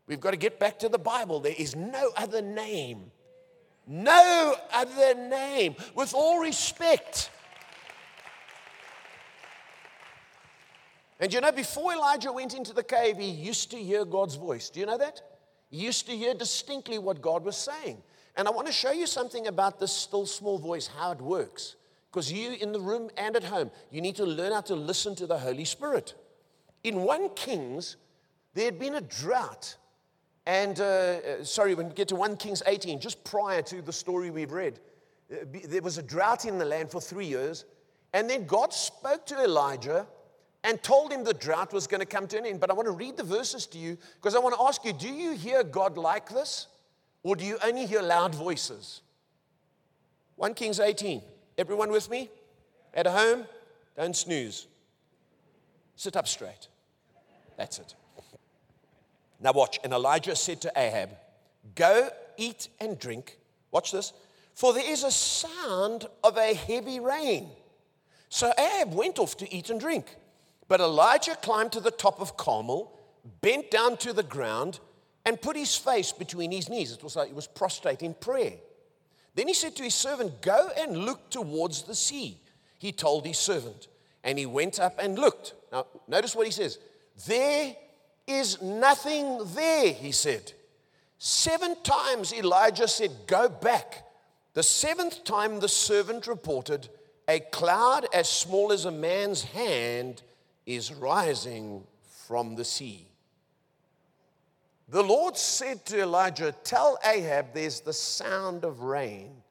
We've 0.09 0.21
got 0.21 0.33
to 0.33 0.37
get 0.37 0.59
back 0.59 0.81
to 0.81 0.89
the 0.89 0.99
Bible. 0.99 1.39
There 1.41 1.55
is 1.57 1.77
no 1.77 2.11
other 2.17 2.43
name. 2.43 3.13
No 3.87 4.57
other 4.73 5.15
name. 5.15 5.77
With 5.95 6.13
all 6.13 6.41
respect. 6.41 7.31
And 11.21 11.33
you 11.33 11.41
know, 11.41 11.53
before 11.53 11.93
Elijah 11.93 12.33
went 12.33 12.55
into 12.55 12.73
the 12.73 12.83
cave, 12.83 13.17
he 13.17 13.31
used 13.31 13.71
to 13.71 13.77
hear 13.77 14.05
God's 14.05 14.35
voice. 14.35 14.69
Do 14.71 14.81
you 14.81 14.87
know 14.87 14.99
that? 14.99 15.23
He 15.71 15.79
used 15.79 16.07
to 16.07 16.13
hear 16.13 16.35
distinctly 16.35 16.99
what 16.99 17.23
God 17.23 17.45
was 17.45 17.57
saying. 17.57 18.03
And 18.37 18.49
I 18.49 18.51
want 18.51 18.67
to 18.67 18.73
show 18.73 18.91
you 18.91 19.07
something 19.07 19.47
about 19.47 19.79
this 19.79 19.93
still 19.93 20.27
small 20.27 20.59
voice, 20.59 20.89
how 20.89 21.13
it 21.13 21.21
works. 21.21 21.77
Because 22.11 22.33
you 22.33 22.53
in 22.53 22.73
the 22.73 22.81
room 22.81 23.09
and 23.17 23.37
at 23.37 23.45
home, 23.45 23.71
you 23.93 24.01
need 24.01 24.17
to 24.17 24.25
learn 24.25 24.53
how 24.53 24.63
to 24.63 24.75
listen 24.75 25.15
to 25.17 25.27
the 25.27 25.39
Holy 25.39 25.65
Spirit. 25.65 26.15
In 26.83 27.03
1 27.03 27.31
Kings 27.31 27.97
there 28.55 28.65
had 28.65 28.79
been 28.79 28.95
a 28.95 29.01
drought. 29.01 29.77
And, 30.47 30.79
uh, 30.81 30.85
uh 30.85 31.45
sorry, 31.45 31.75
when 31.75 31.89
we 31.89 31.95
get 31.95 32.09
to 32.09 32.17
1 32.17 32.37
Kings 32.37 32.63
18, 32.67 33.01
just 33.01 33.23
prior 33.25 33.63
to 33.63 33.83
the 33.83 33.93
story 33.93 34.31
we've 34.31 34.53
read, 34.53 34.81
uh, 35.33 35.37
there 35.67 35.83
was 35.83 35.99
a 35.99 36.03
drought 36.03 36.45
in 36.45 36.59
the 36.59 36.65
land 36.65 36.91
for 36.91 37.01
three 37.01 37.27
years. 37.27 37.65
And 38.13 38.31
then 38.31 38.47
God 38.47 38.73
spoke 38.73 39.27
to 39.27 39.43
Elijah 39.43 40.07
and 40.63 40.83
told 40.83 41.13
him 41.13 41.25
the 41.25 41.35
drought 41.35 41.73
was 41.73 41.87
going 41.87 42.01
to 42.01 42.07
come 42.07 42.27
to 42.29 42.39
an 42.39 42.47
end. 42.47 42.61
But 42.61 42.71
I 42.71 42.75
want 42.75 42.87
to 42.87 42.93
read 42.93 43.17
the 43.17 43.25
verses 43.25 43.67
to 43.67 43.79
you 43.79 43.99
because 44.15 44.35
I 44.35 44.39
want 44.39 44.55
to 44.55 44.63
ask 44.63 44.85
you 44.85 44.93
do 44.93 45.09
you 45.09 45.33
hear 45.33 45.63
God 45.65 45.99
like 45.99 46.29
this? 46.29 46.69
Or 47.23 47.35
do 47.35 47.45
you 47.45 47.59
only 47.65 47.87
hear 47.87 48.03
loud 48.03 48.35
voices? 48.35 49.01
1 50.37 50.55
Kings 50.55 50.79
18. 50.79 51.23
Everyone 51.57 51.91
with 51.91 52.11
me? 52.11 52.31
At 52.93 53.07
home? 53.07 53.45
Don't 53.97 54.15
snooze. 54.15 54.67
Sit 55.97 56.17
up 56.17 56.29
straight. 56.29 56.69
That's 57.57 57.79
it. 57.79 57.95
Now, 59.45 59.53
watch. 59.53 59.79
And 59.85 59.93
Elijah 59.93 60.35
said 60.35 60.63
to 60.63 60.73
Ahab, 60.75 61.11
Go 61.75 62.09
eat 62.39 62.69
and 62.81 62.99
drink. 62.99 63.39
Watch 63.71 63.93
this. 63.93 64.15
For 64.55 64.73
there 64.73 64.91
is 64.91 65.05
a 65.05 65.11
sound 65.11 66.07
of 66.25 66.39
a 66.39 66.55
heavy 66.55 66.99
rain. 66.99 67.51
So 68.31 68.53
Ahab 68.59 68.95
went 68.95 69.19
off 69.19 69.37
to 69.37 69.55
eat 69.55 69.69
and 69.69 69.79
drink. 69.79 70.17
But 70.67 70.81
Elijah 70.81 71.37
climbed 71.37 71.73
to 71.73 71.81
the 71.81 71.91
top 71.91 72.21
of 72.21 72.39
Carmel, 72.39 72.99
bent 73.43 73.71
down 73.71 73.99
to 73.99 74.15
the 74.15 74.23
ground, 74.23 74.81
and 75.27 75.41
put 75.41 75.57
his 75.57 75.77
face 75.77 76.11
between 76.11 76.51
his 76.51 76.71
knees. 76.71 76.93
It 76.93 77.05
was 77.05 77.17
like 77.17 77.29
he 77.29 77.35
was 77.35 77.47
prostrate 77.47 78.03
in 78.03 78.15
prayer. 78.15 78.55
Then 79.35 79.49
he 79.49 79.55
said 79.55 79.77
to 79.77 79.83
his 79.83 79.95
servant, 79.95 80.41
Go 80.41 80.71
and 80.79 80.97
look 80.97 81.31
towards 81.31 81.83
the 81.83 81.95
sea. 81.95 82.41
He 82.79 82.93
told 82.93 83.27
his 83.27 83.39
servant, 83.39 83.89
and 84.23 84.39
he 84.39 84.47
went 84.47 84.81
up 84.81 84.99
and 84.99 85.19
looked. 85.19 85.53
Now, 85.71 85.87
notice 86.09 86.35
what 86.35 86.47
he 86.47 86.53
says. 86.53 86.79
There 87.27 87.77
is 88.27 88.61
nothing 88.63 89.41
there, 89.55 89.93
he 89.93 90.13
said. 90.13 90.53
Seven 91.19 91.77
times 91.83 92.33
Elijah 92.33 92.89
said, 92.89 93.11
Go 93.27 93.49
back. 93.49 94.05
The 94.55 94.63
seventh 94.63 95.25
time 95.25 95.61
the 95.61 95.69
servant 95.69 96.27
reported, 96.27 96.89
A 97.29 97.41
cloud 97.41 98.07
as 98.13 98.29
small 98.29 98.73
as 98.73 98.85
a 98.85 98.91
man's 98.91 99.43
hand 99.43 100.23
is 100.67 100.93
rising 100.93 101.85
from 102.27 102.55
the 102.55 102.65
sea. 102.65 103.09
The 104.89 105.03
Lord 105.03 105.37
said 105.37 105.85
to 105.87 106.03
Elijah, 106.03 106.55
Tell 106.65 106.99
Ahab 107.05 107.47
there's 107.55 107.81
the 107.81 107.93
sound 107.93 108.65
of 108.65 108.83
rain. 108.83 109.43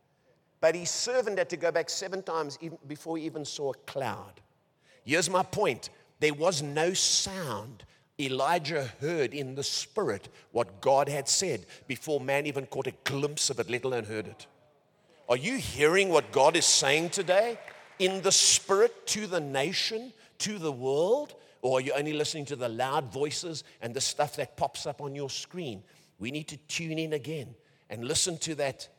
But 0.62 0.76
his 0.76 0.90
servant 0.90 1.38
had 1.38 1.50
to 1.50 1.58
go 1.58 1.72
back 1.72 1.90
seven 1.90 2.24
times 2.24 2.58
even 2.62 2.78
before 2.88 3.18
he 3.18 3.26
even 3.26 3.44
saw 3.44 3.72
a 3.72 3.78
cloud. 3.86 4.40
Here's 5.04 5.30
my 5.30 5.44
point 5.44 5.90
there 6.20 6.34
was 6.34 6.62
no 6.62 6.94
sound. 6.94 7.84
Elijah 8.20 8.92
heard 9.02 9.34
in 9.34 9.56
the 9.56 9.64
spirit 9.64 10.30
what 10.52 10.82
God 10.82 11.10
had 11.10 11.28
said 11.28 11.66
before 11.88 12.20
man 12.20 12.46
even 12.46 12.68
caught 12.68 12.88
a 12.88 12.94
glimpse 13.04 13.50
of 13.50 13.60
it, 13.60 13.70
let 13.70 13.84
alone 13.84 14.04
heard 14.04 14.28
it. 14.28 14.46
Are 15.28 15.38
you 15.38 15.58
hearing 15.58 16.10
what 16.10 16.32
God 16.32 16.56
is 16.56 16.66
saying 16.66 17.10
today 17.10 17.58
in 17.98 18.22
the 18.22 18.32
spirit 18.32 19.08
to 19.08 19.26
the 19.26 19.40
nation, 19.40 20.14
to 20.40 20.60
the 20.60 20.72
world? 20.72 21.34
Or 21.62 21.78
are 21.78 21.82
you 21.82 21.94
only 21.94 22.14
listening 22.14 22.46
to 22.46 22.56
the 22.56 22.70
loud 22.70 23.12
voices 23.12 23.64
and 23.82 23.94
the 23.94 24.02
stuff 24.02 24.36
that 24.36 24.58
pops 24.58 24.86
up 24.86 25.02
on 25.02 25.16
your 25.16 25.30
screen? 25.30 25.82
We 26.20 26.30
need 26.30 26.50
to 26.50 26.58
tune 26.58 27.00
in 27.00 27.14
again 27.14 27.56
and 27.90 28.06
listen 28.06 28.38
to 28.40 28.56
that, 28.56 28.90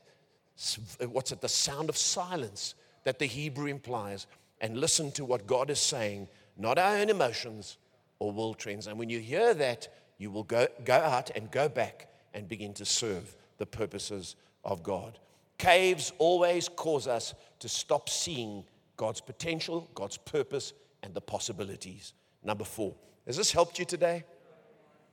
what's 1.09 1.31
it, 1.31 1.41
the 1.41 1.49
sound 1.49 1.89
of 1.89 1.97
silence 1.97 2.75
that 3.05 3.19
the 3.19 3.27
Hebrew 3.27 3.67
implies, 3.67 4.27
and 4.61 4.79
listen 4.79 5.13
to 5.13 5.27
what 5.27 5.47
God 5.47 5.69
is 5.69 5.79
saying, 5.79 6.27
not 6.57 6.79
our 6.79 6.97
own 6.97 7.11
emotions 7.11 7.77
or 8.25 8.33
world 8.33 8.59
trends. 8.59 8.87
And 8.87 8.99
when 8.99 9.11
you 9.11 9.21
hear 9.21 9.53
that, 9.55 9.89
you 10.19 10.31
will 10.31 10.45
go, 10.45 10.67
go 10.85 10.95
out 10.95 11.31
and 11.37 11.51
go 11.51 11.69
back 11.69 12.09
and 12.33 12.49
begin 12.49 12.73
to 12.75 12.85
serve 12.85 13.37
the 13.59 13.67
purposes 13.67 14.37
of 14.65 14.83
God. 14.83 15.19
Caves 15.59 16.13
always 16.19 16.69
cause 16.69 17.07
us 17.07 17.35
to 17.61 17.69
stop 17.69 18.09
seeing 18.09 18.65
God's 18.97 19.21
potential, 19.21 19.91
God's 19.95 20.17
purpose, 20.17 20.73
and 21.03 21.13
the 21.13 21.21
possibilities. 21.21 22.15
Number 22.43 22.65
four, 22.65 22.95
Has 23.27 23.37
this 23.37 23.53
helped 23.53 23.79
you 23.79 23.85
today? 23.85 24.25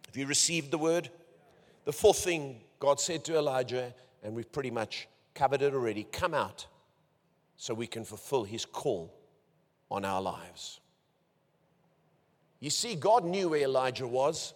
Have 0.07 0.17
you 0.17 0.25
received 0.25 0.71
the 0.71 0.77
word? 0.77 1.09
The 1.85 1.93
fourth 1.93 2.23
thing 2.23 2.61
God 2.79 2.99
said 2.99 3.23
to 3.25 3.37
Elijah, 3.37 3.93
and 4.23 4.33
we've 4.33 4.51
pretty 4.51 4.71
much 4.71 5.07
covered 5.33 5.61
it 5.61 5.73
already 5.73 6.05
come 6.11 6.33
out 6.33 6.65
so 7.57 7.73
we 7.73 7.87
can 7.87 8.03
fulfill 8.03 8.43
his 8.43 8.65
call 8.65 9.13
on 9.89 10.03
our 10.05 10.21
lives. 10.21 10.79
You 12.61 12.69
see, 12.69 12.95
God 12.95 13.25
knew 13.25 13.49
where 13.49 13.63
Elijah 13.63 14.07
was, 14.07 14.53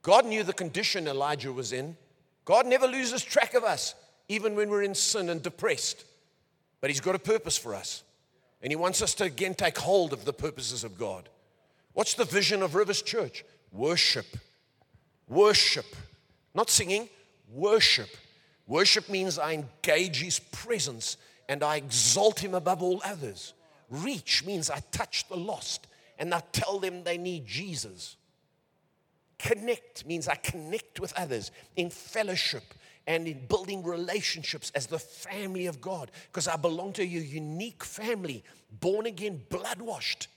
God 0.00 0.24
knew 0.24 0.42
the 0.42 0.52
condition 0.52 1.06
Elijah 1.06 1.52
was 1.52 1.72
in. 1.72 1.96
God 2.44 2.66
never 2.66 2.86
loses 2.86 3.22
track 3.22 3.54
of 3.54 3.62
us, 3.62 3.94
even 4.28 4.56
when 4.56 4.70
we're 4.70 4.82
in 4.82 4.94
sin 4.94 5.28
and 5.28 5.42
depressed. 5.42 6.04
But 6.80 6.90
He's 6.90 7.00
got 7.00 7.14
a 7.14 7.20
purpose 7.20 7.56
for 7.58 7.74
us. 7.74 8.02
And 8.62 8.72
He 8.72 8.76
wants 8.76 9.02
us 9.02 9.14
to 9.14 9.24
again 9.24 9.54
take 9.54 9.78
hold 9.78 10.12
of 10.12 10.24
the 10.24 10.32
purposes 10.32 10.82
of 10.82 10.98
God. 10.98 11.28
What's 11.92 12.14
the 12.14 12.24
vision 12.24 12.62
of 12.62 12.74
Rivers 12.74 13.02
Church? 13.02 13.44
Worship. 13.70 14.26
Worship. 15.28 15.86
Not 16.54 16.70
singing, 16.70 17.08
worship. 17.52 18.08
Worship 18.66 19.08
means 19.08 19.38
I 19.38 19.52
engage 19.52 20.20
His 20.20 20.38
presence 20.38 21.16
and 21.48 21.62
I 21.62 21.76
exalt 21.76 22.40
Him 22.40 22.54
above 22.54 22.82
all 22.82 23.00
others. 23.04 23.52
Reach 23.88 24.44
means 24.44 24.70
I 24.70 24.80
touch 24.90 25.28
the 25.28 25.36
lost 25.36 25.86
and 26.22 26.32
I 26.32 26.40
tell 26.52 26.78
them 26.78 27.02
they 27.02 27.18
need 27.18 27.44
Jesus. 27.44 28.16
Connect 29.40 30.06
means 30.06 30.28
I 30.28 30.36
connect 30.36 31.00
with 31.00 31.12
others 31.16 31.50
in 31.74 31.90
fellowship 31.90 32.62
and 33.08 33.26
in 33.26 33.44
building 33.48 33.82
relationships 33.82 34.70
as 34.76 34.86
the 34.86 35.00
family 35.00 35.66
of 35.66 35.80
God 35.80 36.12
because 36.30 36.46
I 36.46 36.54
belong 36.54 36.92
to 36.92 37.02
a 37.02 37.04
unique 37.04 37.82
family, 37.82 38.44
born 38.70 39.06
again, 39.06 39.42
blood 39.48 39.82
washed. 39.82 40.28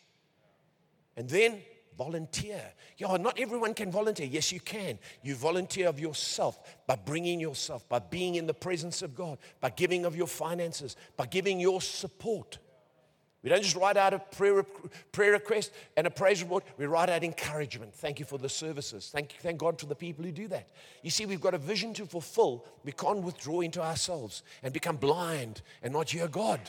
And 1.15 1.29
then 1.29 1.61
volunteer. 1.95 2.63
Yeah, 2.97 3.15
not 3.17 3.39
everyone 3.39 3.75
can 3.75 3.91
volunteer. 3.91 4.25
Yes, 4.25 4.51
you 4.51 4.61
can. 4.61 4.97
You 5.21 5.35
volunteer 5.35 5.87
of 5.87 5.99
yourself 5.99 6.57
by 6.87 6.95
bringing 6.95 7.39
yourself, 7.39 7.87
by 7.87 7.99
being 7.99 8.35
in 8.35 8.47
the 8.47 8.55
presence 8.55 9.03
of 9.03 9.13
God, 9.13 9.37
by 9.61 9.69
giving 9.69 10.03
of 10.03 10.15
your 10.15 10.25
finances, 10.25 10.95
by 11.15 11.27
giving 11.27 11.59
your 11.59 11.79
support. 11.79 12.57
We 13.45 13.51
don't 13.51 13.61
just 13.61 13.75
write 13.75 13.95
out 13.95 14.11
a 14.11 14.17
prayer, 14.17 14.65
prayer 15.11 15.33
request 15.33 15.71
and 15.95 16.07
a 16.07 16.09
praise 16.09 16.41
report. 16.41 16.63
We 16.79 16.87
write 16.87 17.11
out 17.11 17.23
encouragement. 17.23 17.93
Thank 17.93 18.19
you 18.19 18.25
for 18.25 18.39
the 18.39 18.49
services. 18.49 19.11
Thank, 19.13 19.33
you, 19.33 19.39
thank 19.39 19.59
God 19.59 19.79
for 19.79 19.85
the 19.85 19.93
people 19.93 20.25
who 20.25 20.31
do 20.31 20.47
that. 20.47 20.67
You 21.03 21.11
see, 21.11 21.27
we've 21.27 21.39
got 21.39 21.53
a 21.53 21.59
vision 21.59 21.93
to 21.93 22.07
fulfill. 22.07 22.65
We 22.83 22.91
can't 22.91 23.19
withdraw 23.19 23.61
into 23.61 23.83
ourselves 23.83 24.41
and 24.63 24.73
become 24.73 24.97
blind 24.97 25.61
and 25.83 25.93
not 25.93 26.09
hear 26.09 26.27
God. 26.27 26.59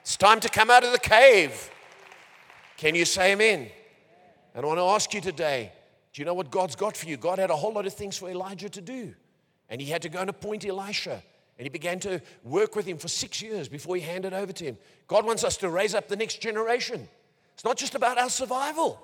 It's 0.00 0.16
time 0.16 0.40
to 0.40 0.48
come 0.48 0.70
out 0.70 0.84
of 0.84 0.92
the 0.92 0.98
cave. 0.98 1.70
Can 2.78 2.94
you 2.94 3.04
say 3.04 3.32
amen? 3.32 3.68
And 4.54 4.64
I 4.64 4.66
want 4.66 4.78
to 4.78 4.84
ask 4.84 5.12
you 5.12 5.20
today 5.20 5.70
do 6.14 6.22
you 6.22 6.24
know 6.24 6.32
what 6.32 6.50
God's 6.50 6.76
got 6.76 6.96
for 6.96 7.06
you? 7.06 7.18
God 7.18 7.38
had 7.38 7.50
a 7.50 7.56
whole 7.56 7.74
lot 7.74 7.84
of 7.84 7.92
things 7.92 8.16
for 8.16 8.30
Elijah 8.30 8.70
to 8.70 8.80
do. 8.80 9.14
And 9.68 9.82
he 9.82 9.90
had 9.90 10.00
to 10.00 10.08
go 10.08 10.20
and 10.20 10.30
appoint 10.30 10.64
Elisha. 10.64 11.22
And 11.58 11.64
he 11.64 11.68
began 11.68 12.00
to 12.00 12.20
work 12.42 12.74
with 12.74 12.86
him 12.86 12.98
for 12.98 13.08
six 13.08 13.40
years 13.40 13.68
before 13.68 13.96
he 13.96 14.02
handed 14.02 14.32
over 14.32 14.52
to 14.52 14.64
him. 14.64 14.78
God 15.06 15.24
wants 15.24 15.44
us 15.44 15.56
to 15.58 15.68
raise 15.68 15.94
up 15.94 16.08
the 16.08 16.16
next 16.16 16.40
generation. 16.40 17.08
It's 17.54 17.64
not 17.64 17.76
just 17.76 17.94
about 17.94 18.18
our 18.18 18.30
survival. 18.30 19.00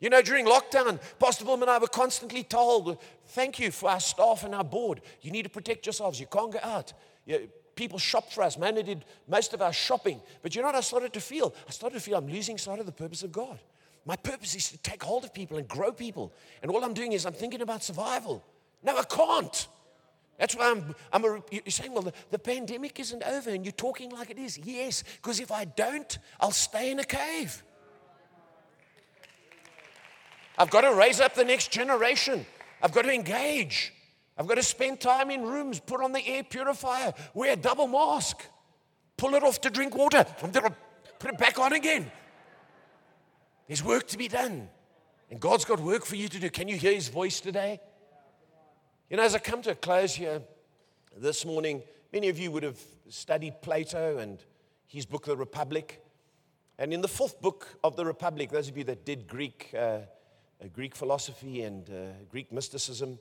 You 0.00 0.10
know, 0.10 0.20
during 0.20 0.44
lockdown, 0.44 1.00
Pastor 1.18 1.44
Wilma 1.44 1.62
and 1.62 1.70
I 1.70 1.78
were 1.78 1.86
constantly 1.86 2.42
told, 2.42 2.98
thank 3.28 3.58
you 3.58 3.70
for 3.70 3.88
our 3.88 4.00
staff 4.00 4.44
and 4.44 4.54
our 4.54 4.64
board. 4.64 5.00
You 5.22 5.30
need 5.30 5.44
to 5.44 5.48
protect 5.48 5.86
yourselves. 5.86 6.20
You 6.20 6.26
can't 6.26 6.52
go 6.52 6.58
out. 6.62 6.92
You, 7.24 7.48
people 7.76 7.98
shop 7.98 8.30
for 8.32 8.42
us. 8.42 8.58
Man, 8.58 8.74
they 8.74 8.82
did 8.82 9.04
most 9.28 9.54
of 9.54 9.62
our 9.62 9.72
shopping. 9.72 10.20
But 10.42 10.54
you 10.54 10.62
know 10.62 10.68
what 10.68 10.74
I 10.74 10.80
started 10.80 11.12
to 11.14 11.20
feel? 11.20 11.54
I 11.66 11.70
started 11.70 11.94
to 11.94 12.00
feel 12.02 12.18
I'm 12.18 12.28
losing 12.28 12.58
sight 12.58 12.78
of 12.78 12.86
the 12.86 12.92
purpose 12.92 13.22
of 13.22 13.32
God. 13.32 13.58
My 14.04 14.16
purpose 14.16 14.54
is 14.54 14.70
to 14.70 14.78
take 14.78 15.02
hold 15.02 15.24
of 15.24 15.32
people 15.32 15.56
and 15.56 15.66
grow 15.66 15.92
people. 15.92 16.32
And 16.62 16.70
all 16.70 16.84
I'm 16.84 16.94
doing 16.94 17.12
is 17.12 17.24
I'm 17.24 17.32
thinking 17.32 17.62
about 17.62 17.82
survival. 17.82 18.44
No, 18.82 18.96
I 18.96 19.02
can't. 19.04 19.68
That's 20.38 20.54
why 20.54 20.70
I'm, 20.70 20.94
I'm 21.12 21.24
a, 21.24 21.42
you're 21.50 21.62
saying, 21.68 21.92
well, 21.92 22.02
the, 22.02 22.12
the 22.30 22.38
pandemic 22.38 23.00
isn't 23.00 23.22
over 23.22 23.50
and 23.50 23.64
you're 23.64 23.72
talking 23.72 24.10
like 24.10 24.30
it 24.30 24.38
is. 24.38 24.58
Yes, 24.58 25.02
because 25.16 25.40
if 25.40 25.50
I 25.50 25.64
don't, 25.64 26.18
I'll 26.40 26.50
stay 26.50 26.90
in 26.90 26.98
a 26.98 27.04
cave. 27.04 27.62
I've 30.58 30.70
got 30.70 30.82
to 30.82 30.94
raise 30.94 31.20
up 31.20 31.34
the 31.34 31.44
next 31.44 31.70
generation. 31.70 32.46
I've 32.82 32.92
got 32.92 33.02
to 33.02 33.12
engage. 33.12 33.92
I've 34.38 34.46
got 34.46 34.56
to 34.56 34.62
spend 34.62 35.00
time 35.00 35.30
in 35.30 35.42
rooms, 35.42 35.80
put 35.80 36.02
on 36.02 36.12
the 36.12 36.26
air 36.26 36.42
purifier, 36.42 37.14
wear 37.32 37.52
a 37.52 37.56
double 37.56 37.86
mask, 37.86 38.44
pull 39.16 39.34
it 39.34 39.42
off 39.42 39.60
to 39.62 39.70
drink 39.70 39.96
water, 39.96 40.24
put 41.18 41.30
it 41.30 41.38
back 41.38 41.58
on 41.58 41.72
again. 41.72 42.10
There's 43.66 43.82
work 43.82 44.06
to 44.08 44.18
be 44.18 44.28
done. 44.28 44.68
And 45.30 45.40
God's 45.40 45.64
got 45.64 45.80
work 45.80 46.04
for 46.04 46.16
you 46.16 46.28
to 46.28 46.38
do. 46.38 46.50
Can 46.50 46.68
you 46.68 46.76
hear 46.76 46.92
his 46.92 47.08
voice 47.08 47.40
today? 47.40 47.80
You 49.08 49.16
know, 49.16 49.22
as 49.22 49.36
I 49.36 49.38
come 49.38 49.62
to 49.62 49.70
a 49.70 49.74
close 49.76 50.16
here 50.16 50.42
this 51.16 51.44
morning, 51.44 51.84
many 52.12 52.28
of 52.28 52.40
you 52.40 52.50
would 52.50 52.64
have 52.64 52.80
studied 53.08 53.62
Plato 53.62 54.18
and 54.18 54.42
his 54.84 55.06
book, 55.06 55.26
The 55.26 55.36
Republic. 55.36 56.04
And 56.76 56.92
in 56.92 57.02
the 57.02 57.08
fourth 57.08 57.40
book 57.40 57.68
of 57.84 57.94
The 57.94 58.04
Republic, 58.04 58.50
those 58.50 58.68
of 58.68 58.76
you 58.76 58.82
that 58.82 59.04
did 59.04 59.28
Greek, 59.28 59.70
uh, 59.74 59.78
uh, 59.78 60.00
Greek 60.72 60.96
philosophy 60.96 61.62
and 61.62 61.88
uh, 61.88 61.92
Greek 62.28 62.50
mysticism, 62.50 63.20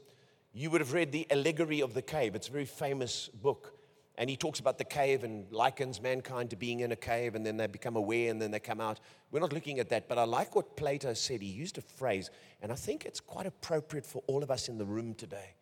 you 0.54 0.72
would 0.72 0.82
have 0.82 0.92
read 0.92 1.12
The 1.12 1.28
Allegory 1.30 1.82
of 1.82 1.94
the 1.94 2.02
Cave. 2.02 2.34
It's 2.34 2.48
a 2.48 2.52
very 2.52 2.66
famous 2.66 3.28
book. 3.28 3.78
And 4.18 4.28
he 4.28 4.36
talks 4.36 4.60
about 4.60 4.80
the 4.80 4.86
cave 4.86 5.24
and 5.24 5.52
likens 5.52 6.02
mankind 6.02 6.50
to 6.50 6.56
being 6.56 6.80
in 6.80 6.94
a 6.94 6.96
cave, 6.96 7.36
and 7.36 7.46
then 7.46 7.58
they 7.58 7.68
become 7.68 7.96
aware 7.96 8.32
and 8.32 8.42
then 8.42 8.50
they 8.50 8.60
come 8.60 8.82
out. 8.82 9.00
We're 9.30 9.40
not 9.40 9.54
looking 9.54 9.78
at 9.78 9.90
that, 9.90 10.08
but 10.08 10.18
I 10.18 10.24
like 10.24 10.56
what 10.56 10.78
Plato 10.78 11.14
said. 11.14 11.44
He 11.44 11.50
used 11.50 11.78
a 11.78 11.82
phrase, 11.82 12.32
and 12.64 12.72
I 12.72 12.76
think 12.76 13.06
it's 13.06 13.20
quite 13.20 13.46
appropriate 13.46 14.08
for 14.08 14.24
all 14.26 14.42
of 14.42 14.50
us 14.50 14.68
in 14.68 14.80
the 14.80 14.86
room 14.86 15.14
today. 15.14 15.54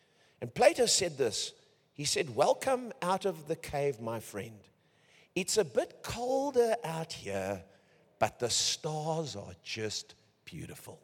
And 0.44 0.54
Plato 0.54 0.88
said 0.88 1.18
this 1.18 1.54
He 1.94 2.04
said, 2.04 2.36
Welcome 2.36 2.92
out 3.02 3.24
of 3.24 3.48
the 3.48 3.56
cave, 3.56 4.02
my 4.02 4.20
friend. 4.20 4.60
It's 5.36 5.58
a 5.58 5.64
bit 5.64 6.00
colder 6.04 6.76
out 6.84 7.14
here, 7.14 7.64
but 8.20 8.40
the 8.40 8.50
stars 8.50 9.38
are 9.38 9.54
just 9.64 10.16
beautiful. 10.44 11.00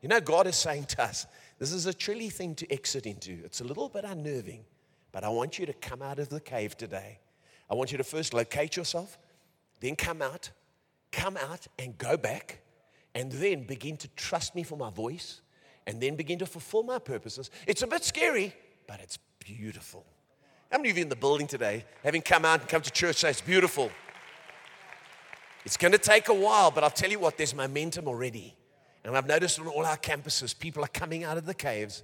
You 0.00 0.08
know, 0.08 0.20
God 0.20 0.46
is 0.46 0.54
saying 0.54 0.84
to 0.84 1.02
us, 1.02 1.26
this 1.58 1.72
is 1.72 1.86
a 1.86 1.92
chilly 1.92 2.30
thing 2.30 2.54
to 2.54 2.72
exit 2.72 3.06
into. 3.06 3.40
It's 3.44 3.60
a 3.60 3.64
little 3.64 3.88
bit 3.88 4.04
unnerving, 4.04 4.64
but 5.10 5.24
I 5.24 5.30
want 5.30 5.58
you 5.58 5.66
to 5.66 5.72
come 5.72 6.00
out 6.00 6.20
of 6.20 6.28
the 6.28 6.40
cave 6.40 6.76
today. 6.76 7.18
I 7.68 7.74
want 7.74 7.90
you 7.90 7.98
to 7.98 8.04
first 8.04 8.32
locate 8.32 8.76
yourself, 8.76 9.18
then 9.80 9.96
come 9.96 10.22
out, 10.22 10.50
come 11.10 11.36
out 11.36 11.66
and 11.76 11.98
go 11.98 12.16
back, 12.16 12.60
and 13.16 13.32
then 13.32 13.64
begin 13.64 13.96
to 13.96 14.08
trust 14.14 14.54
me 14.54 14.62
for 14.62 14.78
my 14.78 14.90
voice, 14.90 15.40
and 15.86 16.00
then 16.00 16.16
begin 16.16 16.38
to 16.38 16.46
fulfill 16.46 16.82
my 16.82 16.98
purposes. 16.98 17.50
It's 17.66 17.82
a 17.82 17.86
bit 17.86 18.04
scary, 18.04 18.54
but 18.86 19.00
it's 19.00 19.18
beautiful. 19.38 20.04
How 20.70 20.78
many 20.78 20.90
of 20.90 20.96
you 20.96 21.02
in 21.02 21.08
the 21.08 21.16
building 21.16 21.46
today, 21.46 21.84
having 22.02 22.22
come 22.22 22.44
out 22.44 22.60
and 22.60 22.68
come 22.68 22.82
to 22.82 22.90
church, 22.90 23.16
say 23.16 23.30
it's 23.30 23.40
beautiful? 23.40 23.90
It's 25.64 25.76
going 25.76 25.92
to 25.92 25.98
take 25.98 26.28
a 26.28 26.34
while, 26.34 26.70
but 26.70 26.84
I'll 26.84 26.90
tell 26.90 27.10
you 27.10 27.18
what, 27.18 27.36
there's 27.36 27.54
momentum 27.54 28.08
already. 28.08 28.54
And 29.04 29.16
I've 29.16 29.26
noticed 29.26 29.60
on 29.60 29.66
all 29.66 29.84
our 29.84 29.96
campuses, 29.96 30.58
people 30.58 30.82
are 30.84 30.88
coming 30.88 31.24
out 31.24 31.36
of 31.36 31.46
the 31.46 31.54
caves 31.54 32.02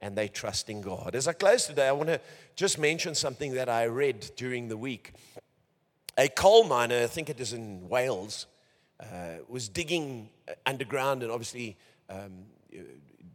and 0.00 0.16
they 0.16 0.28
trust 0.28 0.68
in 0.68 0.80
God. 0.80 1.14
As 1.14 1.28
I 1.28 1.32
close 1.32 1.66
today, 1.66 1.88
I 1.88 1.92
want 1.92 2.08
to 2.08 2.20
just 2.56 2.78
mention 2.78 3.14
something 3.14 3.54
that 3.54 3.68
I 3.68 3.86
read 3.86 4.30
during 4.36 4.68
the 4.68 4.76
week. 4.76 5.12
A 6.18 6.28
coal 6.28 6.64
miner, 6.64 7.02
I 7.02 7.06
think 7.06 7.30
it 7.30 7.40
is 7.40 7.52
in 7.52 7.88
Wales, 7.88 8.46
uh, 9.00 9.38
was 9.48 9.68
digging 9.68 10.28
underground 10.66 11.22
and 11.22 11.32
obviously 11.32 11.76
um, 12.10 12.44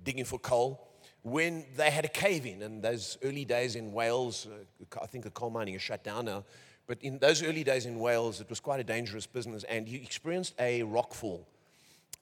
digging 0.08 0.24
for 0.24 0.40
coal 0.40 0.88
when 1.24 1.66
they 1.76 1.92
had 1.92 2.06
a 2.06 2.14
cave 2.26 2.46
in. 2.46 2.62
And 2.62 2.82
those 2.82 3.18
early 3.24 3.44
days 3.44 3.76
in 3.76 3.92
Wales, 3.92 4.48
uh, 4.48 5.00
I 5.04 5.06
think 5.06 5.26
the 5.26 5.32
coal 5.32 5.50
mining 5.50 5.74
is 5.74 5.82
shut 5.82 6.02
down 6.02 6.24
now, 6.26 6.46
but 6.88 6.98
in 7.02 7.20
those 7.20 7.44
early 7.44 7.66
days 7.66 7.86
in 7.86 8.00
Wales, 8.00 8.40
it 8.40 8.50
was 8.50 8.62
quite 8.62 8.80
a 8.80 8.86
dangerous 8.86 9.28
business. 9.28 9.66
And 9.66 9.86
he 9.86 9.98
experienced 9.98 10.54
a 10.60 10.84
rockfall. 10.84 11.42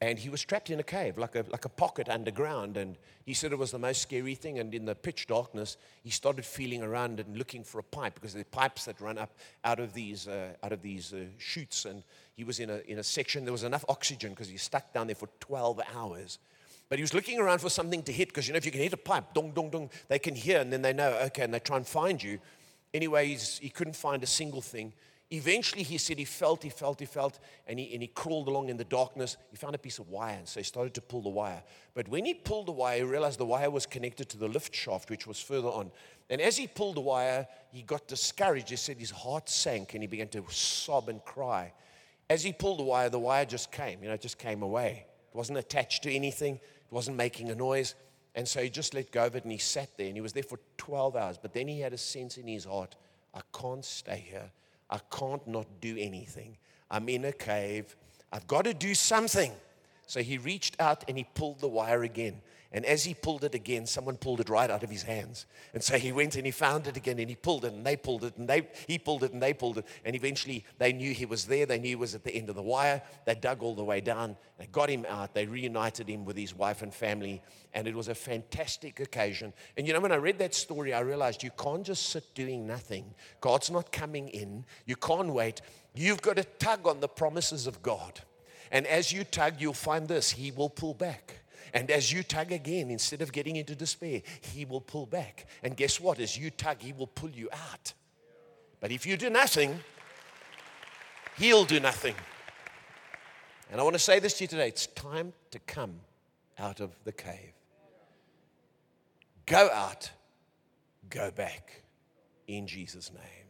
And 0.02 0.18
he 0.20 0.30
was 0.30 0.42
trapped 0.44 0.72
in 0.72 0.80
a 0.80 0.84
cave, 0.84 1.18
like 1.18 1.36
a, 1.36 1.46
like 1.50 1.66
a 1.66 1.70
pocket 1.70 2.10
underground. 2.10 2.76
And 2.76 2.98
he 3.24 3.36
said 3.36 3.52
it 3.52 3.60
was 3.60 3.70
the 3.70 3.80
most 3.80 4.02
scary 4.02 4.34
thing. 4.34 4.58
And 4.58 4.74
in 4.74 4.86
the 4.86 4.96
pitch 4.96 5.28
darkness, 5.28 5.78
he 6.04 6.10
started 6.10 6.44
feeling 6.44 6.82
around 6.82 7.20
and 7.20 7.38
looking 7.38 7.64
for 7.64 7.78
a 7.78 7.84
pipe 7.84 8.16
because 8.16 8.34
there 8.34 8.42
are 8.42 8.46
pipes 8.46 8.86
that 8.86 9.00
run 9.00 9.20
up 9.20 9.32
out 9.64 9.80
of 9.80 9.94
these, 9.94 10.28
uh, 10.28 10.54
out 10.64 10.74
of 10.74 10.82
these 10.82 11.14
uh, 11.14 11.26
chutes. 11.38 11.86
And 11.86 12.04
he 12.36 12.44
was 12.44 12.60
in 12.60 12.72
a, 12.72 12.80
in 12.88 12.98
a 12.98 13.04
section, 13.04 13.46
there 13.46 13.54
was 13.54 13.64
enough 13.64 13.86
oxygen 13.88 14.32
because 14.32 14.50
he 14.50 14.58
stuck 14.58 14.92
down 14.92 15.06
there 15.06 15.16
for 15.16 15.30
12 15.40 15.80
hours. 15.96 16.40
But 16.90 17.00
he 17.00 17.04
was 17.04 17.14
looking 17.14 17.40
around 17.40 17.60
for 17.60 17.70
something 17.70 18.04
to 18.04 18.12
hit 18.12 18.30
because, 18.30 18.48
you 18.48 18.54
know, 18.54 18.58
if 18.58 18.66
you 18.66 18.72
can 18.72 18.82
hit 18.82 18.94
a 18.94 18.98
pipe, 18.98 19.34
dong, 19.34 19.52
dong, 19.52 19.70
dong, 19.70 19.90
they 20.08 20.20
can 20.20 20.36
hear 20.36 20.60
and 20.60 20.72
then 20.72 20.82
they 20.82 20.94
know, 20.94 21.12
okay, 21.26 21.44
and 21.44 21.54
they 21.54 21.60
try 21.60 21.78
and 21.78 21.88
find 21.88 22.22
you. 22.22 22.40
Anyway, 22.94 23.36
he 23.36 23.70
couldn't 23.70 23.96
find 23.96 24.24
a 24.24 24.28
single 24.28 24.62
thing. 24.62 24.94
Eventually, 25.32 25.82
he 25.82 25.98
said 25.98 26.20
he 26.20 26.26
felt, 26.26 26.62
he 26.62 26.70
felt, 26.70 27.00
he 27.00 27.06
felt, 27.06 27.40
and 27.68 27.80
he, 27.80 27.92
and 27.94 28.02
he 28.02 28.08
crawled 28.08 28.48
along 28.48 28.70
in 28.70 28.78
the 28.78 28.84
darkness. 28.84 29.38
He 29.50 29.58
found 29.58 29.74
a 29.74 29.80
piece 29.80 29.98
of 29.98 30.08
wire, 30.10 30.38
and 30.38 30.48
so 30.48 30.60
he 30.60 30.64
started 30.64 30.94
to 30.94 31.02
pull 31.02 31.22
the 31.22 31.30
wire. 31.30 31.64
But 31.96 32.08
when 32.08 32.26
he 32.26 32.36
pulled 32.36 32.68
the 32.68 32.72
wire, 32.72 32.98
he 32.98 33.04
realized 33.04 33.40
the 33.40 33.46
wire 33.46 33.72
was 33.72 33.88
connected 33.88 34.30
to 34.30 34.38
the 34.38 34.48
lift 34.48 34.76
shaft, 34.76 35.10
which 35.10 35.26
was 35.26 35.40
further 35.40 35.68
on. 35.68 35.92
And 36.30 36.40
as 36.40 36.58
he 36.58 36.68
pulled 36.68 36.96
the 36.96 37.02
wire, 37.02 37.48
he 37.72 37.82
got 37.82 38.08
discouraged. 38.08 38.70
He 38.70 38.76
said 38.76 38.98
his 38.98 39.10
heart 39.10 39.50
sank, 39.50 39.96
and 39.96 40.04
he 40.04 40.08
began 40.08 40.28
to 40.30 40.44
sob 40.50 41.10
and 41.10 41.24
cry. 41.26 41.74
As 42.30 42.44
he 42.44 42.54
pulled 42.54 42.80
the 42.80 42.84
wire, 42.84 43.10
the 43.10 43.20
wire 43.20 43.46
just 43.46 43.72
came, 43.72 44.04
you 44.04 44.08
know, 44.08 44.14
it 44.14 44.22
just 44.22 44.38
came 44.38 44.62
away. 44.62 45.06
It 45.34 45.36
wasn't 45.36 45.58
attached 45.58 46.04
to 46.04 46.14
anything, 46.14 46.60
it 46.90 46.94
wasn't 46.94 47.18
making 47.18 47.50
a 47.50 47.56
noise. 47.56 47.96
And 48.36 48.48
so 48.48 48.62
he 48.62 48.70
just 48.70 48.94
let 48.94 49.12
go 49.12 49.26
of 49.26 49.36
it 49.36 49.44
and 49.44 49.52
he 49.52 49.58
sat 49.58 49.90
there 49.98 50.08
and 50.08 50.16
he 50.16 50.22
was 50.22 50.34
there 50.34 50.44
for 50.44 50.60
12 50.78 51.16
hours. 51.16 51.38
But 51.42 51.54
then 51.54 51.68
he 51.68 51.80
had 51.80 51.94
a 51.94 51.98
sense 51.98 52.38
in 52.38 52.48
his 52.48 52.66
heart 52.66 52.96
I 53.34 53.42
can't 53.54 53.84
stay 53.84 54.26
here. 54.30 54.50
I 54.90 55.00
can't 55.12 55.46
not 55.46 55.68
do 55.82 55.98
anything. 55.98 56.58
I'm 56.90 57.10
in 57.10 57.26
a 57.26 57.34
cave. 57.34 57.96
I've 58.32 58.48
got 58.48 58.64
to 58.64 58.74
do 58.74 58.96
something. 58.96 59.52
So 60.08 60.22
he 60.22 60.38
reached 60.38 60.76
out 60.80 61.04
and 61.08 61.18
he 61.18 61.26
pulled 61.34 61.60
the 61.60 61.68
wire 61.68 62.04
again. 62.04 62.42
And 62.76 62.86
as 62.86 63.06
he 63.06 63.14
pulled 63.14 63.46
it 63.46 63.56
again, 63.56 63.86
someone 63.86 64.18
pulled 64.18 64.42
it 64.42 64.50
right 64.50 64.70
out 64.70 64.84
of 64.84 64.90
his 64.90 65.04
hands. 65.04 65.46
And 65.74 65.82
so 65.82 65.98
he 65.98 66.12
went 66.12 66.36
and 66.36 66.46
he 66.46 66.52
found 66.52 66.88
it 66.88 66.98
again 66.98 67.20
and 67.20 67.30
he 67.30 67.36
pulled 67.38 67.64
it 67.64 67.72
and 67.72 67.86
they 67.86 67.96
pulled 67.96 68.26
it 68.26 68.36
and 68.36 68.50
they, 68.50 68.68
he 68.86 69.00
pulled 69.00 69.24
it 69.24 69.32
and 69.32 69.42
they 69.42 69.54
pulled 69.54 69.78
it. 69.78 69.88
And 70.04 70.14
eventually 70.14 70.66
they 70.78 70.92
knew 70.92 71.14
he 71.14 71.26
was 71.26 71.46
there. 71.46 71.66
They 71.66 71.80
knew 71.80 71.88
he 71.88 71.96
was 71.96 72.16
at 72.16 72.26
the 72.26 72.36
end 72.36 72.50
of 72.50 72.56
the 72.56 72.62
wire. 72.62 73.02
They 73.24 73.36
dug 73.36 73.64
all 73.64 73.76
the 73.76 73.84
way 73.86 74.02
down. 74.02 74.36
They 74.58 74.66
got 74.66 74.90
him 74.90 75.06
out. 75.08 75.34
They 75.34 75.46
reunited 75.46 76.10
him 76.10 76.26
with 76.26 76.36
his 76.36 76.54
wife 76.54 76.82
and 76.82 76.94
family. 76.94 77.42
And 77.74 77.88
it 77.88 77.96
was 77.96 78.10
a 78.10 78.16
fantastic 78.16 79.00
occasion. 79.00 79.54
And 79.78 79.88
you 79.88 79.94
know, 79.94 80.02
when 80.02 80.12
I 80.12 80.18
read 80.18 80.40
that 80.40 80.54
story, 80.54 80.94
I 80.94 81.00
realized 81.00 81.44
you 81.44 81.52
can't 81.58 81.86
just 81.86 82.10
sit 82.10 82.26
doing 82.36 82.68
nothing. 82.68 83.06
God's 83.40 83.72
not 83.72 83.94
coming 83.94 84.28
in. 84.28 84.66
You 84.86 84.98
can't 84.98 85.30
wait. 85.30 85.62
You've 85.94 86.22
got 86.22 86.36
to 86.36 86.44
tug 86.44 86.88
on 86.88 87.00
the 87.00 87.08
promises 87.08 87.68
of 87.68 87.82
God. 87.82 88.20
And 88.76 88.86
as 88.88 89.10
you 89.10 89.24
tug, 89.24 89.54
you'll 89.60 89.74
find 89.74 90.06
this 90.06 90.32
He 90.32 90.52
will 90.52 90.70
pull 90.70 90.94
back. 90.94 91.36
And 91.74 91.90
as 91.90 92.12
you 92.12 92.24
tug 92.24 92.52
again, 92.52 92.92
instead 92.92 93.22
of 93.22 93.32
getting 93.32 93.56
into 93.56 93.74
despair, 93.74 94.22
He 94.42 94.66
will 94.66 94.82
pull 94.82 95.06
back. 95.06 95.46
And 95.64 95.78
guess 95.78 95.98
what? 95.98 96.20
As 96.20 96.38
you 96.38 96.50
tug, 96.50 96.82
He 96.82 96.92
will 96.92 97.08
pull 97.08 97.30
you 97.30 97.48
out. 97.54 97.94
But 98.82 98.92
if 98.92 99.06
you 99.06 99.16
do 99.16 99.30
nothing, 99.30 99.80
He'll 101.38 101.64
do 101.64 101.80
nothing. 101.80 102.16
And 103.72 103.80
I 103.80 103.84
want 103.86 103.94
to 103.96 104.00
say 104.00 104.20
this 104.20 104.34
to 104.40 104.44
you 104.44 104.50
today 104.50 104.68
it's 104.68 104.88
time 104.88 105.32
to 105.52 105.60
come 105.60 106.02
out 106.60 106.82
of 106.82 106.92
the 107.06 107.14
cave. 107.14 107.54
Go 109.46 109.70
out, 109.72 110.12
go 111.10 111.32
back 111.32 111.82
in 112.46 112.68
Jesus' 112.68 113.10
name. 113.14 113.45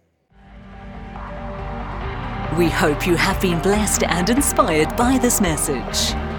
We 2.57 2.69
hope 2.69 3.05
you 3.05 3.17
have 3.17 3.41
been 3.41 3.61
blessed 3.61 4.03
and 4.03 4.29
inspired 4.29 4.95
by 4.95 5.17
this 5.17 5.41
message. 5.41 6.34